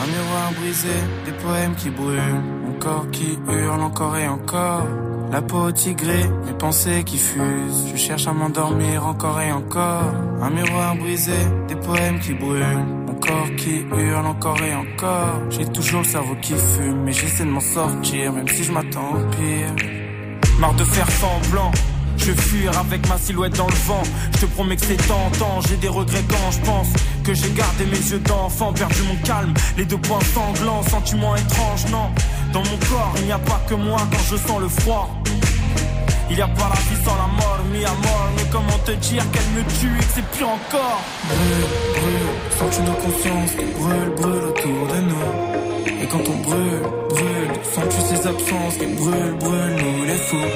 Un 0.00 0.06
miroir 0.06 0.52
brisé, 0.60 0.94
des 1.26 1.32
poèmes 1.32 1.74
qui 1.74 1.90
brûlent, 1.90 2.42
mon 2.64 2.78
corps 2.78 3.06
qui 3.10 3.36
hurle 3.48 3.82
encore 3.82 4.16
et 4.16 4.28
encore. 4.28 4.86
La 5.32 5.42
peau 5.42 5.72
tigrée, 5.72 6.30
mes 6.46 6.52
pensées 6.52 7.02
qui 7.04 7.18
fusent. 7.18 7.88
Je 7.90 7.96
cherche 7.96 8.28
à 8.28 8.32
m'endormir 8.32 9.04
encore 9.06 9.40
et 9.40 9.50
encore. 9.50 10.04
Un 10.40 10.50
miroir 10.50 10.94
brisé, 10.94 11.32
des 11.66 11.76
poèmes 11.76 12.20
qui 12.20 12.34
brûlent. 12.34 13.01
Qui 13.56 13.84
hurle 13.96 14.26
encore 14.26 14.60
et 14.62 14.74
encore. 14.74 15.42
J'ai 15.50 15.64
toujours 15.66 16.00
le 16.00 16.06
cerveau 16.06 16.34
qui 16.42 16.54
fume, 16.54 17.04
mais 17.04 17.12
j'essaie 17.12 17.44
de 17.44 17.50
m'en 17.50 17.60
sortir, 17.60 18.32
même 18.32 18.48
si 18.48 18.64
je 18.64 18.72
m'attends 18.72 19.12
au 19.14 19.30
pire. 19.30 19.74
Marre 20.58 20.74
de 20.74 20.84
faire 20.84 21.08
semblant. 21.10 21.70
Je 22.16 22.32
fuir 22.32 22.76
avec 22.78 23.08
ma 23.08 23.16
silhouette 23.18 23.56
dans 23.56 23.68
le 23.68 23.74
vent. 23.86 24.02
Je 24.32 24.38
te 24.40 24.46
promets 24.46 24.76
que 24.76 24.86
c'est 24.86 24.96
tentant. 24.96 25.60
J'ai 25.68 25.76
des 25.76 25.88
regrets 25.88 26.24
quand 26.28 26.50
je 26.50 26.60
pense 26.66 26.88
que 27.22 27.32
j'ai 27.32 27.50
gardé 27.50 27.84
mes 27.86 28.10
yeux 28.10 28.18
d'enfant, 28.18 28.72
perdu 28.72 29.02
mon 29.06 29.16
calme, 29.24 29.54
les 29.76 29.84
deux 29.84 29.98
points 29.98 30.20
sanglants, 30.34 30.82
sentiments 30.82 31.36
étranges, 31.36 31.86
non. 31.90 32.10
Dans 32.52 32.60
mon 32.60 32.76
corps, 32.90 33.14
il 33.18 33.26
n'y 33.26 33.32
a 33.32 33.38
pas 33.38 33.62
que 33.68 33.74
moi 33.74 33.98
quand 34.10 34.24
je 34.30 34.36
sens 34.36 34.60
le 34.60 34.68
froid. 34.68 35.21
Il 36.30 36.36
n'y 36.36 36.42
a 36.42 36.48
pas 36.48 36.68
la 36.74 36.80
vie 36.80 37.04
sans 37.04 37.16
la 37.16 37.26
mort, 37.26 37.60
mis 37.72 37.84
à 37.84 37.94
mort. 38.06 38.28
Mais 38.36 38.44
comment 38.50 38.78
te 38.84 38.92
dire 38.92 39.24
qu'elle 39.32 39.50
me 39.56 39.62
tue 39.78 39.94
et 39.98 40.04
que 40.04 40.12
c'est 40.14 40.26
pire 40.36 40.48
encore? 40.48 41.02
Brûle, 41.28 41.66
brûle, 41.96 42.32
sens-tu 42.58 42.82
nos 42.82 42.98
consciences 43.04 43.52
qui 43.58 43.66
brûlent, 43.78 44.14
brûlent 44.16 44.48
autour 44.50 44.86
de 44.92 45.00
nous? 45.10 46.02
Et 46.02 46.06
quand 46.06 46.24
on 46.28 46.36
brûle, 46.48 46.82
brûle, 47.10 47.52
sens-tu 47.74 48.00
ces 48.14 48.26
absences 48.26 48.76
qui 48.78 48.86
brûlent, 48.86 49.36
brûlent 49.38 49.76
nous 49.82 50.04
les 50.06 50.18
fous? 50.28 50.50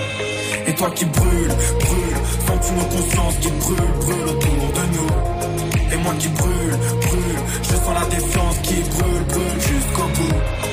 Et 0.66 0.74
toi 0.74 0.90
qui 0.90 1.04
brûles, 1.04 1.54
brûle, 1.84 2.16
sens-tu 2.46 2.72
nos 2.74 2.88
consciences 2.96 3.36
qui 3.36 3.50
brûlent, 3.50 3.94
brûlent 4.00 4.28
autour 4.34 4.66
de 4.78 4.84
nous? 4.96 5.92
Et 5.92 5.96
moi 5.98 6.14
qui 6.18 6.28
brûle, 6.28 6.76
brûle, 7.00 7.38
je 7.62 7.74
sens 7.76 7.94
la 8.00 8.06
défiance 8.16 8.58
qui 8.62 8.74
brûle, 8.74 9.24
brûle 9.28 9.60
jusqu'au 9.60 10.08
bout. 10.16 10.65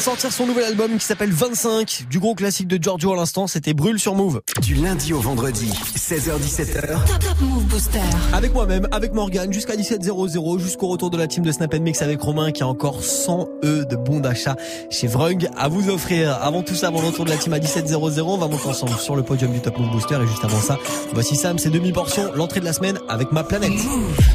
De 0.00 0.04
sortir 0.04 0.32
son 0.32 0.46
nouvel 0.46 0.64
album 0.64 0.96
qui 0.96 1.04
s'appelle 1.04 1.30
25, 1.30 2.06
du 2.08 2.18
gros 2.18 2.34
classique 2.34 2.66
de 2.66 2.82
Giorgio 2.82 3.12
à 3.12 3.16
l'instant, 3.16 3.46
c'était 3.46 3.74
Brûle 3.74 4.00
sur 4.00 4.14
Move. 4.14 4.40
Du 4.62 4.74
lundi 4.74 5.12
au 5.12 5.20
vendredi, 5.20 5.70
16h17h. 5.94 7.04
Top 7.04 7.18
Top 7.18 7.40
Move 7.42 7.64
Booster. 7.64 7.98
Avec 8.32 8.54
moi-même, 8.54 8.88
avec 8.92 9.12
Morgan, 9.12 9.52
jusqu'à 9.52 9.76
17h00, 9.76 10.58
jusqu'au 10.58 10.88
retour 10.88 11.10
de 11.10 11.18
la 11.18 11.26
team 11.26 11.44
de 11.44 11.52
Snap 11.52 11.74
Mix 11.74 12.00
avec 12.00 12.18
Romain 12.22 12.50
qui 12.50 12.62
a 12.62 12.66
encore 12.66 13.04
100 13.04 13.46
E 13.62 13.84
de 13.84 13.96
bons 13.96 14.20
d'achat 14.20 14.56
chez 14.90 15.06
Vrung 15.06 15.46
à 15.58 15.68
vous 15.68 15.90
offrir. 15.90 16.32
Avant 16.40 16.62
tout 16.62 16.74
ça, 16.74 16.86
avant 16.86 17.02
le 17.02 17.08
retour 17.08 17.26
de 17.26 17.30
la 17.30 17.36
team 17.36 17.52
à 17.52 17.58
17h00, 17.58 18.22
on 18.22 18.38
va 18.38 18.48
monter 18.48 18.68
ensemble 18.68 18.96
sur 18.98 19.16
le 19.16 19.22
podium 19.22 19.52
du 19.52 19.60
Top 19.60 19.78
Move 19.78 19.90
Booster 19.90 20.16
et 20.22 20.26
juste 20.26 20.44
avant 20.44 20.62
ça, 20.62 20.78
voici 21.12 21.36
Sam, 21.36 21.58
ses 21.58 21.68
demi-portions, 21.68 22.32
l'entrée 22.34 22.60
de 22.60 22.64
la 22.64 22.72
semaine 22.72 22.98
avec 23.10 23.32
ma 23.32 23.44
planète. 23.44 23.72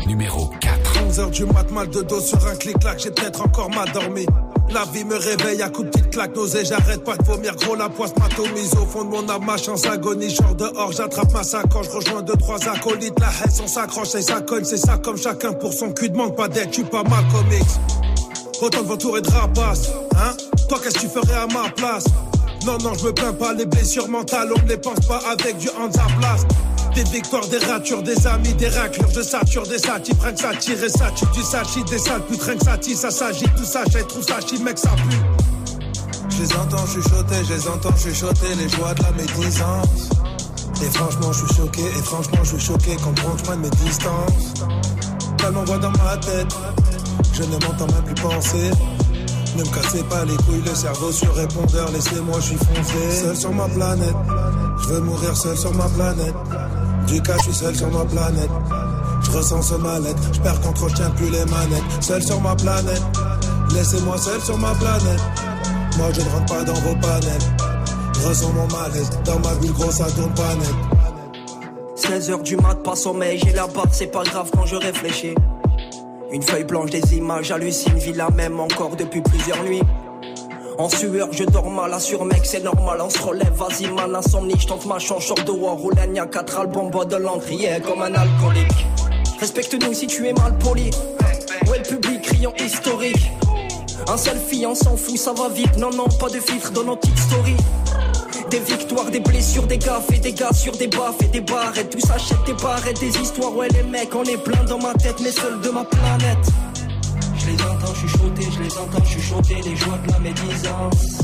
Numéro 0.05 0.51
4. 0.61 0.85
11h 1.16 1.30
du 1.32 1.45
mat, 1.45 1.72
mal 1.72 1.89
de 1.89 2.01
dos 2.01 2.20
sur 2.20 2.45
un 2.45 2.55
clic-clac, 2.55 2.99
j'ai 2.99 3.09
peut-être 3.09 3.41
encore 3.41 3.70
mal 3.70 3.89
dormi. 3.93 4.26
La 4.70 4.84
vie 4.91 5.05
me 5.05 5.16
réveille 5.16 5.61
à 5.61 5.70
coups 5.70 5.86
de 5.86 5.91
petites 5.91 6.09
claques, 6.09 6.36
nausée, 6.36 6.66
j'arrête 6.66 7.05
pas 7.05 7.16
de 7.16 7.24
vomir, 7.24 7.55
gros 7.55 7.76
la 7.76 7.88
poisse 7.88 8.13
m'atomise 8.18 8.74
au 8.74 8.86
fond 8.86 9.05
de 9.05 9.09
mon 9.09 9.30
âme, 9.30 9.45
ma 9.45 9.55
chance 9.55 9.86
agonie, 9.86 10.30
genre 10.30 10.55
dehors, 10.55 10.91
j'attrape 10.91 11.32
ma 11.32 11.43
sacoche, 11.43 11.88
rejoins 11.88 12.22
deux, 12.22 12.36
trois 12.36 12.57
acolytes, 12.68 13.18
la 13.20 13.28
haine 13.28 13.51
on 13.63 13.68
s'accroche 13.68 14.16
et 14.16 14.22
ça 14.22 14.41
cogne, 14.41 14.66
c'est 14.66 14.78
ça 14.78 14.97
comme 14.97 15.18
chacun 15.18 15.53
pour 15.53 15.72
son 15.72 15.93
cul, 15.93 16.09
demande 16.09 16.36
pas 16.36 16.49
d'aide, 16.49 16.72
tu 16.72 16.84
pas 16.84 17.03
mal 17.03 17.24
comics. 17.32 17.63
Autant 18.61 18.82
de 18.82 18.88
vautours 18.88 19.18
et 19.18 19.22
de 19.22 19.30
rapaces, 19.30 19.91
hein? 20.18 20.36
Toi 20.68 20.80
qu'est-ce 20.84 20.95
que 20.95 20.99
tu 20.99 21.07
ferais 21.07 21.34
à 21.34 21.47
ma 21.47 21.70
place? 21.70 22.05
Non, 22.66 22.78
non, 22.80 22.93
je 22.93 23.05
me 23.05 23.13
plains 23.13 23.34
pas, 23.34 23.53
les 23.53 23.66
blessures 23.66 24.09
mentales, 24.09 24.49
on 24.53 24.61
ne 24.61 24.68
les 24.68 24.78
pense 24.78 24.99
pas 25.07 25.22
avec 25.32 25.57
du 25.59 25.70
hands 25.70 25.97
Des 26.96 27.04
victoires, 27.04 27.46
des 27.50 27.58
ratures, 27.58 28.02
des 28.04 28.26
amis, 28.26 28.54
des 28.54 28.70
raclures, 28.70 29.12
de 29.12 29.22
sature, 29.22 29.68
des 29.68 29.78
satis, 29.80 30.14
que 30.14 30.38
ça 30.39 30.56
tire 30.56 30.82
et 30.82 30.88
ça 30.88 31.12
tue, 31.12 31.26
du 31.34 31.41
sachi, 31.41 31.84
des 31.84 31.98
sales 31.98 32.22
putes, 32.22 32.39
que 32.39 32.64
ça 32.64 32.78
ça 32.96 33.12
s'agit, 33.12 33.46
tout 33.58 33.66
ça, 33.66 33.84
trouve 34.08 34.24
ça 34.24 34.39
chi, 34.48 34.64
mec, 34.64 34.78
ça 34.78 34.91
pue. 34.91 35.18
Je 36.30 36.43
les 36.43 36.54
entends 36.54 36.86
chuchoter, 36.88 37.43
je 37.50 37.54
les 37.54 37.68
entends 37.68 37.98
chuchoter, 37.98 38.56
les 38.58 38.70
joies 38.70 38.93
de 38.93 39.04
la 39.04 39.12
médisance. 39.12 40.10
Et 40.82 40.89
franchement, 40.91 41.34
je 41.34 41.46
suis 41.46 41.56
choqué, 41.56 41.82
et 41.82 42.04
franchement, 42.04 42.39
je 42.43 42.56
suis 42.56 42.66
choqué 42.66 42.98
quand 43.04 43.14
je 43.18 43.52
de 43.52 43.58
mes 43.58 43.70
distances. 43.70 44.54
Pas 45.38 45.52
m'envoie 45.52 45.78
dans 45.80 45.91
ma 45.91 46.16
tête, 46.16 46.56
je 47.34 47.43
ne 47.43 47.58
m'entends 47.58 47.88
même 47.88 48.04
plus 48.06 48.22
penser. 48.22 48.72
Ne 49.58 49.64
me 49.64 49.70
cassez 49.70 50.04
pas 50.04 50.24
les 50.24 50.38
couilles, 50.38 50.64
le 50.66 50.74
cerveau 50.74 51.12
sur 51.12 51.34
répondeur, 51.36 51.91
laissez-moi, 51.91 52.38
je 52.39 52.46
suis 52.46 52.58
foncé. 52.58 53.22
Seul 53.22 53.36
sur 53.36 53.52
ma 53.52 53.68
planète, 53.68 54.16
je 54.82 54.88
veux 54.88 55.02
mourir 55.02 55.36
seul 55.36 55.58
sur 55.58 55.74
ma 55.74 55.89
planète. 55.89 56.36
Du 57.08 57.22
cas, 57.22 57.34
je 57.38 57.43
suis 57.43 57.53
seul 57.53 57.76
sur 57.76 57.89
ma 57.91 58.06
planète. 58.06 58.49
Je 59.24 59.32
ressens 59.32 59.62
ce 59.62 59.76
mal-être, 59.76 60.34
je 60.34 60.39
perds 60.41 60.62
contre, 60.62 60.89
je 60.89 60.95
tiens 60.95 61.10
plus 61.12 61.30
les 61.30 61.45
manettes. 61.45 61.84
Seul 62.01 62.22
sur 62.22 62.41
ma 62.41 62.56
planète, 62.56 63.01
laissez-moi 63.74 64.18
seul 64.18 64.41
sur 64.41 64.58
ma 64.58 64.74
planète. 64.76 65.22
Moi, 65.97 66.08
je 66.14 66.22
ne 66.22 66.30
rentre 66.30 66.53
pas 66.53 66.64
dans 66.64 66.74
vos 66.74 66.95
panels. 66.95 67.41
Je 68.14 68.28
ressens 68.28 68.51
mon 68.53 68.68
malaise, 68.68 69.10
dans 69.26 69.39
ma 69.39 69.53
bulle 69.56 69.74
grosse, 69.74 69.97
tourne 69.97 70.34
pas 70.34 70.56
net. 70.56 70.74
16h 71.95 72.43
du 72.43 72.58
mat, 72.58 72.76
pas 72.84 72.95
sommeil, 72.95 73.39
j'ai 73.43 73.51
la 73.51 73.68
barre, 73.68 73.88
c'est 73.91 74.08
pas 74.08 74.24
grave 74.24 74.49
quand 74.53 74.66
je 74.66 74.76
réfléchis. 74.76 75.36
Une 76.32 76.41
feuille 76.41 76.64
blanche, 76.64 76.91
des 76.91 77.16
images, 77.16 77.51
hallucine, 77.51 77.97
vis 77.97 78.14
la 78.14 78.30
même 78.32 78.60
encore 78.60 78.95
depuis 78.95 79.22
plusieurs 79.22 79.64
nuits. 79.64 79.82
En 80.78 80.89
sueur, 80.89 81.30
je 81.32 81.45
dors 81.45 81.69
mal, 81.69 81.93
assure 81.93 82.26
mec, 82.26 82.41
c'est 82.43 82.61
normal, 82.61 82.99
on 83.01 83.09
se 83.09 83.19
relève, 83.19 83.53
vas-y 83.53 83.88
man, 83.91 84.13
insomnie, 84.13 84.55
je 84.59 84.67
tente 84.67 84.86
ma 84.86 84.99
chance, 84.99 85.23
short 85.23 85.45
de 85.45 85.51
war, 85.51 85.76
roulagne, 85.76 86.21
quatre 86.30 86.59
albums, 86.59 86.89
bois 86.89 87.05
de 87.05 87.15
l'encrier 87.15 87.80
comme 87.82 88.01
un 88.01 88.13
alcoolique. 88.13 88.86
Respecte-nous 89.39 89.93
si 89.93 90.07
tu 90.07 90.28
es 90.28 90.34
mal 90.34 90.57
poli. 90.57 90.89
Ouais, 91.67 91.78
le 91.78 91.84
public, 91.84 92.21
criant 92.21 92.53
historique. 92.59 93.32
Un 94.07 94.17
selfie, 94.17 94.65
on 94.65 94.76
s'en 94.76 94.97
fout, 94.97 95.17
ça 95.17 95.32
va 95.32 95.47
vite, 95.47 95.78
non, 95.78 95.91
non, 95.91 96.07
pas 96.19 96.28
de 96.28 96.39
filtre 96.39 96.71
dans 96.71 96.84
nos 96.84 96.97
petites 96.97 97.19
stories. 97.19 97.57
Des 98.49 98.59
victoires, 98.59 99.09
des 99.09 99.21
blessures, 99.21 99.67
des 99.67 99.78
gaffes 99.78 100.11
et 100.13 100.19
des 100.19 100.34
gars 100.34 100.53
sur 100.53 100.73
des 100.73 100.88
baffes 100.88 101.21
et 101.21 101.28
des 101.28 101.41
barrettes. 101.41 101.89
Tout 101.89 102.05
s'achète 102.05 102.43
des 102.45 102.53
barrettes, 102.53 102.99
des 102.99 103.17
histoires. 103.17 103.55
Ouais, 103.55 103.67
les 103.69 103.84
mecs, 103.84 104.13
on 104.13 104.23
est 104.23 104.38
plein 104.38 104.63
dans 104.65 104.78
ma 104.78 104.93
tête, 104.93 105.15
mais 105.21 105.32
seul 105.32 105.59
de 105.61 105.69
ma 105.69 105.84
planète. 105.84 106.47
Je 107.46 107.52
les 107.52 107.62
entends 107.62 107.93
chuchoter, 107.93 108.48
je 108.52 108.64
les 108.64 108.78
entends 108.78 109.06
chuchoter, 109.06 109.62
les 109.62 109.76
joies 109.76 109.98
de 110.00 110.12
la 110.12 110.20
médisance. 110.20 111.22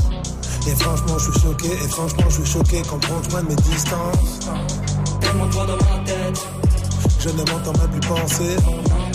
Et 0.68 0.74
franchement, 0.76 1.18
je 1.18 1.32
suis 1.32 1.40
choqué, 1.40 1.66
et 1.72 1.88
franchement, 1.88 2.24
je 2.28 2.42
suis 2.42 2.52
choqué 2.52 2.82
quand 2.88 2.98
prend 3.00 3.20
loin 3.30 3.42
de 3.42 3.48
mes 3.48 3.56
distances. 3.56 4.38
Tellement 5.20 5.46
de 5.46 5.52
voix 5.52 5.66
dans 5.66 5.76
ma 5.76 6.04
tête. 6.04 6.46
Je 7.18 7.28
ne 7.28 7.38
m'entends 7.38 7.72
même 7.72 7.90
plus 7.90 8.08
penser. 8.08 8.56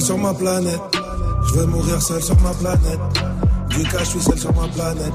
Sur 0.00 0.18
ma 0.18 0.34
planète. 0.34 0.80
Je 1.48 1.54
veux 1.54 1.66
mourir 1.66 2.00
seul 2.02 2.22
sur 2.22 2.38
ma 2.40 2.50
planète. 2.50 3.00
Du 3.70 3.82
cas, 3.84 3.98
je 4.00 4.04
suis 4.04 4.20
seul 4.20 4.38
sur 4.38 4.52
ma 4.54 4.68
planète. 4.68 5.12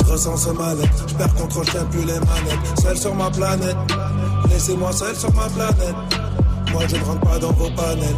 Je 0.00 0.12
ressens 0.12 0.36
ce 0.36 0.50
mal-être. 0.50 1.08
Je 1.08 1.14
perds 1.14 1.34
contrôle, 1.34 1.66
je 1.66 1.78
plus 1.90 2.04
les 2.04 2.18
manettes. 2.20 2.80
Seul 2.80 2.96
sur 2.96 3.14
ma 3.14 3.30
planète. 3.30 3.76
Laissez-moi 4.48 4.92
seul 4.92 5.16
sur 5.16 5.32
ma 5.34 5.48
planète. 5.48 5.94
Moi, 6.72 6.82
je 6.88 6.96
ne 6.96 7.04
rentre 7.04 7.20
pas 7.20 7.38
dans 7.38 7.52
vos 7.52 7.70
panels. 7.70 8.16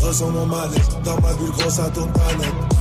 Je 0.00 0.06
ressens 0.06 0.30
mon 0.30 0.46
mal-être. 0.46 1.00
Dans 1.04 1.20
ma 1.20 1.34
bulle 1.34 1.50
grosse, 1.58 1.74
ça 1.74 1.90
tourne 1.90 2.12
pas 2.12 2.71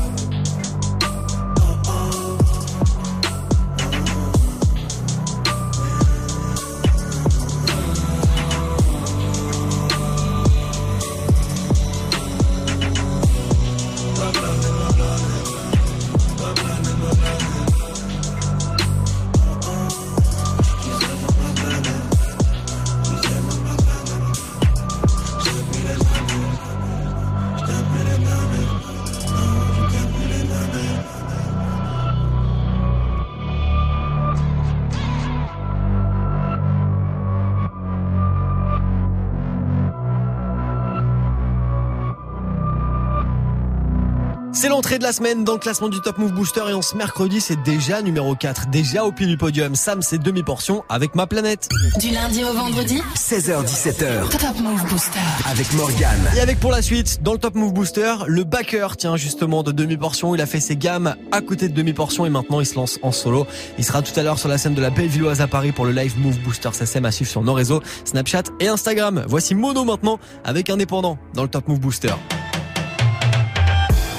l'entrée 44.92 45.00
de 45.00 45.04
la 45.06 45.14
semaine 45.14 45.46
dans 45.46 45.54
le 45.54 45.60
classement 45.60 45.88
du 45.88 46.02
Top 46.02 46.18
Move 46.18 46.34
Booster 46.34 46.64
et 46.70 46.74
en 46.74 46.82
ce 46.82 46.98
mercredi, 46.98 47.40
c'est 47.40 47.64
déjà 47.64 48.02
numéro 48.02 48.36
4, 48.36 48.68
déjà 48.68 49.06
au 49.06 49.14
pied 49.14 49.26
du 49.26 49.38
podium. 49.38 49.74
Sam, 49.74 50.02
c'est 50.02 50.18
demi-portion 50.18 50.84
avec 50.90 51.16
ma 51.16 51.28
planète. 51.28 51.70
Du 52.02 52.10
lundi 52.10 52.44
au 52.44 52.52
vendredi 52.52 53.02
16h17h. 53.16 54.28
Top 54.32 54.60
Move 54.62 54.86
Booster. 54.90 55.20
Avec 55.50 55.72
Morgan. 55.76 56.20
Et 56.36 56.42
avec 56.42 56.60
pour 56.60 56.72
la 56.72 56.82
suite, 56.82 57.24
dans 57.24 57.32
le 57.32 57.38
Top 57.38 57.56
Move 57.56 57.72
Booster, 57.72 58.16
le 58.28 58.44
backer, 58.44 58.98
tient 58.98 59.16
justement, 59.16 59.64
de 59.64 59.72
demi-portion. 59.72 60.36
Il 60.36 60.42
a 60.42 60.46
fait 60.46 60.60
ses 60.60 60.76
gammes 60.76 61.16
à 61.32 61.40
côté 61.40 61.70
de 61.70 61.74
demi-portion 61.74 62.26
et 62.26 62.30
maintenant 62.30 62.60
il 62.60 62.66
se 62.66 62.76
lance 62.76 63.00
en 63.02 63.14
solo. 63.14 63.48
Il 63.78 63.86
sera 63.86 64.02
tout 64.02 64.20
à 64.20 64.24
l'heure 64.24 64.40
sur 64.40 64.50
la 64.50 64.58
scène 64.58 64.74
de 64.74 64.82
la 64.82 64.90
Bellevilloise 64.90 65.40
à 65.40 65.48
Paris 65.48 65.72
pour 65.72 65.86
le 65.86 65.94
live 65.94 66.20
Move 66.20 66.40
Booster 66.40 66.70
SSM 66.74 67.06
à 67.06 67.12
suivre 67.12 67.32
sur 67.32 67.44
nos 67.44 67.54
réseaux, 67.54 67.82
Snapchat 68.04 68.44
et 68.60 68.68
Instagram. 68.68 69.24
Voici 69.26 69.56
Mono 69.56 69.86
maintenant 69.86 70.20
avec 70.44 70.70
Indépendant 70.70 71.18
dans 71.34 71.44
le 71.44 71.50
Top 71.50 71.70
Move 71.70 71.80
Booster. 71.80 72.14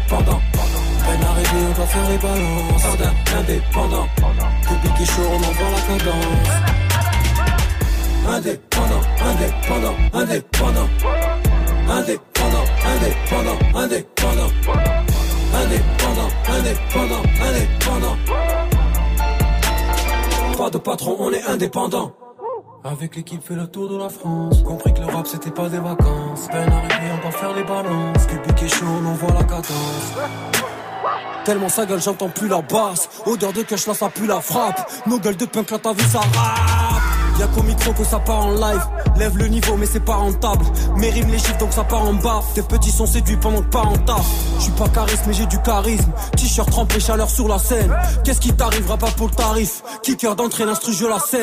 indépendant. 0.00 0.40
Peine 1.04 1.24
arrivée, 1.24 1.66
on 1.68 1.74
doit 1.74 1.86
faire 1.86 2.08
les 2.08 2.18
balances. 2.18 2.84
Indépendant. 3.38 4.06
Tout 4.62 4.74
Public 4.74 5.10
chaud, 5.10 5.22
on 5.30 5.36
envoie 5.36 5.70
la 5.70 5.80
cadence. 5.98 6.50
Indépendant, 8.28 9.02
indépendant, 9.24 9.96
indépendant. 10.12 10.88
Indépendant, 11.88 12.66
indépendant, 12.86 13.58
indépendant. 13.74 14.50
Indépendant, 15.52 16.30
indépendant, 16.48 17.22
indépendant. 17.42 18.16
Pas 20.56 20.70
de 20.70 20.78
patron, 20.78 21.16
on 21.18 21.32
est 21.32 21.44
indépendant. 21.44 22.12
Avec 22.82 23.14
l'équipe 23.14 23.42
fait 23.42 23.54
le 23.54 23.66
tour 23.66 23.90
de 23.90 23.98
la 23.98 24.08
France. 24.08 24.62
Compris 24.62 24.94
que 24.94 25.00
le 25.00 25.06
rap 25.06 25.26
c'était 25.26 25.50
pas 25.50 25.68
des 25.68 25.78
vacances. 25.78 26.48
Peine 26.50 26.72
arrivée 26.72 27.12
on 27.12 27.26
va 27.26 27.30
faire 27.30 27.54
les 27.54 27.62
balances. 27.62 28.26
Public 28.26 28.62
est 28.62 28.68
chaud 28.68 28.86
on 28.86 29.06
envoie 29.06 29.32
la 29.34 29.44
cadence. 29.44 30.14
Tellement 31.44 31.68
sa 31.68 31.84
gueule 31.84 32.00
j'entends 32.00 32.30
plus 32.30 32.48
la 32.48 32.62
basse. 32.62 33.08
Odeur 33.26 33.52
de 33.52 33.62
cash 33.62 33.86
là 33.86 33.92
ça 33.92 34.08
pue 34.08 34.26
la 34.26 34.40
frappe. 34.40 34.90
Nos 35.06 35.18
gueules 35.18 35.36
de 35.36 35.44
punk 35.44 35.70
là 35.70 35.78
t'as 35.78 35.92
vu 35.92 36.04
ça 36.04 36.20
rap 36.20 36.99
Y'a 37.40 37.46
qu'au 37.46 37.62
micro 37.62 37.94
que 37.94 38.04
ça 38.04 38.18
part 38.18 38.44
en 38.44 38.50
live. 38.50 38.84
Lève 39.16 39.38
le 39.38 39.46
niveau 39.46 39.74
mais 39.78 39.86
c'est 39.86 40.04
pas 40.04 40.16
rentable. 40.16 40.62
Mes 40.98 41.08
rimes 41.08 41.30
les 41.30 41.38
chiffres 41.38 41.56
donc 41.56 41.72
ça 41.72 41.84
part 41.84 42.02
en 42.02 42.12
bas. 42.12 42.42
Tes 42.54 42.60
petits 42.60 42.90
sont 42.90 43.06
séduits 43.06 43.38
pendant 43.38 43.62
que 43.62 43.68
pas 43.68 43.80
en 43.80 43.96
taf 43.96 44.26
Je 44.58 44.64
suis 44.64 44.72
pas 44.72 44.88
charisme 44.88 45.22
mais 45.26 45.32
j'ai 45.32 45.46
du 45.46 45.58
charisme. 45.62 46.12
T-shirt 46.36 46.70
trempé 46.70 47.00
chaleur 47.00 47.30
sur 47.30 47.48
la 47.48 47.58
scène. 47.58 47.96
Qu'est-ce 48.24 48.40
qui 48.40 48.52
t'arrivera 48.52 48.98
pas 48.98 49.10
pour 49.16 49.28
le 49.28 49.34
tarif? 49.34 49.82
Kicker 50.02 50.36
d'entrée 50.36 50.66
l'instru 50.66 50.92
je 50.92 51.06
la 51.06 51.18
saigne. 51.18 51.40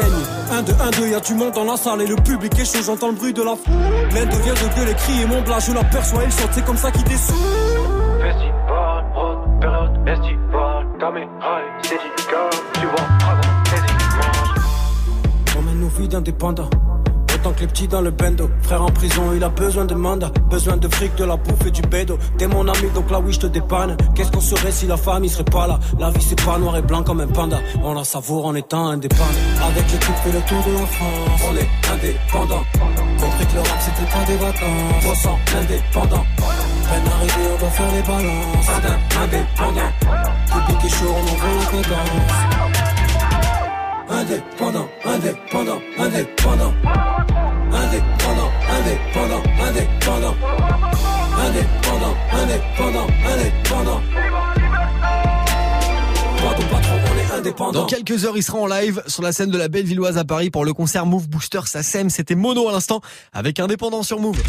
1 0.51 0.61
2 0.61 0.73
1 0.79 0.91
2 0.91 1.07
y'a 1.09 1.19
du 1.19 1.33
monde 1.33 1.53
dans 1.53 1.63
la 1.63 1.77
salle 1.77 2.03
et 2.03 2.07
le 2.07 2.15
public 2.17 2.53
est 2.59 2.65
chaud 2.65 2.83
j'entends 2.85 3.09
le 3.09 3.15
bruit 3.15 3.33
de 3.33 3.41
la 3.41 3.55
foule. 3.55 3.73
L'aide 4.13 4.29
vient 4.29 4.53
de 4.53 4.75
gueuler 4.75 4.93
crier 4.93 5.25
mon 5.25 5.41
blague 5.41 5.61
je 5.61 5.71
l'aperçois 5.71 6.23
il 6.25 6.31
saute 6.31 6.49
c'est 6.51 6.63
comme 6.63 6.77
ça 6.77 6.91
qu'il 6.91 7.05
descend. 7.05 7.35
Festival, 8.21 9.03
road, 9.15 9.39
période 9.59 9.97
D'indépendants. 16.05 16.69
Autant 17.33 17.51
que 17.53 17.61
les 17.61 17.67
petits 17.67 17.87
dans 17.87 18.01
le 18.01 18.11
bendo. 18.11 18.49
Frère 18.61 18.81
en 18.83 18.89
prison, 18.91 19.33
il 19.35 19.43
a 19.43 19.49
besoin 19.49 19.85
de 19.85 19.93
mandat. 19.95 20.29
Besoin 20.49 20.77
de 20.77 20.87
fric, 20.87 21.15
de 21.15 21.25
la 21.25 21.35
bouffe 21.37 21.65
et 21.65 21.71
du 21.71 21.81
bédo. 21.81 22.17
T'es 22.37 22.47
mon 22.47 22.67
ami, 22.67 22.89
donc 22.95 23.09
là 23.11 23.19
oui, 23.19 23.33
je 23.33 23.39
te 23.39 23.47
dépanne. 23.47 23.97
Qu'est-ce 24.15 24.31
qu'on 24.31 24.39
serait 24.39 24.71
si 24.71 24.85
la 24.87 24.95
famille 24.95 25.29
serait 25.29 25.43
pas 25.43 25.67
là? 25.67 25.79
La 25.99 26.09
vie, 26.11 26.21
c'est 26.21 26.39
pas 26.45 26.57
noir 26.59 26.77
et 26.77 26.81
blanc 26.81 27.03
comme 27.03 27.19
un 27.19 27.27
panda. 27.27 27.57
On 27.83 27.93
la 27.93 28.03
savoure 28.03 28.45
en 28.45 28.55
étant 28.55 28.87
indépendant. 28.87 29.23
Avec 29.67 29.91
l'équipe, 29.91 30.15
fait 30.23 30.31
le 30.31 30.41
tour 30.41 30.63
de 30.65 30.79
la 30.79 30.85
France. 30.85 31.41
On 31.49 31.55
est 31.55 31.69
indépendant. 31.93 32.63
Compris 33.19 33.45
que 33.47 33.53
le 33.55 33.59
rap, 33.61 33.79
c'était 33.81 34.11
pas 34.11 34.25
des 34.25 34.37
vacances. 34.37 35.03
300 35.03 35.39
indépendant. 35.59 36.23
Peine 36.37 37.11
arrivée, 37.11 37.49
on 37.55 37.59
doit 37.59 37.69
faire 37.69 37.91
les 37.91 38.01
balances. 38.01 38.69
Indé- 38.69 39.23
Indépendant. 39.23 39.91
Public 40.47 40.85
est 40.85 40.89
chaud, 40.89 41.11
on 41.11 41.21
envoie 41.21 41.49
la 41.59 41.65
cadence. 41.83 42.76
Indépendant, 44.09 44.87
indépendant, 45.03 45.79
indépendant. 45.99 46.73
Indépendant, 47.71 48.51
indépendant, 48.69 49.43
indépendant. 49.61 50.35
Indépendant, 51.37 52.15
indépendant, 52.31 53.07
indépendant. 53.25 54.01
Pas 56.37 56.53
de 56.53 56.63
patron, 56.69 56.95
on 56.95 57.17
est 57.19 57.37
indépendant. 57.37 57.81
Dans 57.81 57.85
quelques 57.85 58.23
heures, 58.23 58.37
il 58.37 58.43
sera 58.43 58.59
en 58.59 58.67
live 58.67 59.03
sur 59.07 59.23
la 59.23 59.33
scène 59.33 59.51
de 59.51 59.57
la 59.57 59.67
Bellevilloise 59.67 60.17
à 60.17 60.23
Paris 60.23 60.49
pour 60.49 60.63
le 60.63 60.73
concert 60.73 61.05
Move 61.05 61.27
Booster 61.27 61.61
SACEM. 61.65 62.09
C'était 62.09 62.35
Mono 62.35 62.69
à 62.69 62.71
l'instant 62.71 63.01
avec 63.33 63.59
Indépendant 63.59 64.03
sur 64.03 64.19
Move. 64.19 64.41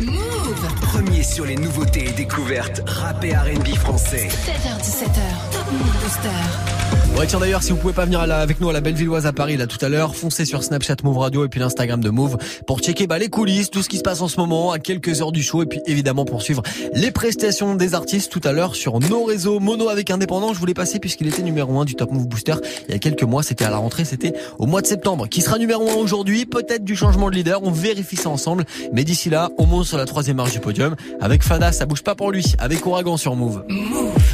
Premier 0.82 1.24
sur 1.24 1.44
les 1.44 1.56
nouveautés 1.56 2.08
et 2.08 2.12
découvertes 2.12 2.82
rap 2.86 3.24
et 3.24 3.34
R&B 3.34 3.74
français. 3.74 4.28
7h17h, 4.28 5.52
Top 5.52 5.72
Move 5.72 6.02
Booster. 6.02 7.07
Ouais, 7.18 7.26
tiens 7.26 7.40
d'ailleurs, 7.40 7.64
si 7.64 7.72
vous 7.72 7.78
pouvez 7.78 7.92
pas 7.92 8.04
venir 8.04 8.20
à 8.20 8.28
la- 8.28 8.38
avec 8.38 8.60
nous 8.60 8.68
à 8.68 8.72
la 8.72 8.80
Bellevilloise 8.80 9.26
à 9.26 9.32
Paris 9.32 9.56
là 9.56 9.66
tout 9.66 9.84
à 9.84 9.88
l'heure, 9.88 10.14
foncez 10.14 10.44
sur 10.44 10.62
Snapchat 10.62 10.94
Move 11.02 11.18
Radio 11.18 11.44
et 11.44 11.48
puis 11.48 11.58
l'Instagram 11.58 12.00
de 12.00 12.10
Move 12.10 12.36
pour 12.64 12.78
checker 12.78 13.08
bah, 13.08 13.18
les 13.18 13.26
coulisses, 13.28 13.70
tout 13.70 13.82
ce 13.82 13.88
qui 13.88 13.96
se 13.96 14.02
passe 14.02 14.20
en 14.20 14.28
ce 14.28 14.38
moment 14.38 14.70
à 14.70 14.78
quelques 14.78 15.20
heures 15.20 15.32
du 15.32 15.42
show 15.42 15.64
et 15.64 15.66
puis 15.66 15.80
évidemment 15.86 16.24
pour 16.24 16.42
suivre 16.42 16.62
les 16.94 17.10
prestations 17.10 17.74
des 17.74 17.94
artistes 17.94 18.30
tout 18.30 18.40
à 18.44 18.52
l'heure 18.52 18.76
sur 18.76 19.00
nos 19.00 19.24
réseaux 19.24 19.58
Mono 19.58 19.88
avec 19.88 20.10
Indépendant. 20.12 20.54
Je 20.54 20.60
voulais 20.60 20.74
passer 20.74 21.00
puisqu'il 21.00 21.26
était 21.26 21.42
numéro 21.42 21.80
1 21.80 21.86
du 21.86 21.96
Top 21.96 22.12
Move 22.12 22.28
Booster 22.28 22.54
il 22.88 22.92
y 22.92 22.94
a 22.94 23.00
quelques 23.00 23.24
mois, 23.24 23.42
c'était 23.42 23.64
à 23.64 23.70
la 23.70 23.78
rentrée, 23.78 24.04
c'était 24.04 24.32
au 24.60 24.66
mois 24.66 24.80
de 24.80 24.86
septembre. 24.86 25.26
Qui 25.28 25.40
sera 25.40 25.58
numéro 25.58 25.90
1 25.90 25.94
aujourd'hui? 25.94 26.46
Peut-être 26.46 26.84
du 26.84 26.94
changement 26.94 27.30
de 27.30 27.34
leader, 27.34 27.64
on 27.64 27.72
vérifie 27.72 28.14
ça 28.14 28.28
ensemble. 28.28 28.64
Mais 28.92 29.02
d'ici 29.02 29.28
là, 29.28 29.50
on 29.58 29.66
monte 29.66 29.86
sur 29.86 29.98
la 29.98 30.04
troisième 30.04 30.36
marche 30.36 30.52
du 30.52 30.60
podium 30.60 30.94
avec 31.20 31.42
Fada, 31.42 31.72
ça 31.72 31.84
bouge 31.84 32.02
pas 32.02 32.14
pour 32.14 32.30
lui, 32.30 32.54
avec 32.60 32.86
Ouragan 32.86 33.16
sur 33.16 33.34
Move. 33.34 33.64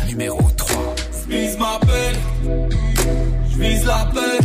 Numéro 0.07 0.39
j'vise 3.85 3.87
la 3.87 4.05
paix. 4.12 4.39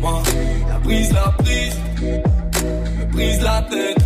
Moi, 0.00 0.22
la 0.68 0.78
brise, 0.78 1.12
la 1.12 1.32
prise, 1.42 1.76
me 2.98 3.04
brise 3.12 3.42
la 3.42 3.62
tête. 3.62 3.98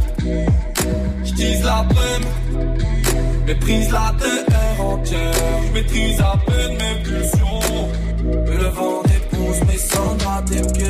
J'tise 1.24 1.64
la 1.64 1.84
peine, 1.88 2.26
méprise 3.46 3.90
la 3.90 4.14
terre 4.18 4.84
entière. 4.84 5.32
J'maîtrise 5.70 6.20
à 6.20 6.36
peine 6.46 6.76
mes 6.78 7.02
pulsions. 7.02 7.88
Le 8.24 8.68
vent 8.68 9.02
dépose 9.02 9.60
mes 9.66 9.78
cendres 9.78 10.28
à 10.28 10.42
tes 10.42 10.62
pieds. 10.72 10.87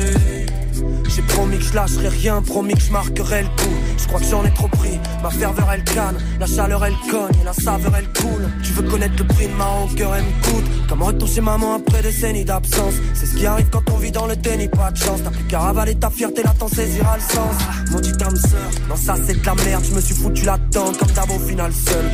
Promis 1.49 1.63
que 1.63 1.69
je 1.71 1.73
lâcherai 1.73 2.09
rien, 2.09 2.41
promis 2.43 2.73
que 2.75 2.81
je 2.81 2.91
marquerai 2.91 3.41
le 3.41 3.47
coup. 3.47 3.73
Je 3.97 4.05
crois 4.05 4.19
que 4.19 4.25
j'en 4.27 4.45
ai 4.45 4.53
trop 4.53 4.67
pris. 4.67 4.99
Ma 5.23 5.31
ferveur 5.31 5.67
elle 5.73 5.83
canne, 5.83 6.15
la 6.39 6.45
chaleur 6.45 6.85
elle 6.85 6.93
cogne 7.09 7.41
et 7.41 7.43
la 7.43 7.53
saveur 7.53 7.91
elle 7.97 8.07
coule. 8.21 8.47
Tu 8.61 8.71
veux 8.73 8.83
connaître 8.83 9.15
le 9.17 9.23
prix 9.23 9.47
de 9.47 9.53
ma 9.53 9.63
rancœur, 9.63 10.15
elle 10.15 10.25
me 10.25 10.43
coûte. 10.43 10.87
Comme 10.87 11.01
retour 11.01 11.27
chez 11.27 11.41
maman 11.41 11.77
après 11.77 12.03
des 12.03 12.09
décennies 12.09 12.45
d'absence. 12.45 12.93
C'est 13.15 13.25
ce 13.25 13.35
qui 13.35 13.47
arrive 13.47 13.67
quand 13.71 13.81
on 13.91 13.97
vit 13.97 14.11
dans 14.11 14.27
le 14.27 14.35
déni, 14.35 14.67
pas 14.67 14.91
de 14.91 14.97
chance. 14.97 15.21
T'as 15.23 15.31
plus 15.31 15.95
ta 15.95 16.09
fierté, 16.11 16.43
là 16.43 16.53
t'en 16.59 16.67
saisiras 16.67 17.15
le 17.15 17.21
sens. 17.21 17.55
Maudite 17.89 18.21
âme 18.21 18.35
sœur, 18.35 18.69
non 18.87 18.95
ça 18.95 19.15
c'est 19.25 19.41
de 19.41 19.43
la 19.43 19.55
merde. 19.55 19.83
Je 19.89 19.95
me 19.95 20.01
suis 20.01 20.13
foutu 20.13 20.45
là-dedans 20.45 20.91
comme 20.99 21.11
d'hab 21.13 21.31
au 21.31 21.39
final 21.39 21.73
seul. 21.73 22.05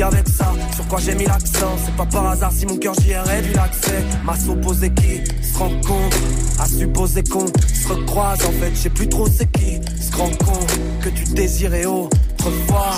Avec 0.00 0.28
ça, 0.28 0.52
sur 0.76 0.86
quoi 0.86 1.00
j'ai 1.00 1.14
mis 1.16 1.24
l'accent, 1.24 1.76
c'est 1.84 1.94
pas 1.96 2.06
par 2.06 2.28
hasard 2.28 2.52
si 2.52 2.64
mon 2.66 2.76
cœur 2.76 2.94
j'y 3.00 3.10
ai 3.10 3.18
réduit 3.18 3.52
l'accès. 3.52 4.04
Ma 4.24 4.36
s'opposer 4.36 4.90
qui 4.90 5.20
se 5.44 5.58
rencontre, 5.58 6.16
à 6.60 6.66
supposer 6.66 7.24
qu'on 7.24 7.46
se 7.46 7.88
recroise. 7.88 8.38
En 8.46 8.52
fait, 8.52 8.70
je 8.74 8.76
sais 8.76 8.90
plus 8.90 9.08
trop 9.08 9.26
c'est 9.26 9.50
qui 9.50 9.80
se 10.00 10.16
rend 10.16 10.30
compte 10.44 10.78
que 11.02 11.08
tu 11.08 11.24
désirais 11.34 11.84
autrefois. 11.84 12.92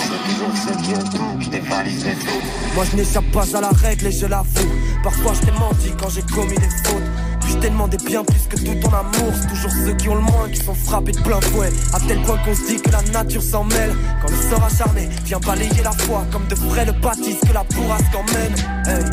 Moi 2.75 2.85
je 2.91 2.97
n'échappe 2.97 3.31
pas 3.33 3.57
à 3.57 3.61
la 3.63 3.71
règle 3.71 4.07
et 4.09 4.13
je 4.13 4.27
l'avoue. 4.27 4.71
Parfois 5.03 5.33
je 5.33 5.47
t'ai 5.47 5.53
menti 5.53 5.91
quand 5.99 6.11
j'ai 6.11 6.23
commis 6.23 6.57
des 6.57 6.69
fautes. 6.85 7.30
Puis 7.51 7.69
demandé 7.69 7.97
bien 8.07 8.23
plus 8.25 8.47
que 8.49 8.57
tout 8.57 8.81
ton 8.81 8.95
amour. 8.95 9.33
Toujours 9.49 9.71
ceux 9.71 9.95
qui 9.95 10.09
ont 10.09 10.15
le 10.15 10.21
moins 10.21 10.49
qui 10.49 10.61
sont 10.61 10.75
frappés 10.75 11.13
de 11.13 11.21
plein 11.21 11.41
fouet. 11.41 11.71
À 11.93 11.99
tel 12.01 12.23
point 12.23 12.39
qu'on 12.45 12.55
se 12.55 12.67
dit 12.67 12.81
que 12.81 12.91
la 12.91 13.03
nature 13.13 13.43
s'en 13.43 13.65
mêle. 13.65 13.93
Quand 14.23 14.31
le 14.31 14.37
sort 14.37 14.65
acharné 14.65 15.09
vient 15.25 15.41
balayer 15.41 15.83
la 15.83 15.93
foi 15.93 16.23
comme 16.31 16.47
de 16.47 16.55
frais 16.55 16.85
le 16.87 16.93
bâtisse 16.93 17.41
que 17.41 17.53
la 17.53 17.65
bourrasque 17.65 18.15
emmène. 18.15 18.55
Hey, 18.87 19.05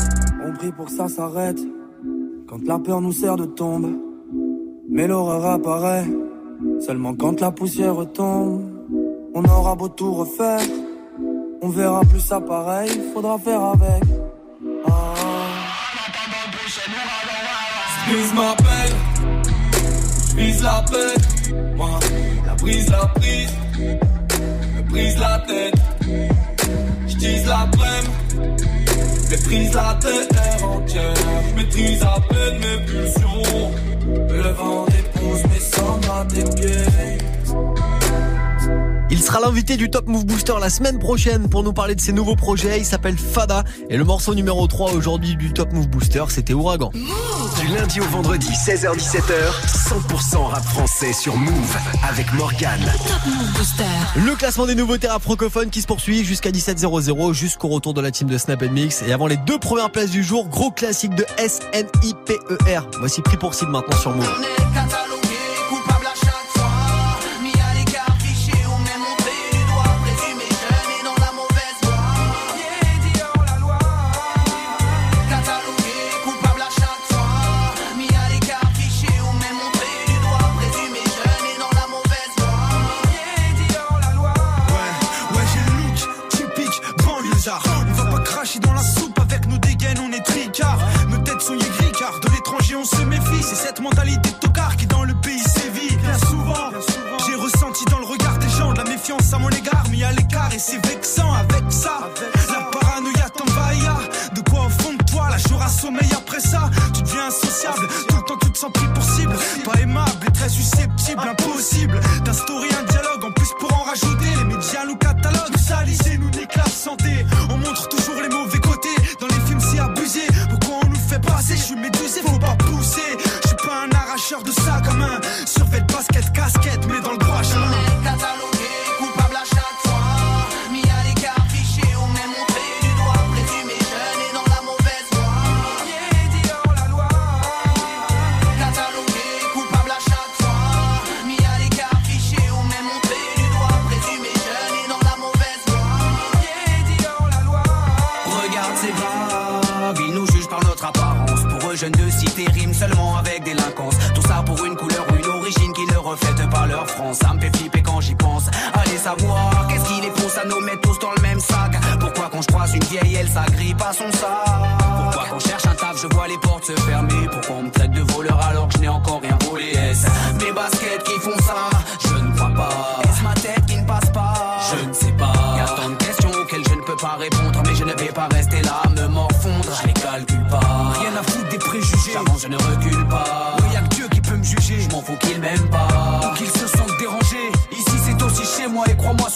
on 0.46 0.52
prie 0.52 0.72
pour 0.72 0.86
que 0.86 0.92
ça 0.92 1.08
s'arrête. 1.08 1.58
Quand 2.48 2.62
la 2.64 2.78
peur 2.78 3.00
nous 3.00 3.12
sert 3.12 3.36
de 3.36 3.46
tombe. 3.46 3.92
Mais 4.88 5.06
l'horreur 5.06 5.44
apparaît 5.44 6.06
seulement 6.80 7.14
quand 7.14 7.40
la 7.40 7.50
poussière 7.50 7.96
retombe. 7.96 8.62
On 9.34 9.44
aura 9.44 9.74
beau 9.74 9.88
tout 9.88 10.14
refaire, 10.14 10.60
on 11.60 11.68
verra 11.68 12.00
plus 12.00 12.20
ça 12.20 12.40
pareil, 12.40 12.90
faudra 13.12 13.38
faire 13.38 13.62
avec. 13.62 14.02
Ah. 14.86 15.08
J'vise 18.08 18.32
ma 18.32 18.54
peine, 18.56 19.42
j'vise 20.30 20.62
la 20.62 20.82
paix. 20.90 21.52
Moi, 21.76 21.90
la 22.46 22.54
brise, 22.54 22.90
la 22.90 23.06
prise, 23.06 23.50
me 24.76 24.82
brise 24.82 25.18
la 25.18 25.44
tête. 25.46 25.74
J'tise 27.06 27.46
la 27.46 27.66
brème, 27.66 28.56
méprise 29.30 29.74
la 29.74 29.98
terre 30.00 30.68
entière. 30.68 31.14
J'maîtrise 31.52 32.02
à 32.02 32.16
peine 32.30 32.58
mes 32.60 32.86
pulsions. 32.86 33.72
Le 34.30 34.52
vent 34.52 34.86
dépose 34.86 35.42
mes 35.52 35.60
cendres 35.60 36.14
à 36.14 36.24
tes 36.24 36.44
pieds. 36.44 37.37
Il 39.10 39.22
sera 39.22 39.40
l'invité 39.40 39.78
du 39.78 39.88
Top 39.88 40.06
Move 40.06 40.26
Booster 40.26 40.52
la 40.60 40.68
semaine 40.68 40.98
prochaine 40.98 41.48
pour 41.48 41.62
nous 41.62 41.72
parler 41.72 41.94
de 41.94 42.00
ses 42.00 42.12
nouveaux 42.12 42.36
projets. 42.36 42.78
Il 42.78 42.84
s'appelle 42.84 43.16
Fada 43.16 43.64
et 43.88 43.96
le 43.96 44.04
morceau 44.04 44.34
numéro 44.34 44.66
3 44.66 44.92
aujourd'hui 44.92 45.34
du 45.34 45.52
Top 45.54 45.72
Move 45.72 45.88
Booster, 45.88 46.24
c'était 46.28 46.52
Ouragan. 46.52 46.90
Du 46.92 47.68
lundi 47.68 48.00
au 48.00 48.04
vendredi, 48.04 48.48
16h17h, 48.48 49.66
100% 49.66 50.36
rap 50.44 50.62
français 50.62 51.14
sur 51.14 51.36
Move 51.36 51.76
avec 52.06 52.30
Morgane. 52.34 52.84
Top 53.06 53.26
Move 53.26 53.52
Booster. 53.56 53.84
Le 54.26 54.36
classement 54.36 54.66
des 54.66 54.74
nouveautés 54.74 55.08
rap 55.08 55.22
francophones 55.22 55.70
qui 55.70 55.80
se 55.80 55.86
poursuit 55.86 56.22
jusqu'à 56.22 56.50
17h00 56.50 57.32
jusqu'au 57.32 57.68
retour 57.68 57.94
de 57.94 58.02
la 58.02 58.10
team 58.10 58.28
de 58.28 58.36
Snap 58.36 58.62
Mix. 58.62 59.02
Et 59.06 59.12
avant 59.12 59.26
les 59.26 59.38
deux 59.38 59.58
premières 59.58 59.90
places 59.90 60.10
du 60.10 60.22
jour, 60.22 60.48
gros 60.48 60.70
classique 60.70 61.14
de 61.14 61.24
S-N-I-P-E-R. 61.38 62.86
Voici 62.98 63.22
Prix 63.22 63.38
pour 63.38 63.54
cible 63.54 63.70
maintenant 63.70 63.96
sur 63.98 64.14
Move. 64.14 64.28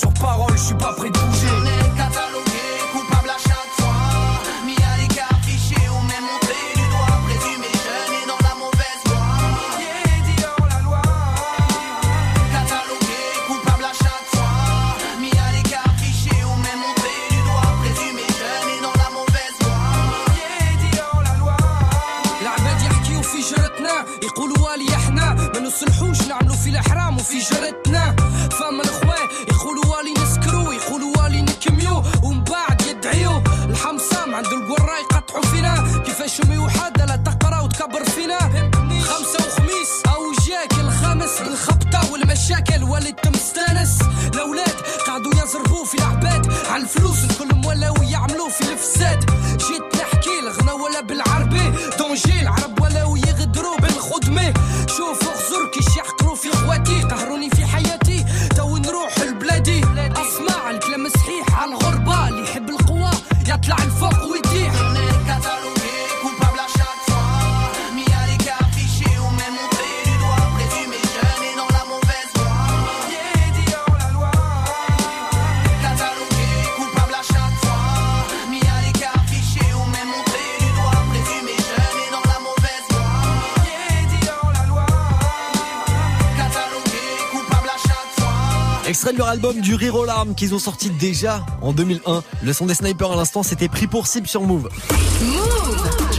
Sur 0.03 0.13
parole, 0.15 0.52
fois. 89.17 89.22
Album 89.33 89.63
du 89.63 89.75
Rire 89.75 89.95
aux 89.95 90.05
larmes 90.05 90.35
qu'ils 90.35 90.55
ont 90.55 90.59
sorti 90.59 90.91
déjà 90.91 91.47
en 91.63 91.73
2001. 91.73 92.23
Le 92.43 92.53
son 92.53 92.67
des 92.67 92.75
snipers 92.75 93.13
à 93.13 93.17
l'instant, 93.17 93.43
c'était 93.43 93.69
pris 93.69 93.87
pour 93.87 94.07
cible 94.07 94.29
sur 94.29 94.43
Move. 94.43 94.69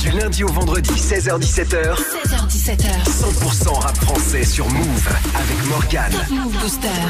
Du 0.01 0.09
lundi 0.11 0.43
au 0.43 0.51
vendredi, 0.51 0.89
16h-17h, 0.89 1.95
16h17h. 1.95 2.89
100% 3.05 3.79
rap 3.79 3.95
français 3.97 4.43
sur 4.43 4.67
Move 4.67 5.09
avec 5.35 5.65
Morgane. 5.69 6.11
Move. 6.31 6.53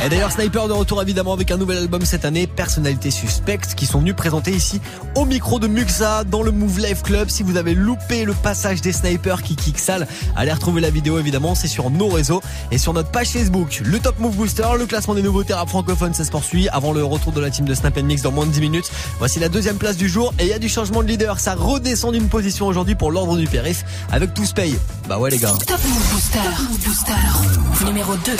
Et 0.05 0.09
d'ailleurs, 0.09 0.31
Sniper 0.31 0.67
de 0.67 0.73
retour 0.73 1.01
évidemment 1.01 1.33
avec 1.33 1.49
un 1.51 1.57
nouvel 1.57 1.77
album 1.77 2.05
cette 2.05 2.25
année, 2.25 2.47
Personnalité 2.47 3.09
Suspecte, 3.09 3.73
qui 3.73 3.85
sont 3.85 3.99
venus 3.99 4.15
présenter 4.15 4.51
ici 4.51 4.81
au 5.15 5.25
micro 5.25 5.59
de 5.59 5.67
Muxa 5.67 6.23
dans 6.25 6.43
le 6.43 6.51
Move 6.51 6.79
Life 6.79 7.01
Club. 7.01 7.29
Si 7.29 7.43
vous 7.43 7.57
avez 7.57 7.73
loupé 7.73 8.25
le 8.25 8.33
passage 8.33 8.81
des 8.81 8.91
snipers 8.91 9.41
qui 9.41 9.55
kick 9.55 9.79
sale, 9.79 10.07
allez 10.35 10.51
retrouver 10.51 10.81
la 10.81 10.89
vidéo 10.89 11.17
évidemment, 11.17 11.55
c'est 11.55 11.67
sur 11.67 11.89
nos 11.89 12.09
réseaux 12.09 12.41
et 12.71 12.77
sur 12.77 12.93
notre 12.93 13.09
page 13.09 13.29
Facebook. 13.29 13.81
Le 13.85 13.99
Top 13.99 14.19
Move 14.19 14.35
Booster, 14.35 14.67
le 14.77 14.85
classement 14.85 15.15
des 15.15 15.23
nouveautés 15.23 15.53
rap 15.53 15.69
francophones, 15.93 16.13
ça 16.13 16.23
se 16.23 16.31
poursuit 16.31 16.67
avant 16.69 16.91
le 16.91 17.03
retour 17.03 17.31
de 17.31 17.39
la 17.39 17.49
team 17.49 17.65
de 17.65 17.73
Snap 17.73 17.97
Mix 17.97 18.21
dans 18.21 18.31
moins 18.31 18.45
de 18.45 18.51
10 18.51 18.61
minutes. 18.61 18.91
Voici 19.19 19.39
la 19.39 19.49
deuxième 19.49 19.77
place 19.77 19.95
du 19.95 20.09
jour 20.09 20.33
et 20.39 20.43
il 20.43 20.49
y 20.49 20.53
a 20.53 20.59
du 20.59 20.69
changement 20.69 21.03
de 21.03 21.07
leader. 21.07 21.39
Ça 21.39 21.55
redescend 21.55 22.13
d'une 22.13 22.29
position 22.29 22.65
aujourd'hui 22.67 22.95
pour 22.95 23.11
l'ordre 23.11 23.37
du 23.37 23.47
périph 23.47 23.85
avec 24.11 24.33
tous 24.33 24.53
paye. 24.53 24.77
Bah 25.07 25.19
ouais 25.19 25.29
les 25.29 25.37
gars. 25.37 25.53
Top 25.67 25.79
Move 25.83 26.11
Booster. 26.11 26.39
Top 26.39 26.69
Move 26.69 26.79
Booster. 26.79 27.85
Numéro 27.85 28.15
2. 28.15 28.31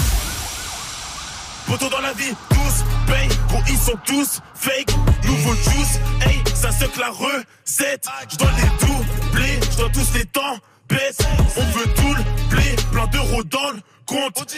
Poto 1.67 1.89
dans 1.89 2.01
la 2.01 2.11
vie, 2.13 2.33
tous 2.49 2.83
paye, 3.07 3.29
gros 3.47 3.61
ils 3.69 3.77
sont 3.77 3.97
tous 4.05 4.39
fake. 4.53 4.93
Nouveau 5.25 5.53
juice, 5.55 5.99
hey, 6.25 6.41
ça 6.55 6.71
se 6.71 6.85
que 6.85 6.99
la 6.99 7.09
recette. 7.09 8.05
Je 8.29 8.37
dois 8.37 8.51
les 8.57 8.87
doubler, 8.87 9.59
je 9.71 9.77
dois 9.77 9.89
tous 9.89 10.13
les 10.13 10.25
temps 10.25 10.57
baisse. 10.89 11.17
On 11.55 11.77
veut 11.77 11.93
tout 11.95 12.13
le 12.15 12.49
blé, 12.49 12.75
plein 12.91 13.07
d'euros 13.07 13.43
dans 13.43 13.71
le 13.71 13.79
compte. 14.05 14.55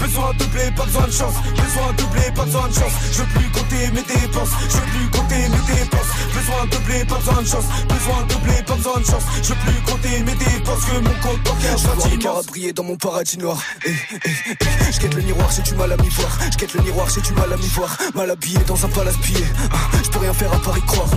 Besoin 0.00 0.32
de 0.38 0.44
blé, 0.46 0.70
pas 0.76 0.84
besoin 0.84 1.06
de 1.06 1.12
chance. 1.12 1.34
Besoin 1.56 1.92
de 1.92 2.02
blé, 2.12 2.22
pas 2.34 2.44
besoin 2.44 2.68
de 2.68 2.74
chance. 2.74 2.92
Je 3.12 3.18
veux 3.18 3.26
plus 3.28 3.48
compter 3.50 3.86
mes 3.92 4.02
dépenses. 4.02 4.48
Je 4.68 4.76
veux 4.76 4.82
plus 4.82 5.10
compter 5.10 5.36
mes 5.36 5.74
dépenses. 5.74 6.10
Besoin 6.34 6.66
de 6.66 6.76
blé, 6.86 7.04
pas 7.04 7.16
besoin 7.16 7.42
de 7.42 7.46
chance. 7.46 7.64
Besoin 7.88 8.22
de 8.28 8.34
blé, 8.44 8.62
pas 8.66 8.74
besoin 8.74 9.00
de 9.00 9.04
chance. 9.04 9.22
Je 9.42 9.48
veux 9.50 9.54
plus 9.66 9.80
compter 9.92 10.20
mes 10.20 10.34
dépenses 10.34 10.84
que 10.84 10.94
mon 11.00 11.14
compte 11.22 11.42
bancaire 11.44 11.76
Je 11.78 11.84
vois 11.86 11.94
les 11.94 12.00
soit 12.02 12.10
immense. 12.12 12.46
briller 12.46 12.72
dans 12.72 12.84
mon 12.84 12.96
paradis 12.96 13.38
noir. 13.38 13.58
Eh, 13.86 13.90
eh, 13.90 14.18
eh. 14.60 14.92
Je 14.92 14.98
guette 15.00 15.14
le 15.14 15.22
miroir, 15.22 15.50
j'ai 15.54 15.62
du 15.62 15.74
mal 15.74 15.92
à 15.92 15.96
m'y 15.96 16.08
voir. 16.08 16.38
Je 16.52 16.56
guette 16.58 16.74
le 16.74 16.82
miroir, 16.82 17.08
j'ai 17.14 17.20
du 17.20 17.32
mal 17.34 17.52
à 17.52 17.56
m'y 17.56 17.68
voir. 17.68 17.96
Mal 18.14 18.30
habillé 18.30 18.58
dans 18.66 18.84
un 18.84 18.88
palace 18.88 19.16
pillé. 19.18 19.44
Ah, 19.72 19.76
Je 20.02 20.08
peux 20.10 20.18
rien 20.18 20.32
faire 20.32 20.52
à 20.52 20.58
part 20.58 20.76
y 20.78 20.82
croire. 20.82 21.08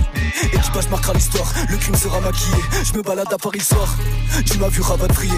Équipage 0.52 0.88
marquera 0.88 1.12
l'histoire, 1.14 1.52
le 1.68 1.76
crime 1.78 1.94
sera 1.96 2.20
maquillé. 2.20 2.56
Je 2.84 2.92
me 2.92 3.02
balade 3.02 3.32
à 3.32 3.38
Paris 3.38 3.58
le 3.58 3.64
soir. 3.64 3.88
Tu 4.44 4.58
m'as 4.58 4.68
vu 4.68 4.82
rapatrier. 4.82 5.32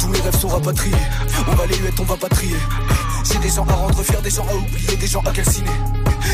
Tous 0.00 0.08
mes 0.08 0.20
rêves 0.20 0.36
sont 0.38 0.48
rapatriés. 0.48 0.94
On 1.48 1.54
va 1.54 1.66
les 1.66 1.76
huettes, 1.76 2.00
on 2.00 2.04
va 2.04 2.16
pas 2.16 2.28
trier. 2.28 2.56
J'ai 3.24 3.38
des 3.38 3.48
gens 3.48 3.66
à 3.66 3.72
rendre 3.72 4.02
fiers, 4.02 4.22
des 4.22 4.30
gens 4.30 4.46
à 4.48 4.54
oublier, 4.54 4.96
des 4.96 5.06
gens 5.06 5.20
à 5.20 5.32
calciner. 5.32 5.70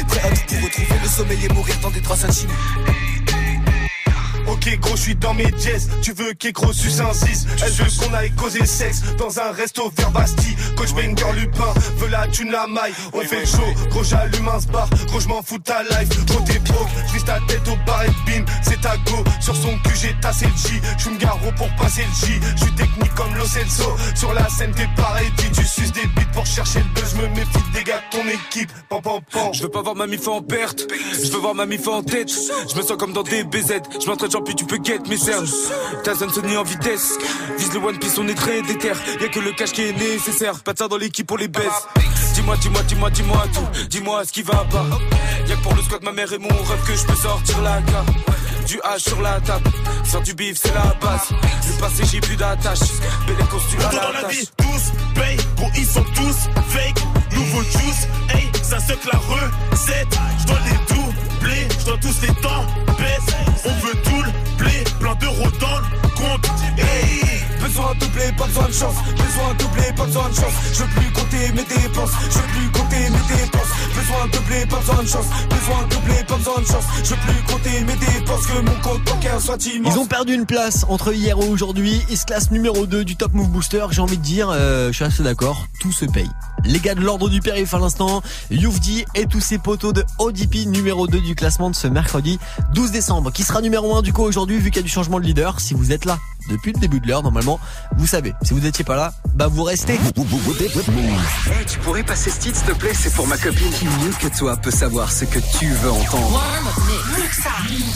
Prêt 0.09 0.21
à 0.21 0.31
tout 0.31 0.55
pour 0.55 0.65
retrouver 0.65 1.01
le 1.03 1.09
sommeil 1.09 1.45
et 1.45 1.49
mourir 1.53 1.77
dans 1.83 1.91
des 1.91 2.01
draps 2.01 2.21
satinés. 2.21 2.53
Ok, 4.49 4.61
qu'égro, 4.61 4.97
je 4.97 5.03
suis 5.03 5.15
dans 5.15 5.35
mes 5.35 5.53
jazz. 5.59 5.89
Tu 6.03 6.13
veux 6.13 6.33
qu'égro 6.35 6.73
suce 6.73 7.01
un 7.01 7.13
6 7.13 7.47
Elle 7.65 7.73
veut 7.73 7.91
qu'on 7.99 8.15
aille 8.15 8.31
causer 8.33 8.65
sexe 8.67 9.03
dans 9.19 9.39
un 9.39 9.53
resto 9.53 9.93
vers 9.97 10.11
Bastille. 10.11 10.57
Coach 10.77 10.93
Banger 10.93 11.33
Lupin 11.37 11.73
veut 11.97 12.09
la 12.09 12.27
thune 12.29 12.51
la 12.51 12.67
maille. 12.67 12.93
On 13.13 13.21
fait 13.21 13.41
le 13.41 13.47
show, 13.47 13.89
gros 13.91 14.05
j'allume 14.05 14.49
un 14.49 14.59
bar. 14.73 14.89
Gros 15.07 15.21
je 15.21 15.29
m'en 15.29 15.43
fous 15.43 15.59
ta 15.59 15.83
life. 15.83 16.09
Gros 16.27 16.41
t'es 16.41 16.59
broke, 16.61 16.89
j'vise 17.09 17.25
ta 17.25 17.39
tête 17.49 17.67
au 17.69 17.77
bar 17.87 18.05
et 18.05 18.11
bim, 18.27 18.45
c'est 18.63 18.81
ta 18.81 18.97
go. 18.99 19.25
Sur 19.41 19.57
son 19.57 19.77
cul 19.79 19.97
j'ai 20.01 20.15
tassé 20.21 20.47
le 20.47 20.53
J. 20.57 20.81
J'suis 20.99 21.11
me 21.11 21.19
garo 21.19 21.51
pour 21.57 21.69
passer 21.77 22.03
le 22.03 22.27
J. 22.27 22.41
J'suis 22.57 22.75
technique 22.75 23.15
comme 23.15 23.35
Lo 23.35 23.45
Celso. 23.47 23.97
Sur 24.15 24.33
la 24.33 24.49
scène 24.49 24.73
t'es 24.73 24.89
pareil, 24.97 25.31
tu 25.37 25.65
suces 25.65 25.93
des 25.93 26.07
bites 26.07 26.33
ton 28.11 28.27
équipe. 28.29 28.71
Pam 28.89 29.03
pam 29.03 29.21
pam. 29.31 29.55
Je 29.55 29.63
veux 29.63 29.69
pas 29.69 29.83
voir 29.83 29.95
ma 29.95 30.07
mif 30.07 30.27
en 30.29 30.43
perte, 30.43 30.87
je 31.13 31.31
veux 31.31 31.39
voir 31.39 31.55
ma 31.55 31.67
mif 31.67 31.87
en 31.89 32.03
tête. 32.03 32.31
Je 32.31 32.77
me 32.77 32.83
sens 32.83 32.97
comme 32.97 33.13
dans 33.13 33.23
des 33.23 33.45
BZ, 33.45 33.81
je 34.01 34.07
m'entraîne 34.07 34.31
puis 34.45 34.55
tu 34.55 34.65
peux 34.65 34.79
get 34.83 35.01
mes 35.09 35.17
cernes. 35.17 35.47
Tyson 36.05 36.29
Sony 36.29 36.57
en 36.57 36.63
vitesse, 36.63 37.19
vise 37.59 37.73
le 37.73 37.81
One 37.81 37.99
Piece, 37.99 38.19
on 38.19 38.29
est 38.29 38.35
très 38.35 38.63
déter. 38.63 38.93
Y'a 39.21 39.29
que 39.29 39.41
le 39.41 39.53
cash 39.53 39.73
qui 39.73 39.83
est 39.83 39.93
nécessaire, 39.93 40.63
pas 40.63 40.73
de 40.73 40.79
ça 40.79 40.89
dans 40.89 40.97
l'équipe 40.97 41.27
pour 41.27 41.39
les 41.39 41.49
baisse. 41.49 41.87
Dis-moi, 42.35 42.57
dis-moi, 42.59 42.83
dis-moi, 42.83 43.11
dis-moi 43.11 43.45
tout, 43.53 43.87
dis-moi 43.89 44.25
ce 44.25 44.33
qui 44.33 44.43
va 44.43 44.65
pas. 44.71 44.87
Y'a 45.49 45.57
que 45.57 45.63
pour 45.63 45.75
le 45.75 45.83
squat, 45.83 46.03
ma 46.03 46.13
mère 46.13 46.33
et 46.33 46.39
mon 46.39 46.49
rêve 46.49 46.85
que 46.87 46.95
je 46.95 47.05
peux 47.07 47.17
sortir 47.17 47.61
la 47.63 47.81
carte. 47.83 48.09
Du 48.67 48.79
H 48.79 48.99
sur 48.99 49.21
la 49.23 49.41
table, 49.41 49.71
faire 50.05 50.23
du 50.23 50.35
bif 50.35 50.59
c'est 50.61 50.75
la 50.75 50.93
base. 51.01 51.29
Le 51.31 51.81
passé 51.81 52.03
j'ai 52.11 52.21
plus 52.21 52.37
d'attache, 52.37 52.81
costume 53.49 53.81
à 53.81 53.83
Partout 53.85 53.97
dans 53.97 54.23
la 54.23 54.29
vie, 54.29 54.49
tous 54.57 54.93
payent, 55.15 55.37
gros 55.57 55.71
ils 55.77 55.87
sont 55.87 56.05
tous 56.15 56.49
fake. 56.69 57.16
Nouveau 57.47 57.63
juice, 57.63 58.09
hey, 58.35 58.51
ça 58.61 58.81
se 58.81 58.93
la 58.93 59.19
recette. 59.19 60.19
Je 60.41 60.47
dois 60.47 60.59
les 60.65 60.95
doubler, 60.95 61.69
je 61.79 61.85
dois 61.85 61.99
tous 61.99 62.21
les 62.23 62.35
temps 62.43 62.67
baisse. 62.99 63.37
On 63.65 63.87
veut 63.87 63.95
tout 64.03 64.23
le 64.23 64.36
plein 65.07 65.15
d'euros 65.17 65.51
dans 65.61 65.79
le 65.79 66.09
compte. 66.17 66.51
Hey. 66.79 67.37
Besoin 67.63 67.95
de 67.95 68.01
doubler, 68.01 68.33
pas 68.37 68.47
besoin 68.47 68.69
de 68.69 68.73
chance. 68.73 68.95
Besoin 69.11 69.53
de 69.55 69.59
doubler, 69.59 69.93
pas 69.97 70.05
besoin 70.07 70.29
de 70.29 70.35
chance. 70.35 70.53
Je 70.73 70.83
veux 70.83 70.89
plus 70.89 71.11
compter 71.13 71.53
mes 71.53 71.65
dépenses. 71.65 72.11
Je 72.31 72.39
veux 72.39 72.47
plus 72.47 72.81
compter 72.81 73.11
mes 73.11 73.37
dépenses. 73.37 73.73
Besoin 73.95 74.27
de 74.27 74.33
doubler, 74.33 74.67
pas 74.67 74.77
besoin 74.79 75.03
de 75.03 75.09
chance. 75.09 75.27
Besoin 75.51 75.83
de 75.85 75.95
doubler, 75.95 76.25
pas 76.27 76.37
besoin 76.37 76.61
de 76.61 76.67
chance. 76.67 76.85
Je 77.05 77.11
veux 77.11 77.17
plus 77.17 77.53
compter 77.53 77.81
mes 77.81 77.97
dépenses. 77.97 78.47
Que 78.47 78.61
mon 78.61 78.81
compte 78.83 79.05
bancaire 79.05 79.41
soit 79.41 79.67
immense. 79.67 79.95
Ils 79.95 79.99
ont 79.99 80.07
perdu 80.07 80.35
une 80.35 80.47
place 80.47 80.87
entre 80.89 81.13
hier 81.13 81.37
et 81.41 81.49
aujourd'hui. 81.49 82.03
Ils 82.09 82.17
se 82.17 82.25
classent 82.25 82.51
numéro 82.51 82.87
2 82.87 83.05
du 83.05 83.17
Top 83.17 83.33
Move 83.33 83.49
Booster. 83.49 83.87
J'ai 83.91 84.01
envie 84.01 84.19
de 84.19 84.23
dire, 84.23 84.49
euh, 84.51 84.89
je 84.89 84.93
suis 84.93 85.05
assez 85.05 85.23
d'accord, 85.23 85.67
tout 85.81 85.93
se 85.93 86.05
paye. 86.05 86.31
Les 86.65 86.81
gars 86.81 86.95
de 86.95 87.01
l'ordre 87.01 87.29
du 87.29 87.41
périph' 87.41 87.75
à 87.75 87.79
l'instant, 87.79 88.23
Youfdi 88.51 89.05
et 89.15 89.27
tous 89.27 89.41
ses 89.41 89.59
poteaux 89.59 89.93
de 89.93 90.05
ODP 90.19 90.67
numéro 90.67 91.07
2 91.07 91.21
du 91.21 91.35
classement 91.35 91.71
de 91.71 91.77
ce 91.77 91.87
mercredi 91.87 92.39
12 92.75 92.91
décembre. 92.91 93.31
Qui 93.33 93.43
sera 93.43 93.61
numéro 93.61 93.97
1 93.97 94.03
du 94.03 94.13
coup 94.13 94.23
aujourd'hui 94.23 94.59
vu 94.59 94.71
qu'il 94.71 94.81
y 94.81 94.85
a 94.85 94.87
du 94.87 94.91
changement 94.97 95.21
de 95.21 95.27
leader. 95.27 95.61
Si 95.61 95.75
vous 95.75 95.93
êtes 95.93 96.07
là 96.07 96.19
depuis 96.49 96.73
le 96.73 96.79
début 96.79 97.01
de 97.01 97.09
l'heure, 97.09 97.23
normalement, 97.23 97.61
vous 97.99 98.07
savez. 98.07 98.33
Si 98.43 98.55
vous 98.55 98.61
n'étiez 98.61 98.85
pas 98.85 98.97
là, 98.97 99.13
bah 99.35 99.47
vous 99.47 99.63
restez. 99.63 99.95
Hey, 99.95 101.67
tu 101.67 101.79
pourrais 101.81 102.03
passer 102.03 102.31
ce 102.31 102.39
titre, 102.39 102.57
s'il 102.57 102.69
te 102.69 102.79
plaît? 102.79 102.95
C'est 102.95 103.13
pour 103.13 103.27
ma 103.27 103.37
copine. 103.37 103.71
Qui 103.73 103.85
mieux 103.85 104.15
que 104.19 104.35
toi 104.35 104.57
peut 104.57 104.71
savoir 104.71 105.13
ce 105.13 105.27
que 105.27 105.39
tu 105.59 105.69
veux 105.69 105.91
entendre? 105.91 106.43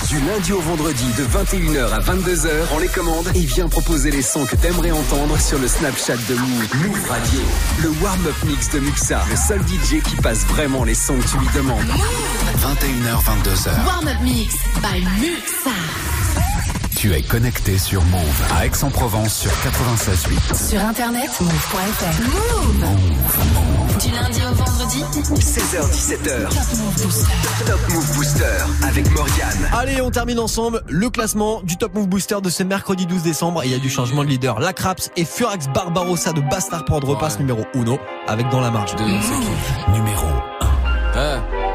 Du 0.08 0.20
lundi 0.20 0.52
au 0.52 0.60
vendredi, 0.60 1.06
de 1.16 1.24
21h 1.24 1.90
à 1.90 2.00
22h, 2.00 2.50
on 2.74 2.78
les 2.80 2.88
commande 2.88 3.30
et 3.34 3.46
viens 3.46 3.68
proposer 3.68 4.10
les 4.10 4.20
sons 4.20 4.44
que 4.44 4.56
t'aimerais 4.56 4.90
entendre 4.90 5.40
sur 5.40 5.58
le 5.58 5.66
Snapchat 5.66 6.18
de 6.28 6.34
Move. 6.34 6.68
Move 6.86 7.08
Radio. 7.08 7.40
Le 7.82 7.88
warm-up 8.02 8.36
mix 8.44 8.68
de 8.72 8.80
Muxa. 8.80 9.22
Le 9.30 9.36
seul 9.36 9.60
DJ 9.62 10.02
qui 10.02 10.16
passe 10.16 10.44
vraiment 10.44 10.84
les 10.84 10.94
sons 10.94 11.16
que 11.16 11.28
tu 11.28 11.38
lui 11.38 11.48
demandes. 11.54 11.80
21h, 12.58 13.24
22h. 13.24 13.86
Warm-up 13.86 14.20
mix 14.22 14.54
by 14.82 15.02
Muxa. 15.18 15.70
Tu 17.00 17.14
es 17.14 17.22
connecté 17.22 17.78
sur 17.78 18.04
Move 18.04 18.42
à 18.54 18.66
Aix-en-Provence 18.66 19.34
sur 19.34 19.50
96.8. 19.50 20.68
Sur 20.68 20.84
internet, 20.84 21.30
move.fr. 21.40 22.20
Move. 22.20 22.84
Du 23.98 24.10
lundi 24.10 24.40
au 24.42 24.54
vendredi. 24.54 25.02
16h-17h. 25.40 26.50
Top 27.64 27.80
Move 27.88 28.14
Booster 28.16 28.44
avec 28.86 29.10
Morgane. 29.12 29.70
Allez, 29.72 30.02
on 30.02 30.10
termine 30.10 30.38
ensemble 30.40 30.82
le 30.88 31.08
classement 31.08 31.62
du 31.62 31.78
Top 31.78 31.94
Move 31.94 32.06
Booster 32.06 32.42
de 32.42 32.50
ce 32.50 32.64
mercredi 32.64 33.06
12 33.06 33.22
décembre. 33.22 33.62
Il 33.64 33.70
y 33.70 33.74
a 33.74 33.78
du 33.78 33.88
changement 33.88 34.22
de 34.22 34.28
leader. 34.28 34.60
La 34.60 34.74
Craps 34.74 35.10
et 35.16 35.24
Furax 35.24 35.68
Barbarossa 35.68 36.34
de 36.34 36.42
Bastard 36.42 36.84
Prod 36.84 37.02
repasse 37.02 37.38
numéro 37.38 37.62
1 37.74 37.96
avec 38.30 38.46
dans 38.50 38.60
la 38.60 38.70
marge. 38.70 38.94
Numéro 38.96 40.26
Eh, 40.26 40.39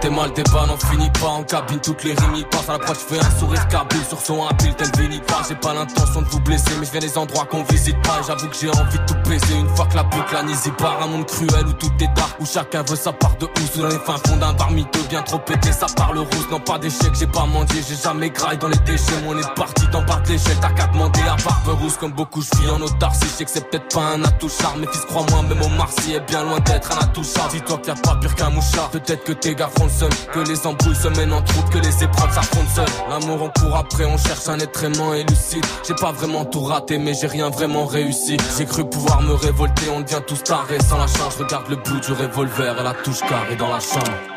T'es 0.05 0.11
mal, 0.11 0.31
t'es 0.33 0.43
pas, 0.43 0.67
n'en 0.67 0.77
finis 0.77 1.09
pas. 1.19 1.29
En 1.29 1.41
cabine, 1.41 1.79
toutes 1.79 2.03
les 2.03 2.13
rimes 2.13 2.35
y 2.35 2.43
passent. 2.43 2.69
À 2.69 2.73
l'approche, 2.73 2.97
je 3.09 3.15
fais 3.15 3.25
un 3.25 3.39
sourire 3.39 3.67
cabine 3.69 4.03
sur 4.07 4.21
son 4.21 4.45
habile, 4.45 4.75
tel 4.75 4.87
Vinny 4.97 5.19
pas, 5.19 5.41
j'ai 5.47 5.55
pas 5.55 5.73
l'intention 5.73 6.21
de 6.21 6.27
vous 6.27 6.39
blesser, 6.39 6.71
mais 6.79 6.85
je 6.85 6.91
viens 6.91 6.99
des 6.99 7.17
endroits 7.17 7.45
qu'on 7.45 7.63
visite 7.63 7.99
pas, 8.01 8.21
j'avoue 8.25 8.47
que 8.47 8.55
j'ai 8.55 8.69
envie 8.69 8.99
de 8.99 9.05
tout 9.05 9.29
baiser, 9.29 9.55
une 9.55 9.69
fois 9.75 9.85
que 9.85 9.95
la 9.95 10.03
boucle 10.03 10.35
y 10.35 10.71
part, 10.71 11.01
un 11.01 11.07
monde 11.07 11.25
cruel 11.25 11.67
où 11.67 11.73
tout 11.73 11.91
est 11.99 12.13
dark, 12.15 12.39
où 12.39 12.45
chacun 12.45 12.83
veut 12.83 12.95
sa 12.95 13.13
part 13.13 13.35
de 13.37 13.45
housse, 13.45 13.77
dans 13.77 13.87
les 13.87 13.99
fins 13.99 14.17
fonds 14.25 14.37
d'un 14.37 14.53
bar 14.53 14.71
miteux, 14.71 15.01
bien 15.09 15.21
trop 15.21 15.39
pété, 15.39 15.71
ça 15.71 15.87
parle 15.95 16.17
rousse, 16.19 16.49
non 16.51 16.59
pas 16.59 16.79
d'échec, 16.79 17.11
j'ai 17.17 17.27
pas 17.27 17.45
mangé, 17.45 17.83
j'ai 17.87 17.95
jamais 17.95 18.29
graille 18.29 18.57
dans 18.57 18.67
les 18.67 18.77
déchets, 18.79 19.13
on 19.27 19.37
est 19.37 19.53
parti 19.55 19.87
d'en 19.87 20.01
bas 20.03 20.21
de 20.25 20.29
l'échelle, 20.29 20.57
t'as 20.61 20.71
qu'à 20.71 20.87
demander 20.87 21.21
à 21.21 21.35
barbe 21.43 21.79
rousse, 21.79 21.97
comme 21.97 22.13
beaucoup 22.13 22.41
je 22.41 22.59
vis 22.59 22.69
en 22.69 22.81
autarcie, 22.81 23.25
je 23.25 23.37
sais 23.37 23.45
que 23.45 23.51
c'est 23.51 23.69
peut-être 23.69 23.93
pas 23.93 24.13
un 24.15 24.23
atout 24.23 24.49
charme, 24.49 24.81
mais 24.81 24.87
fils 24.87 25.05
crois-moi, 25.05 25.43
même 25.43 25.61
au 25.61 25.69
Marcy 25.69 26.13
est 26.13 26.27
bien 26.27 26.43
loin 26.43 26.59
d'être 26.59 26.91
un 26.91 27.03
atout 27.03 27.23
charme, 27.23 27.49
dis-toi 27.51 27.77
qu'il 27.77 27.93
y 27.93 27.97
a 27.97 28.01
pas 28.01 28.15
pire 28.15 28.35
qu'un 28.35 28.49
mouchard, 28.49 28.89
peut-être 28.89 29.23
que 29.23 29.33
tes 29.33 29.55
gars 29.55 29.69
font 29.77 29.85
le 29.85 29.91
que 30.33 30.39
les 30.39 30.67
embrouilles 30.67 30.95
se 30.95 31.07
mènent 31.07 31.33
en 31.33 31.41
troupe, 31.41 31.69
que 31.69 31.79
les 31.79 32.03
épreuves 32.03 32.33
s'affrontent 32.33 32.69
seules. 32.75 32.85
L'amour 33.09 33.43
on 33.43 33.59
court 33.59 33.77
après, 33.77 34.05
on 34.05 34.17
cherche 34.17 34.47
un 34.47 34.59
être 34.59 34.83
aimant 34.83 35.13
et 35.13 35.23
lucide. 35.23 35.65
J'ai 35.87 35.95
pas 35.95 36.11
vraiment 36.11 36.45
tout 36.45 36.61
raté, 36.63 36.97
mais 36.97 37.13
j'ai 37.13 37.27
rien 37.27 37.49
vraiment 37.49 37.85
réussi. 37.85 38.37
J'ai 38.57 38.65
cru 38.65 38.87
pouvoir 38.87 39.21
me 39.21 39.33
révolter, 39.33 39.89
on 39.95 40.01
devient 40.01 40.21
tous 40.25 40.43
tarés 40.43 40.79
sans 40.81 40.97
la 40.97 41.07
chance. 41.07 41.37
Regarde 41.37 41.69
le 41.69 41.77
bout 41.77 41.99
du 41.99 42.11
revolver 42.11 42.79
et 42.79 42.83
la 42.83 42.93
touche 42.93 43.21
carrée 43.21 43.55
dans 43.55 43.69
la 43.69 43.79
chambre. 43.79 44.34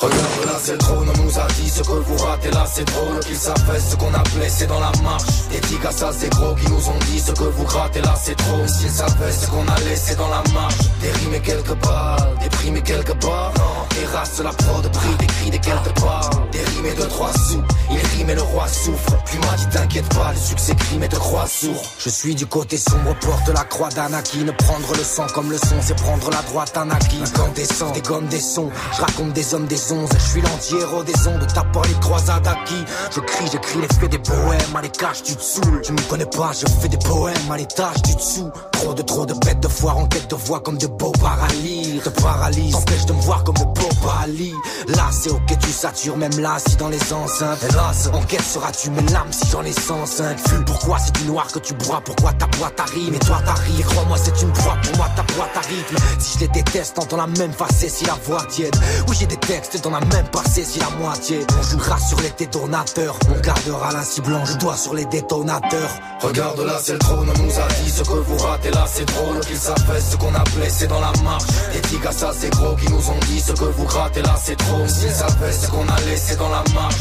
Regarde 0.00 0.46
là 0.46 0.58
c'est 0.62 0.72
le 0.72 0.78
trône, 0.78 1.08
on 1.14 1.22
nous 1.22 1.38
a 1.38 1.46
dit 1.60 1.68
ce 1.68 1.82
que 1.82 1.92
vous 1.92 2.16
ratez 2.16 2.50
là 2.52 2.64
c'est 2.66 2.84
drôle 2.84 3.20
Qu'ils 3.20 3.36
savaient 3.36 3.80
ce 3.80 3.96
qu'on 3.96 4.14
a 4.14 4.22
blessé 4.34 4.66
dans 4.66 4.80
la 4.80 4.92
marche. 5.02 5.24
Des 5.50 5.60
ça 5.90 6.10
c'est 6.10 6.30
gros 6.30 6.54
qui 6.54 6.70
nous 6.70 6.88
ont 6.88 6.98
dit 7.10 7.20
ce 7.20 7.32
que 7.32 7.44
vous 7.44 7.64
grattez 7.64 8.00
là 8.00 8.14
c'est 8.18 8.34
trop 8.34 8.66
S'ils 8.66 8.90
savaient 8.90 9.32
ce 9.32 9.46
qu'on 9.48 9.68
a 9.68 9.80
laissé 9.80 10.14
dans 10.16 10.28
la 10.28 10.42
marche. 10.54 10.78
Des 11.02 11.36
et 11.36 11.40
quelques 11.40 11.74
balles, 11.84 12.34
des 12.40 12.78
et 12.78 12.82
quelques 12.82 13.14
barres 13.22 13.52
Des 13.90 14.06
races 14.06 14.40
la 14.42 14.50
prod, 14.50 14.90
prix, 14.90 15.14
des 15.18 15.26
cris, 15.26 15.50
des 15.50 15.58
quelques 15.58 16.00
balles 16.00 16.48
Des 16.50 16.88
et 16.88 16.94
deux 16.94 17.08
trois 17.08 17.32
sous, 17.34 17.62
il 17.90 17.98
rime 18.16 18.30
et 18.30 18.34
le 18.34 18.42
roi 18.42 18.66
souffre. 18.68 19.22
Plus 19.24 19.38
m'a 19.38 19.56
dit 19.56 19.66
t'inquiète 19.70 20.08
pas, 20.14 20.32
le 20.32 20.38
succès 20.38 20.74
crime 20.76 21.02
et 21.02 21.08
te 21.08 21.16
croit 21.16 21.46
sourd. 21.46 21.82
Je 21.98 22.08
suis 22.08 22.34
du 22.34 22.46
côté 22.46 22.78
sombre, 22.78 23.14
porte 23.20 23.48
la 23.48 23.64
croix 23.64 23.90
d'Anakin 23.90 24.46
Prendre 24.58 24.96
le 24.96 25.04
sang 25.04 25.26
comme 25.34 25.50
le 25.50 25.58
son, 25.58 25.76
c'est 25.80 25.96
prendre 25.96 26.30
la 26.30 26.42
droite 26.42 26.74
Anakin 26.76 27.24
Incandescent, 27.24 27.92
des 27.92 28.00
gommes, 28.00 28.26
des 28.28 28.40
sons, 28.40 28.70
je 28.96 29.00
raconte 29.02 29.32
des 29.32 29.54
hommes, 29.54 29.66
des 29.66 29.89
onze 29.92 30.10
Je 30.12 30.30
suis 30.30 30.40
l'anti-héros 30.40 31.02
des 31.04 31.26
ondes, 31.26 31.46
t'as 31.54 31.64
pas 31.64 31.82
les 31.86 31.98
croisades 32.00 32.46
acquis. 32.46 32.84
Je 33.14 33.20
crie, 33.20 33.46
j'écris 33.50 33.80
les 33.80 33.88
faits 33.88 34.10
des 34.10 34.18
poèmes, 34.18 34.76
à 34.76 34.82
les 34.82 34.90
tu 34.90 35.36
te 35.36 35.42
saoules. 35.42 35.80
Tu 35.82 35.92
me 35.92 36.08
connais 36.08 36.26
pas, 36.26 36.52
je 36.52 36.66
fais 36.80 36.88
des 36.88 36.98
poèmes, 36.98 37.50
à 37.50 37.56
l'étage 37.56 38.02
du 38.02 38.14
dessous 38.14 38.50
Trop 38.80 38.94
de 38.94 39.02
trop 39.02 39.26
de 39.26 39.34
bêtes 39.34 39.60
de 39.60 39.68
foire 39.68 39.98
en 39.98 40.06
quête 40.06 40.30
de 40.30 40.36
voix 40.36 40.60
comme 40.60 40.78
de 40.78 40.86
beaux 40.86 41.12
paralyses 41.12 42.02
Te 42.02 42.08
paralyse, 42.08 42.72
t'empêche 42.72 43.04
de 43.04 43.12
me 43.12 43.20
voir 43.20 43.44
comme 43.44 43.56
de 43.56 43.64
beaux 43.64 43.94
paralyses 44.02 44.54
Là 44.88 45.10
c'est 45.12 45.28
ok 45.28 45.58
tu 45.60 45.70
satures, 45.70 46.16
même 46.16 46.38
là 46.40 46.56
si 46.66 46.76
dans 46.76 46.88
les 46.88 47.12
enceintes. 47.12 47.62
Hélas, 47.62 48.08
en 48.12 48.22
seras-tu 48.42 48.90
mes 48.90 49.02
lames 49.12 49.30
si 49.30 49.50
j'en 49.50 49.62
ai 49.62 49.72
105 49.72 50.38
Fume, 50.48 50.64
pourquoi 50.64 50.98
c'est 50.98 51.14
du 51.16 51.24
noir 51.26 51.46
que 51.52 51.58
tu 51.58 51.74
bois, 51.74 52.00
pourquoi 52.02 52.32
ta 52.32 52.46
boîte 52.46 52.80
arrive 52.80 53.14
Et 53.14 53.18
toi 53.18 53.40
t'arrives, 53.44 53.84
crois-moi 53.84 54.16
c'est 54.16 54.40
une 54.42 54.52
proie, 54.52 54.76
pour 54.82 54.96
moi 54.96 55.08
ta 55.14 55.22
boîte 55.34 55.56
arrive 55.56 55.84
Si 56.18 56.38
je 56.38 56.40
les 56.40 56.48
déteste, 56.48 56.98
entends 56.98 57.18
la 57.18 57.26
même 57.26 57.52
facette 57.52 57.90
si 57.90 58.06
la 58.06 58.16
voix 58.24 58.42
tiède. 58.48 58.74
Oui 59.08 59.16
j'ai 59.20 59.26
des 59.26 59.36
textes 59.36 59.82
dans 59.84 59.90
la 59.90 60.00
même 60.00 60.26
passé 60.32 60.64
si 60.64 60.78
la 60.78 60.88
moitié. 60.98 61.40
On 61.58 61.62
jouera 61.62 61.98
sur 61.98 62.18
les 62.20 62.30
détonateurs. 62.38 63.18
On 63.28 63.40
gardera 63.40 63.92
l'inci 63.92 64.22
blanc, 64.22 64.42
je 64.46 64.56
dois 64.56 64.76
sur 64.76 64.94
les 64.94 65.04
détonateurs. 65.04 65.90
Regarde 66.22 66.60
là 66.60 66.78
c'est 66.82 66.94
le 66.94 66.98
trône, 66.98 67.28
on 67.28 67.42
nous 67.42 67.58
a 67.58 67.68
dit 67.82 67.90
ce 67.90 68.02
que 68.02 68.14
vous 68.14 68.38
ratez 68.38 68.69
là 68.70 68.84
c'est 68.86 69.04
drôle 69.04 69.40
Qu'ils 69.40 69.56
savaient 69.56 70.00
ce 70.00 70.16
qu'on 70.16 70.34
a 70.34 70.44
blessé 70.56 70.86
dans 70.86 71.00
la 71.00 71.12
marche. 71.22 71.44
Des 71.72 71.80
tigas 71.80 72.12
ça 72.12 72.32
c'est 72.36 72.50
gros 72.50 72.74
qui 72.76 72.90
nous 72.90 73.10
ont 73.10 73.20
dit 73.26 73.40
ce 73.40 73.52
que 73.52 73.64
vous 73.64 73.84
grattez. 73.84 74.22
Là 74.22 74.34
c'est 74.42 74.56
trop. 74.56 74.86
S'ils 74.86 75.10
savaient 75.10 75.52
ce 75.52 75.68
qu'on 75.68 75.88
a 75.88 76.00
laissé 76.08 76.36
dans 76.36 76.48
la 76.48 76.62
marche. 76.74 77.00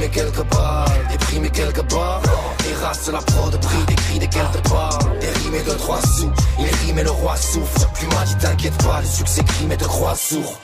Et 0.00 0.08
quelques 0.10 0.44
balles, 0.50 0.88
et 1.44 1.50
quelques 1.50 1.82
barres 1.90 2.22
Des 2.62 2.74
races 2.84 3.08
la 3.08 3.18
prod, 3.18 3.60
prix, 3.60 3.84
des 3.86 3.94
cris, 3.94 4.18
des 4.18 4.28
quelques 4.28 4.68
balles 4.70 5.18
et 5.54 5.62
deux 5.62 5.76
trois 5.76 6.00
sous, 6.02 6.30
il 6.58 6.66
rime 6.86 6.98
et 6.98 7.02
le 7.02 7.10
roi 7.10 7.36
souffre 7.36 7.90
Plus 7.92 8.06
m'a 8.08 8.24
dit 8.24 8.36
t'inquiète 8.36 8.76
pas, 8.84 9.00
le 9.00 9.06
succès 9.06 9.42
crime 9.44 9.72
et 9.72 9.76
te 9.76 9.84
croit 9.84 10.14
sourd 10.14 10.58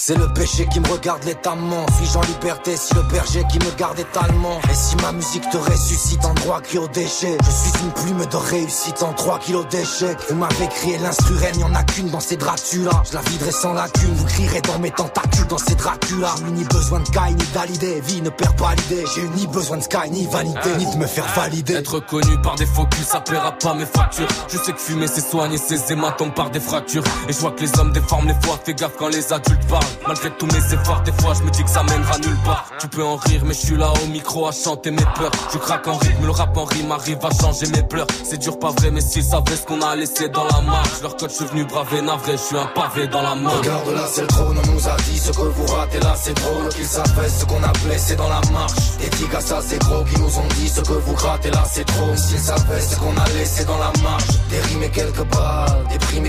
C'est 0.00 0.16
le 0.16 0.32
péché 0.32 0.64
qui 0.72 0.78
me 0.78 0.86
regarde 0.86 1.24
létamment. 1.24 1.84
Suis-je 1.96 2.18
en 2.18 2.20
liberté 2.20 2.76
si 2.76 2.94
le 2.94 3.02
berger 3.10 3.42
qui 3.50 3.58
me 3.58 3.76
garde 3.76 3.98
est 3.98 4.70
Et 4.70 4.74
si 4.74 4.94
ma 5.02 5.10
musique 5.10 5.42
te 5.50 5.56
ressuscite 5.56 6.24
en 6.24 6.34
droit 6.34 6.60
qui 6.60 6.78
au 6.78 6.86
déchet? 6.86 7.36
Je 7.44 7.50
suis 7.50 7.84
une 7.84 7.90
plume 7.90 8.24
de 8.24 8.36
réussite 8.36 9.02
en 9.02 9.12
3 9.12 9.40
kilos 9.40 9.66
d'échecs 9.66 10.18
Vous 10.28 10.36
m'avez 10.36 10.68
crié 10.68 10.98
l'instru 10.98 11.34
n'y 11.56 11.64
en 11.64 11.74
a 11.74 11.82
qu'une 11.82 12.10
dans 12.10 12.20
ces 12.20 12.36
Dracula 12.36 13.02
Je 13.10 13.14
la 13.14 13.22
viderai 13.22 13.50
sans 13.50 13.72
lacune, 13.72 14.14
vous 14.14 14.24
crierez 14.26 14.60
dans 14.60 14.78
mes 14.78 14.92
tentacules 14.92 15.48
dans 15.48 15.58
ces 15.58 15.74
Dracula 15.74 16.32
J'ai 16.38 16.52
ni 16.52 16.64
besoin 16.64 17.00
de 17.00 17.08
Kai 17.08 17.34
ni 17.34 17.44
d'Alidé, 17.52 18.00
vie 18.00 18.22
ne 18.22 18.30
perd 18.30 18.56
pas 18.56 18.74
l'idée. 18.76 19.04
J'ai 19.12 19.22
eu 19.22 19.30
ni 19.30 19.48
besoin 19.48 19.78
de 19.78 19.82
Sky 19.82 20.10
ni 20.12 20.26
vanité, 20.26 20.76
ni 20.78 20.86
de 20.86 20.96
me 20.96 21.06
faire 21.08 21.26
valider. 21.34 21.74
Être 21.74 21.98
connu 21.98 22.40
par 22.40 22.54
des 22.54 22.66
faux 22.66 22.86
culs, 22.86 23.02
ça 23.04 23.20
paiera 23.20 23.50
pas 23.50 23.74
mes 23.74 23.86
factures. 23.86 24.28
Je 24.46 24.58
sais 24.58 24.72
que 24.72 24.78
fumer 24.78 25.08
c'est 25.08 25.28
soigner 25.28 25.58
ses 25.58 25.92
hématomes 25.92 26.32
par 26.32 26.50
des 26.50 26.60
fractures. 26.60 27.02
Et 27.28 27.32
je 27.32 27.38
vois 27.40 27.50
que 27.50 27.62
les 27.62 27.80
hommes 27.80 27.92
déforment 27.92 28.28
les 28.28 28.46
fois, 28.46 28.60
fais 28.64 28.74
gaffe 28.74 28.92
quand 28.96 29.08
les 29.08 29.32
adultes 29.32 29.66
parlent 29.66 29.87
Malgré 30.06 30.30
tous 30.30 30.46
mes 30.46 30.74
efforts, 30.74 31.02
des 31.02 31.12
fois 31.12 31.34
je 31.34 31.42
me 31.42 31.50
dis 31.50 31.62
que 31.62 31.70
ça 31.70 31.82
mènera 31.82 32.18
nulle 32.18 32.38
part. 32.44 32.64
Tu 32.80 32.88
peux 32.88 33.04
en 33.04 33.16
rire, 33.16 33.42
mais 33.44 33.54
je 33.54 33.66
suis 33.66 33.76
là 33.76 33.92
au 34.02 34.06
micro 34.08 34.46
à 34.46 34.52
chanter 34.52 34.90
mes 34.90 35.04
peurs. 35.16 35.30
Je 35.52 35.58
craque 35.58 35.86
en 35.86 35.96
rythme, 35.96 36.24
le 36.24 36.30
rap 36.30 36.56
en 36.56 36.64
rime 36.64 36.92
arrive 36.92 37.18
à 37.24 37.30
changer 37.30 37.66
mes 37.74 37.82
pleurs. 37.82 38.06
C'est 38.24 38.38
dur, 38.38 38.58
pas 38.58 38.70
vrai, 38.70 38.90
mais 38.90 39.00
s'ils 39.00 39.24
savaient 39.24 39.56
ce 39.56 39.66
qu'on 39.66 39.80
a 39.82 39.96
laissé 39.96 40.28
dans 40.28 40.44
la 40.44 40.60
marche. 40.62 41.02
Leur 41.02 41.16
code, 41.16 41.30
je 41.30 41.36
suis 41.36 41.44
venu 41.46 41.64
braver, 41.64 42.02
navré, 42.02 42.32
je 42.32 42.42
suis 42.42 42.56
un 42.56 42.66
pavé 42.66 43.06
dans 43.08 43.22
la 43.22 43.34
main. 43.34 43.50
Regarde 43.50 43.88
là, 43.88 44.06
c'est 44.10 44.22
le 44.22 44.28
trône, 44.28 44.58
on 44.62 44.72
nous 44.72 44.88
a 44.88 44.96
dit 44.96 45.18
ce 45.18 45.30
que 45.32 45.42
vous 45.42 45.66
ratez 45.66 46.00
là, 46.00 46.14
c'est 46.16 46.34
drôle. 46.34 46.68
Qu'ils 46.70 46.86
savaient 46.86 47.28
ce 47.28 47.44
qu'on 47.44 47.62
a 47.62 47.72
blessé 47.84 48.16
dans 48.16 48.28
la 48.28 48.40
marche. 48.52 48.72
Des 49.00 49.08
dix 49.08 49.26
ça 49.40 49.60
c'est 49.60 49.78
gros, 49.78 50.04
qui 50.04 50.18
nous 50.20 50.38
ont 50.38 50.48
dit 50.56 50.68
ce 50.68 50.80
que 50.80 50.92
vous 50.92 51.14
grattez 51.14 51.50
là, 51.50 51.64
c'est 51.70 51.84
trop. 51.84 52.16
S'ils 52.16 52.38
savaient 52.38 52.80
ce 52.80 52.96
qu'on 52.96 53.16
a 53.16 53.28
laissé 53.36 53.64
dans 53.64 53.78
la 53.78 53.92
marche. 54.02 54.28
Des 54.50 54.60
rimes 54.60 54.82
et 54.82 54.90
quelques 54.90 55.24
balles, 55.24 55.84
des 55.90 55.98
primes 55.98 56.26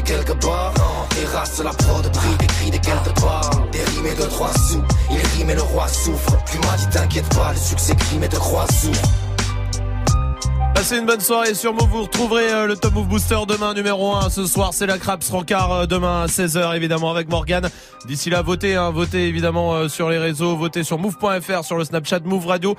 Passez 10.79 10.97
une 10.97 11.05
bonne 11.05 11.19
soirée 11.19 11.55
sur 11.55 11.73
Move. 11.73 11.89
Vous 11.89 12.03
retrouverez 12.03 12.49
euh, 12.53 12.65
le 12.65 12.77
Top 12.77 12.93
Move 12.93 13.09
Booster 13.09 13.39
demain 13.45 13.73
numéro 13.73 14.15
1. 14.15 14.29
Ce 14.29 14.45
soir, 14.45 14.73
c'est 14.73 14.85
la 14.85 14.97
Craps 14.97 15.29
Rancard 15.29 15.71
euh, 15.73 15.85
demain 15.85 16.21
à 16.21 16.27
16h 16.27 16.73
évidemment 16.73 17.11
avec 17.11 17.27
Morgan. 17.27 17.69
D'ici 18.05 18.29
là, 18.29 18.41
votez, 18.41 18.75
hein, 18.75 18.89
votez 18.89 19.27
évidemment 19.27 19.73
euh, 19.73 19.89
sur 19.89 20.09
les 20.09 20.17
réseaux, 20.17 20.55
votez 20.55 20.85
sur 20.85 20.97
move.fr, 20.97 21.65
sur 21.65 21.75
le 21.75 21.83
Snapchat 21.83 22.21
Move 22.23 22.47
Radio. 22.47 22.77